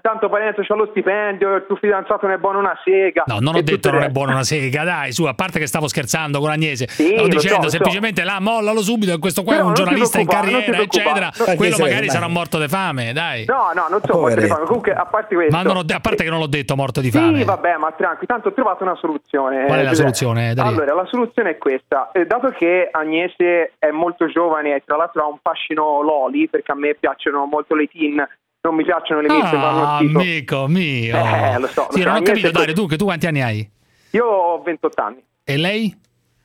[0.00, 3.56] tanto Parenzo c'ha lo stipendio il tuo fidanzato non è buono una sega No, non
[3.56, 6.38] ho E detto non è buona una sega, dai, su, a parte che stavo scherzando
[6.40, 7.68] con Agnese, Sì, stavo dicendo so, lo so.
[7.70, 11.30] semplicemente là, mollalo subito, che questo qua Però è un giornalista in carriera, eccetera.
[11.46, 13.44] No, Quello magari sarà morto di fame, dai.
[13.46, 16.00] no no non so morto di fame comunque a parte questo Ma non ho- a
[16.00, 17.38] parte che non l'ho detto morto di fame.
[17.38, 19.66] Sì, vabbè, ma tranqui, tanto ho trovato una soluzione.
[19.66, 20.70] Qual è la Eh, soluzione, Dario?
[20.72, 22.10] Allora, la soluzione è questa.
[22.12, 26.72] Eh, dato che Agnese è molto giovane e tra l'altro ha un fascino loli, perché
[26.72, 28.26] a me piacciono molto le teen,
[28.66, 31.16] non mi piacciono le fanno Ah, amico mio.
[31.16, 33.40] Eh, lo so, lo Sì, so, non ho capito, Dario, tu che tu quanti anni
[33.42, 33.70] hai?
[34.10, 35.22] Io ho 28 anni.
[35.44, 35.96] E lei?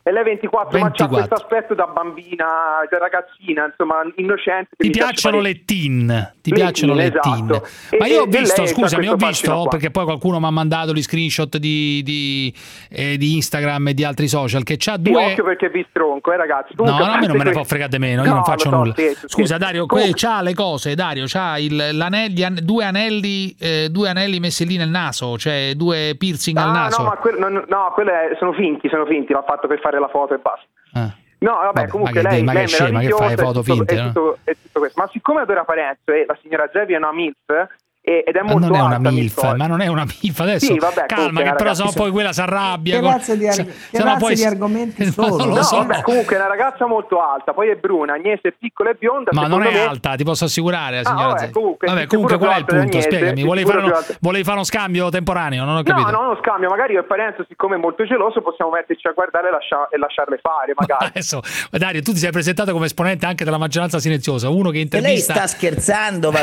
[0.03, 1.15] E lei 24, ma c'ha 24.
[1.15, 2.45] questo aspetto da bambina,
[2.89, 4.69] da ragazzina, insomma, innocente.
[4.75, 6.33] Ti piacciono le teen?
[6.41, 7.49] Ti Le piacciono teen, le teen?
[7.51, 7.67] esatto.
[7.91, 11.03] E- Ma io ho visto, scusami, ho visto perché poi qualcuno mi ha mandato gli
[11.03, 12.51] screenshot di, di,
[12.89, 16.31] eh, di Instagram e di altri social che c'ha Sì, due occhio perché vi stronco,
[16.33, 16.73] eh ragazzi.
[16.77, 18.43] No, Comunque, no, a me non me ne può fregare di meno, io No, non
[18.43, 18.93] faccio so, nulla.
[18.95, 19.59] sì, sì, Scusa, sì.
[19.59, 24.09] Dario, Comunque- que- c'ha le cose, Dario, c'ha il, l'anelli- an- due anelli, eh, due
[24.09, 27.03] anelli messi lì nel naso, cioè due piercing al Ah, naso.
[27.03, 29.89] no, ma quello, no, no, quello è- sono finti, sono finti, l'ha fatto per fare
[29.99, 30.67] la foto e basta.
[30.93, 31.15] Ah.
[31.39, 34.07] No, vabbè, Vabbè, comunque lei, lei è scema, che fai, foto tutto, finte, è, no?
[34.07, 35.01] tutto, tutto questo.
[35.01, 37.67] Ma siccome adora Parenzo e la signora Zevi è una MILF
[38.03, 40.65] ed è Ma molto non è una MILF, ma non è una MILF adesso.
[40.73, 42.99] Sì, vabbè, calma, che però sennò poi quella si arrabbia.
[42.99, 45.77] Che razza di ar- se- che no poi- di argomenti Ma non lo No, so.
[45.77, 49.29] vabbè, comunque è una ragazza molto alta, poi è bruna, Agnese è piccola e bionda.
[49.33, 51.51] Ma non è me- alta, ti posso assicurare, la Ah, signora vabbè, Zecchi.
[51.53, 52.83] comunque, Vabbè, comunque qual è il punto?
[52.83, 55.63] Agnese, Spiegami, volevi fare, uno, volevi fare uno scambio temporaneo?
[55.63, 56.09] Non ho capito.
[56.09, 59.11] No, non lo scambio, magari io e Parenzo, siccome è molto geloso, possiamo metterci a
[59.11, 61.05] guardare e, lascia- e lasciarle fare, magari.
[61.05, 64.87] Adesso, Dario, tu ti sei presentato come esponente anche della maggioranza silenziosa, uno che E
[64.89, 65.33] lei intervista.
[65.33, 66.39] sta scherzando, ma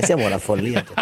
[0.00, 0.84] siamo una follia.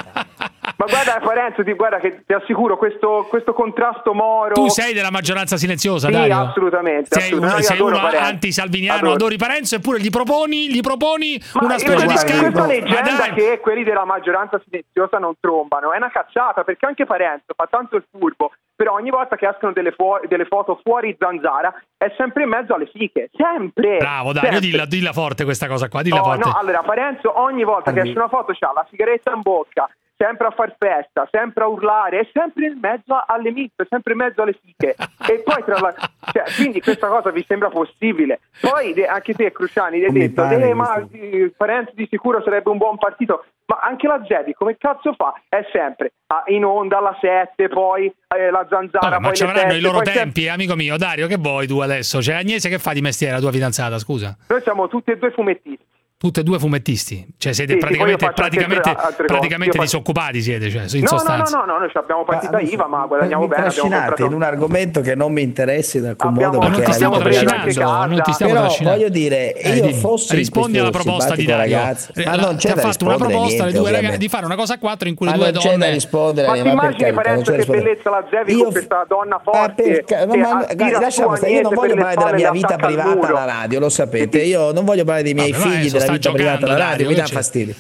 [0.76, 4.54] Ma guarda Parenzo, ti, guarda che ti assicuro, questo, questo contrasto moro...
[4.54, 6.38] Tu sei della maggioranza silenziosa, Sì, Dario?
[6.38, 7.62] assolutamente, Sei, un- assolutamente.
[7.66, 7.80] sei
[8.16, 9.14] uno anti-salviniano, Adoro.
[9.14, 12.40] adori Parenzo, eppure gli proponi, gli proponi Ma una specie di scambio.
[12.40, 16.86] Questa Ma leggenda dai, che quelli della maggioranza silenziosa non trombano è una cazzata perché
[16.86, 20.80] anche Parenzo fa tanto il furbo, però ogni volta che escono delle, fuo- delle foto
[20.82, 23.98] fuori zanzara è sempre in mezzo alle fiche, sempre.
[23.98, 24.68] Bravo, Dario, sempre.
[24.70, 26.48] dilla, dilla forte questa cosa qua, dilla No, forte.
[26.48, 29.86] no, allora Parenzo ogni volta che esce una foto c'ha la sigaretta in bocca,
[30.20, 34.18] sempre a far festa, sempre a urlare, è sempre in mezzo alle mizze, sempre in
[34.18, 34.94] mezzo alle fiche.
[35.26, 35.94] e poi tra la...
[36.30, 38.40] cioè, quindi questa cosa vi sembra possibile?
[38.60, 41.08] Poi anche te, Cruciani, hai detto, pare eh, ma
[41.56, 43.46] Parenzo di sicuro sarebbe un buon partito.
[43.64, 45.32] Ma anche la Zevi come cazzo fa?
[45.48, 49.74] È sempre ah, in onda alla 7, poi eh, la zanzara, Vabbè, ma ci avranno
[49.74, 50.96] i loro sempre- tempi, eh, amico mio.
[50.98, 52.20] Dario, che vuoi tu adesso?
[52.20, 53.96] Cioè, Agnese, che fa di mestiere la tua fidanzata?
[53.98, 54.36] Scusa.
[54.48, 55.86] Noi siamo tutti e due fumettisti.
[56.20, 57.26] Tutte e due fumettisti.
[57.38, 58.94] Cioè, siete Sì, praticamente, praticamente,
[59.24, 61.56] praticamente disoccupati siete, cioè, in No, no, no, sostanza.
[61.56, 63.62] no, no, noi abbiamo partita Ma- IVA, ma guadagniamo mi bene.
[63.68, 66.58] Abbiamo trascinate comprato in un argomento che non mi interessa in alcun Abbiamo- modo.
[66.58, 68.98] Ma non perché ti stiamo trascinando, non ti stiamo Però trascinando.
[68.98, 69.92] voglio dire, Eh, io dimmi.
[69.94, 71.74] fossi rispondi alla proposta di Dario.
[71.78, 74.18] ragazzo, Eh, ma non ti c'è ha da fatto una proposta niente, due ragazzi, ovviamente.
[74.18, 75.90] di fare una cosa a quattro in cui Ma le due non c'è da donne.
[75.90, 80.04] rispondere, Ma ma ti immagini non Parenzo che bellezza la Zevi con questa donna forte
[80.28, 83.88] ma- ma- lasciamo stare, io non voglio parlare della mia vita privata alla radio, lo
[83.88, 84.42] sapete.
[84.42, 87.08] Io non voglio parlare dei miei ma figli, della vita privata giocando, alla radio, Dario,
[87.08, 87.74] mi dà fastidio.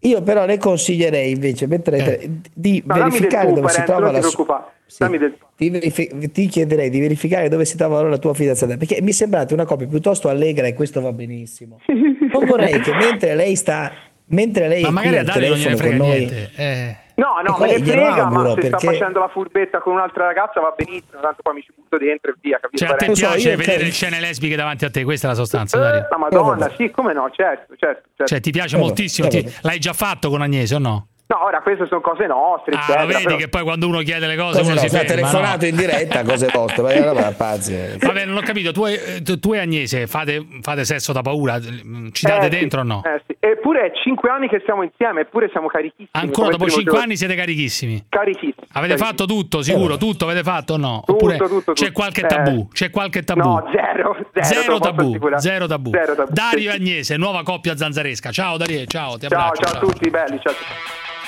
[0.00, 4.20] Io però le consiglierei invece mentre di Ma dammi del verificare dove si trova la
[4.20, 5.46] ti sua tu.
[5.56, 9.54] ti, verifi- ti chiederei di verificare dove si trova la tua fidanzata perché mi sembrate
[9.54, 11.80] una coppia piuttosto allegra e questo va benissimo.
[11.88, 13.92] Non vorrei che mentre lei sta
[14.26, 16.50] mentre lei Ma magari a al Dario non gliene telefono frega noi niente.
[16.56, 16.96] Eh.
[17.18, 20.26] No, no, me ne frega, auguro, ma se sta perché- facendo la furbetta con un'altra
[20.26, 22.84] ragazza va benissimo, tanto poi mi ci butto dentro e via, capito?
[22.84, 25.36] Cioè, a te piace io vedere credo- scene lesbiche davanti a te, questa è la
[25.36, 26.06] sostanza, Eh, Dario.
[26.10, 28.02] La Madonna, sì, come no, certo, certo.
[28.16, 28.24] certo.
[28.26, 29.26] Cioè, ti piace Eh, moltissimo.
[29.26, 29.56] eh, ti- vabbè.
[29.62, 31.08] l'hai già fatto con Agnese o no?
[31.30, 33.00] No, ora queste sono cose nostre, Ah, eccetera.
[33.02, 35.06] lo vedi però- che poi quando uno chiede le cose, Cose uno no, si ferma.
[35.08, 35.66] telefonato no?
[35.68, 38.72] in diretta cose vostre Vabbè, non ho capito.
[38.72, 41.60] Tu e, tu- e Agnese fate, fate sesso da paura?
[41.60, 43.02] Ci date Eh, sì, dentro o no?
[43.04, 43.36] eh, sì.
[43.40, 46.08] Eppure è cinque anni che siamo insieme, eppure siamo carichissimi.
[46.12, 47.00] Ancora dopo primo 5 giorno.
[47.06, 48.06] anni siete carichissimi.
[48.08, 48.54] Carichissimi.
[48.56, 49.06] Avete carichissimi.
[49.06, 49.96] fatto tutto, sicuro?
[49.98, 51.02] Tutto avete fatto o no?
[51.04, 51.92] Tutto, Oppure tutto, c'è tutto.
[51.92, 52.26] qualche Eh.
[52.26, 52.68] tabù?
[52.72, 53.40] C'è qualche tabù?
[53.48, 55.90] No, zero, zero, Zero tabù, zero tabù.
[55.92, 56.32] Zero tabù.
[56.32, 56.78] Dario e Sì.
[56.78, 58.30] Agnese, nuova coppia zanzaresca.
[58.30, 59.62] Ciao Dario, ciao, ti Ciao, abbraccio.
[59.62, 60.54] ciao a tutti, belli, ciao.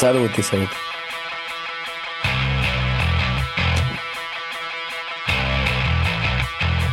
[0.00, 0.74] Saluti saluti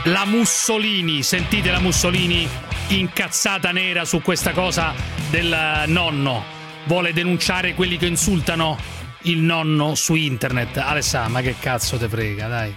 [0.08, 2.46] La Mussolini, sentite la Mussolini
[2.90, 4.94] incazzata nera su questa cosa
[5.30, 6.44] del nonno.
[6.84, 8.78] Vuole denunciare quelli che insultano
[9.22, 10.76] il nonno su internet.
[10.76, 12.74] Alessà, ma che cazzo te frega, dai.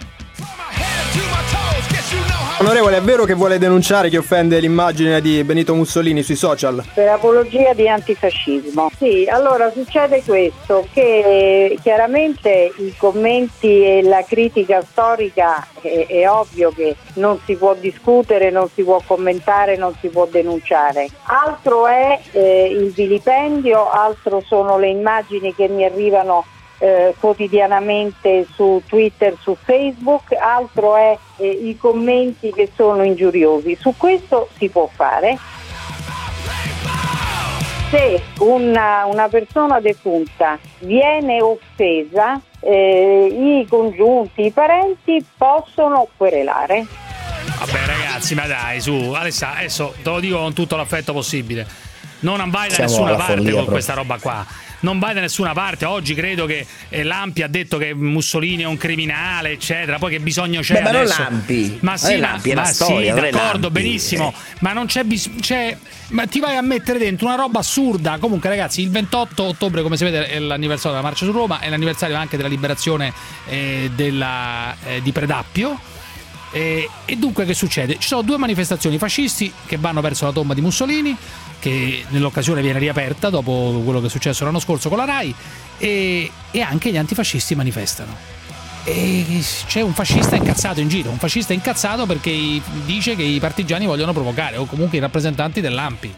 [2.60, 6.84] Onorevole, è vero che vuole denunciare chi offende l'immagine di Benito Mussolini sui social?
[6.92, 8.90] Per apologia di antifascismo.
[8.98, 16.70] Sì, allora succede questo, che chiaramente i commenti e la critica storica è, è ovvio
[16.70, 21.08] che non si può discutere, non si può commentare, non si può denunciare.
[21.22, 26.44] Altro è eh, il vilipendio, altro sono le immagini che mi arrivano
[26.80, 33.76] eh, quotidianamente su Twitter, su Facebook, altro è eh, i commenti che sono ingiuriosi.
[33.78, 35.38] Su questo si può fare.
[37.90, 43.26] Se una, una persona defunta viene offesa, eh,
[43.62, 46.86] i congiunti, i parenti possono querelare.
[47.58, 51.66] Vabbè ragazzi, ma dai, su, Alessa, adesso te lo dico con tutto l'affetto possibile.
[52.20, 53.72] Non vai da Siamo nessuna parte follia con proprio.
[53.72, 54.46] questa roba qua.
[54.80, 55.84] Non vai da nessuna parte.
[55.84, 59.98] Oggi credo che eh, Lampi ha detto che Mussolini è un criminale, eccetera.
[59.98, 61.22] Poi che bisogno c'è Beh, ma non adesso?
[61.22, 61.78] Lampi.
[61.80, 63.82] Ma sì, ma, Lampi, ma storia, sì, d'accordo, Lampi.
[63.82, 64.32] benissimo.
[64.60, 65.76] Ma non c'è bisogno.
[66.08, 68.18] ma ti vai a mettere dentro una roba assurda.
[68.18, 72.16] Comunque, ragazzi, il 28 ottobre, come sapete, è l'anniversario della marcia su Roma, è l'anniversario
[72.16, 73.12] anche della liberazione
[73.48, 75.78] eh, della, eh, di Predappio.
[76.52, 77.96] E, e dunque che succede?
[77.98, 81.16] Ci sono due manifestazioni fascisti che vanno verso la tomba di Mussolini,
[81.60, 85.34] che nell'occasione viene riaperta dopo quello che è successo l'anno scorso con la RAI,
[85.78, 88.16] e, e anche gli antifascisti manifestano.
[88.82, 89.24] E
[89.66, 94.12] c'è un fascista incazzato in giro, un fascista incazzato perché dice che i partigiani vogliono
[94.12, 96.14] provocare, o comunque i rappresentanti dell'AMPI.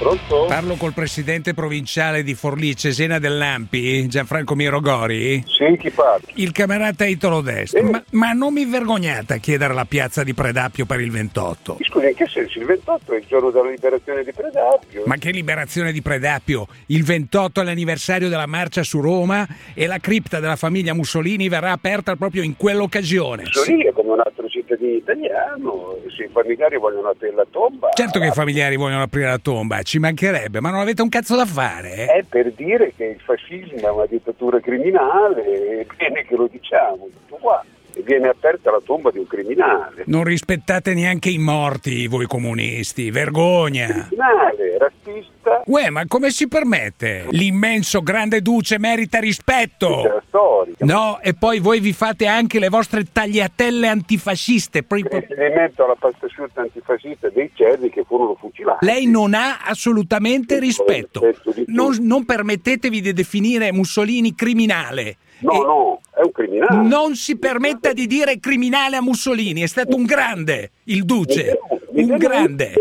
[0.00, 0.46] Pronto?
[0.46, 5.44] Parlo col presidente provinciale di Forlì, Cesena dell'Ampi, Gianfranco Mirogori.
[5.46, 6.26] Sì, chi parla?
[6.36, 7.82] Il camerata Italo Destro.
[7.82, 11.76] Ma, ma non mi vergognate a chiedere la piazza di Predappio per il 28?
[11.82, 12.58] Scusi, in che senso?
[12.58, 15.02] Il 28 è il giorno della liberazione di Predappio.
[15.04, 16.66] Ma che liberazione di Predappio!
[16.86, 21.72] Il 28 è l'anniversario della marcia su Roma e la cripta della famiglia Mussolini verrà
[21.72, 23.42] aperta proprio in quell'occasione.
[23.42, 24.39] Mussolini è come un altro
[24.70, 27.88] cittadino italiano, se i familiari vogliono aprire la tomba...
[27.92, 31.36] Certo che i familiari vogliono aprire la tomba, ci mancherebbe, ma non avete un cazzo
[31.36, 32.04] da fare?
[32.04, 32.06] eh?
[32.06, 37.08] È per dire che il fascismo è una dittatura criminale, è bene che lo diciamo,
[37.12, 37.64] tutto qua.
[38.04, 40.04] Viene aperta la tomba di un criminale.
[40.06, 44.06] Non rispettate neanche i morti, voi comunisti, vergogna!
[44.08, 45.62] Criminale, razzista.
[45.66, 47.26] Uè, ma come si permette?
[47.30, 50.02] L'immenso grande duce merita rispetto!
[50.02, 50.74] C'è la storia.
[50.78, 54.84] No, e poi voi vi fate anche le vostre tagliatelle antifasciste.
[54.88, 58.84] Riferimento alla pasta asciutta antifascista dei cerri che furono fucilati.
[58.84, 61.22] Lei non ha assolutamente rispetto.
[61.66, 65.16] Non, non permettetevi di definire Mussolini criminale.
[65.40, 66.86] No, no, è un criminale.
[66.86, 71.58] Non si permetta di dire criminale a Mussolini, è stato un grande, il duce,
[71.92, 72.72] un grande.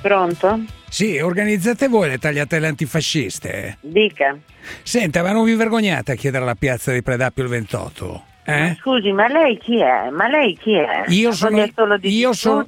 [0.00, 0.64] Pronto?
[0.88, 3.78] Sì, organizzate voi le tagliatelle antifasciste.
[3.80, 4.38] Dica.
[4.82, 8.24] Senta, ma non vi vergognate a chiedere la piazza di Predappio il 28?
[8.46, 8.76] Eh?
[8.80, 10.10] Scusi, ma lei chi è?
[10.10, 11.04] Ma lei chi è?
[11.08, 12.66] Io sono- voglia solo di io sono-?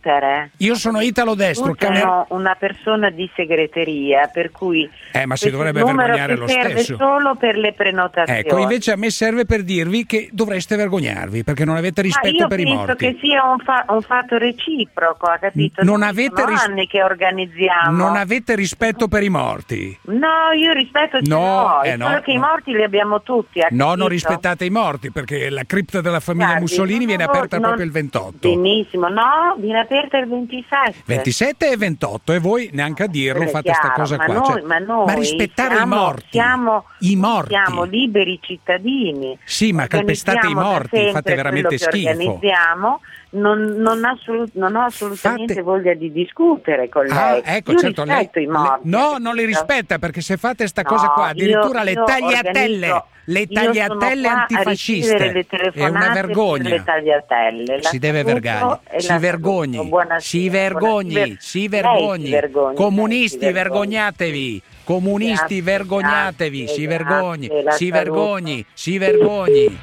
[0.59, 5.83] Io sono Italo Destro, camer- una persona di segreteria, per cui Eh, ma si dovrebbe
[5.83, 6.97] vergognare lo serve stesso.
[6.97, 8.41] solo per le prenotazioni.
[8.41, 12.39] Ecco, invece a me serve per dirvi che dovreste vergognarvi perché non avete rispetto ma
[12.39, 12.97] io per i penso morti.
[13.13, 15.83] che sia un, fa- un fatto reciproco, ha capito?
[15.85, 17.91] Non Noi avete ris- anni che organizziamo.
[17.97, 19.99] Non avete rispetto per i morti.
[20.05, 22.41] No, io rispetto ce No, l'ho, eh, no, solo che i no.
[22.47, 26.63] morti li abbiamo tutti, No, non rispettate i morti perché la cripta della famiglia Guardi,
[26.63, 28.37] Mussolini non- viene aperta non- proprio il 28.
[28.55, 30.95] Benissimo, no, viene aperta il 27.
[31.05, 34.35] 27 e 28 e voi neanche a dirlo è fate sta chiaro, cosa ma qua.
[34.35, 36.27] Noi, cioè- ma, noi rispettare siamo, i morti.
[36.31, 37.49] Siamo, I morti.
[37.49, 39.39] siamo liberi cittadini.
[39.45, 42.09] Sì, ma calpestate i morti, fate veramente schifo.
[42.11, 47.43] Organizziamo, non, non, assolut- non ho assolutamente voglia di discutere con lei.
[47.45, 48.89] Ah, ecco, io certo, lei, i morti.
[48.89, 52.05] no, non li rispetta perché se fate sta No, cosa qua, io- addirittura le io
[52.05, 56.69] tagliatelle, organizzo- le tagliatelle qua a antifasciste, le è una vergogna.
[56.69, 57.83] Le tagliatelle.
[57.83, 62.75] Si deve saluto vergognare, e si vergogni, si vergogni, si vergogni.
[62.75, 64.63] Comunisti, vergognatevi.
[64.85, 69.79] Comunisti, vergognatevi, si vergogni, si vergogni, si vergogni.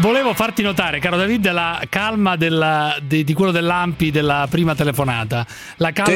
[0.00, 5.44] Volevo farti notare, caro David, la calma della- di, di quello dell'Ampi della prima telefonata.
[5.78, 6.14] La calma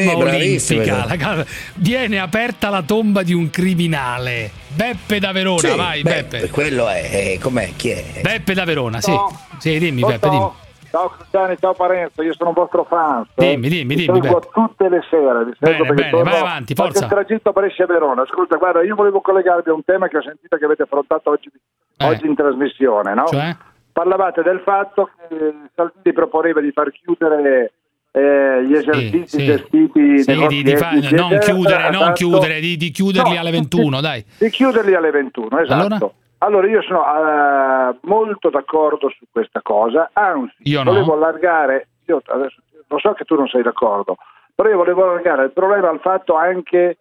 [0.57, 1.05] Sì, olimpica.
[1.05, 1.43] la calma-
[1.75, 4.49] Viene aperta la tomba di un criminale.
[4.69, 6.49] Beppe da Verona, Sì, vai beh, Beppe.
[6.49, 7.71] Quello è, eh, com'è?
[7.75, 8.21] Chi è?
[8.21, 9.11] Beppe da Verona, sì.
[9.11, 9.37] No.
[9.57, 10.17] Sì, dimmi Pronto?
[10.17, 10.51] Beppe, dimmi.
[10.89, 13.25] Ciao Cristiani, ciao Parenzo, io sono un vostro fan.
[13.35, 13.49] eh.
[13.49, 14.47] Dimmi, dimmi, Vi dimmi, Beppe.
[14.53, 15.43] tutte le sere.
[15.43, 17.03] vi Bene, bene, torno- vai avanti, forza.
[17.03, 18.21] il tragitto Brescia-Verona.
[18.21, 21.49] Ascolta, guarda, io volevo collegarvi a un tema che ho sentito che avete affrontato oggi,
[21.97, 23.25] oggi in trasmissione, no?
[23.25, 23.29] Eh.
[23.29, 23.55] Cioè?
[23.93, 27.73] Parlavate del fatto che Salvini proponeva di far chiudere
[28.11, 29.45] eh, gli esercizi sì.
[29.45, 32.13] gestiti Sì, di, di fa- non chiudere, non esatto.
[32.13, 34.25] chiudere, di, di chiuderli No, alle 21, dai.
[34.37, 35.73] Di chiuderli alle 21, esatto.
[35.85, 36.11] Allora?
[36.39, 40.91] Allora, io sono eh, molto d'accordo su questa cosa, anzi, Io no.
[40.91, 42.57] volevo allargare, io adesso
[42.87, 44.17] lo so che tu non sei d'accordo,
[44.53, 46.97] però io volevo allargare il problema al fatto anche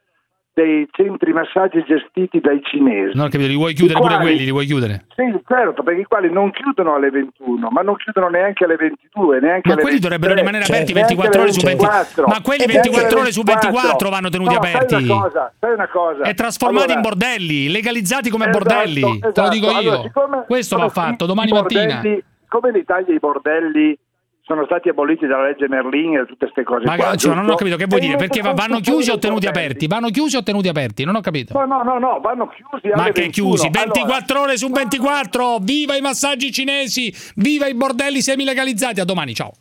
[0.55, 3.17] dei centri massaggi gestiti dai cinesi.
[3.17, 5.05] Non ho capito, li vuoi chiudere I pure quali- quelli, li vuoi chiudere?
[5.17, 9.41] Sì, certo, perché i quali non chiudono alle 21, ma non chiudono neanche alle 22,
[9.41, 12.23] neanche Ma alle quelli 23, dovrebbero rimanere aperti neanche 24 ore su 24.
[12.23, 12.27] 24.
[12.27, 14.95] Ma quelli E neanche 24 alle ore su 24 vanno tenuti No, aperti.
[14.95, 16.23] Sai una cosa, sai una cosa.
[16.25, 19.01] E trasformati Allora, in bordelli, legalizzati come Esatto, bordelli.
[19.01, 19.49] Te lo esatto.
[19.49, 20.11] dico io.
[20.13, 21.95] Allora, Questo va fatto domani mattina.
[22.01, 23.99] bordelli- Come in Italia i bordelli
[24.45, 27.55] sono stati aboliti dalla legge Merlin e tutte queste cose Ma qua, cioè, non ho
[27.55, 29.87] capito che vuoi E dire, perché va- vanno chiusi o tenuti aperti?
[29.87, 31.05] Vanno chiusi o tenuti aperti?
[31.05, 31.57] Non ho capito.
[31.59, 33.31] No, no, no, no, vanno chiusi alle Ma che 21.
[33.31, 33.67] chiusi?
[33.67, 35.59] Allora, 24 ore su 24!
[35.61, 37.15] Viva i massaggi cinesi!
[37.37, 39.01] Viva i bordelli semi-legalizzati!
[39.01, 39.53] A domani, ciao!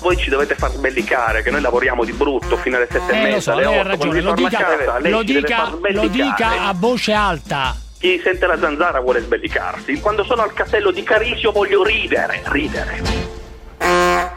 [0.00, 3.18] Voi ci dovete far sbellicare che noi lavoriamo di brutto fino alle sette e Eh,
[3.22, 5.70] lo mezza, so, alle lei ha otto, ragione, quando lo dica, casa, lei lo dica,
[5.90, 7.74] lo dica a voce alta.
[8.06, 10.00] Chi sente la zanzara vuole sbellicarsi.
[10.00, 13.02] Quando sono al castello di Carisio voglio ridere, ridere.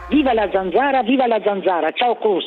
[0.08, 2.44] Viva la zanzara, viva la zanzara, ciao Cus.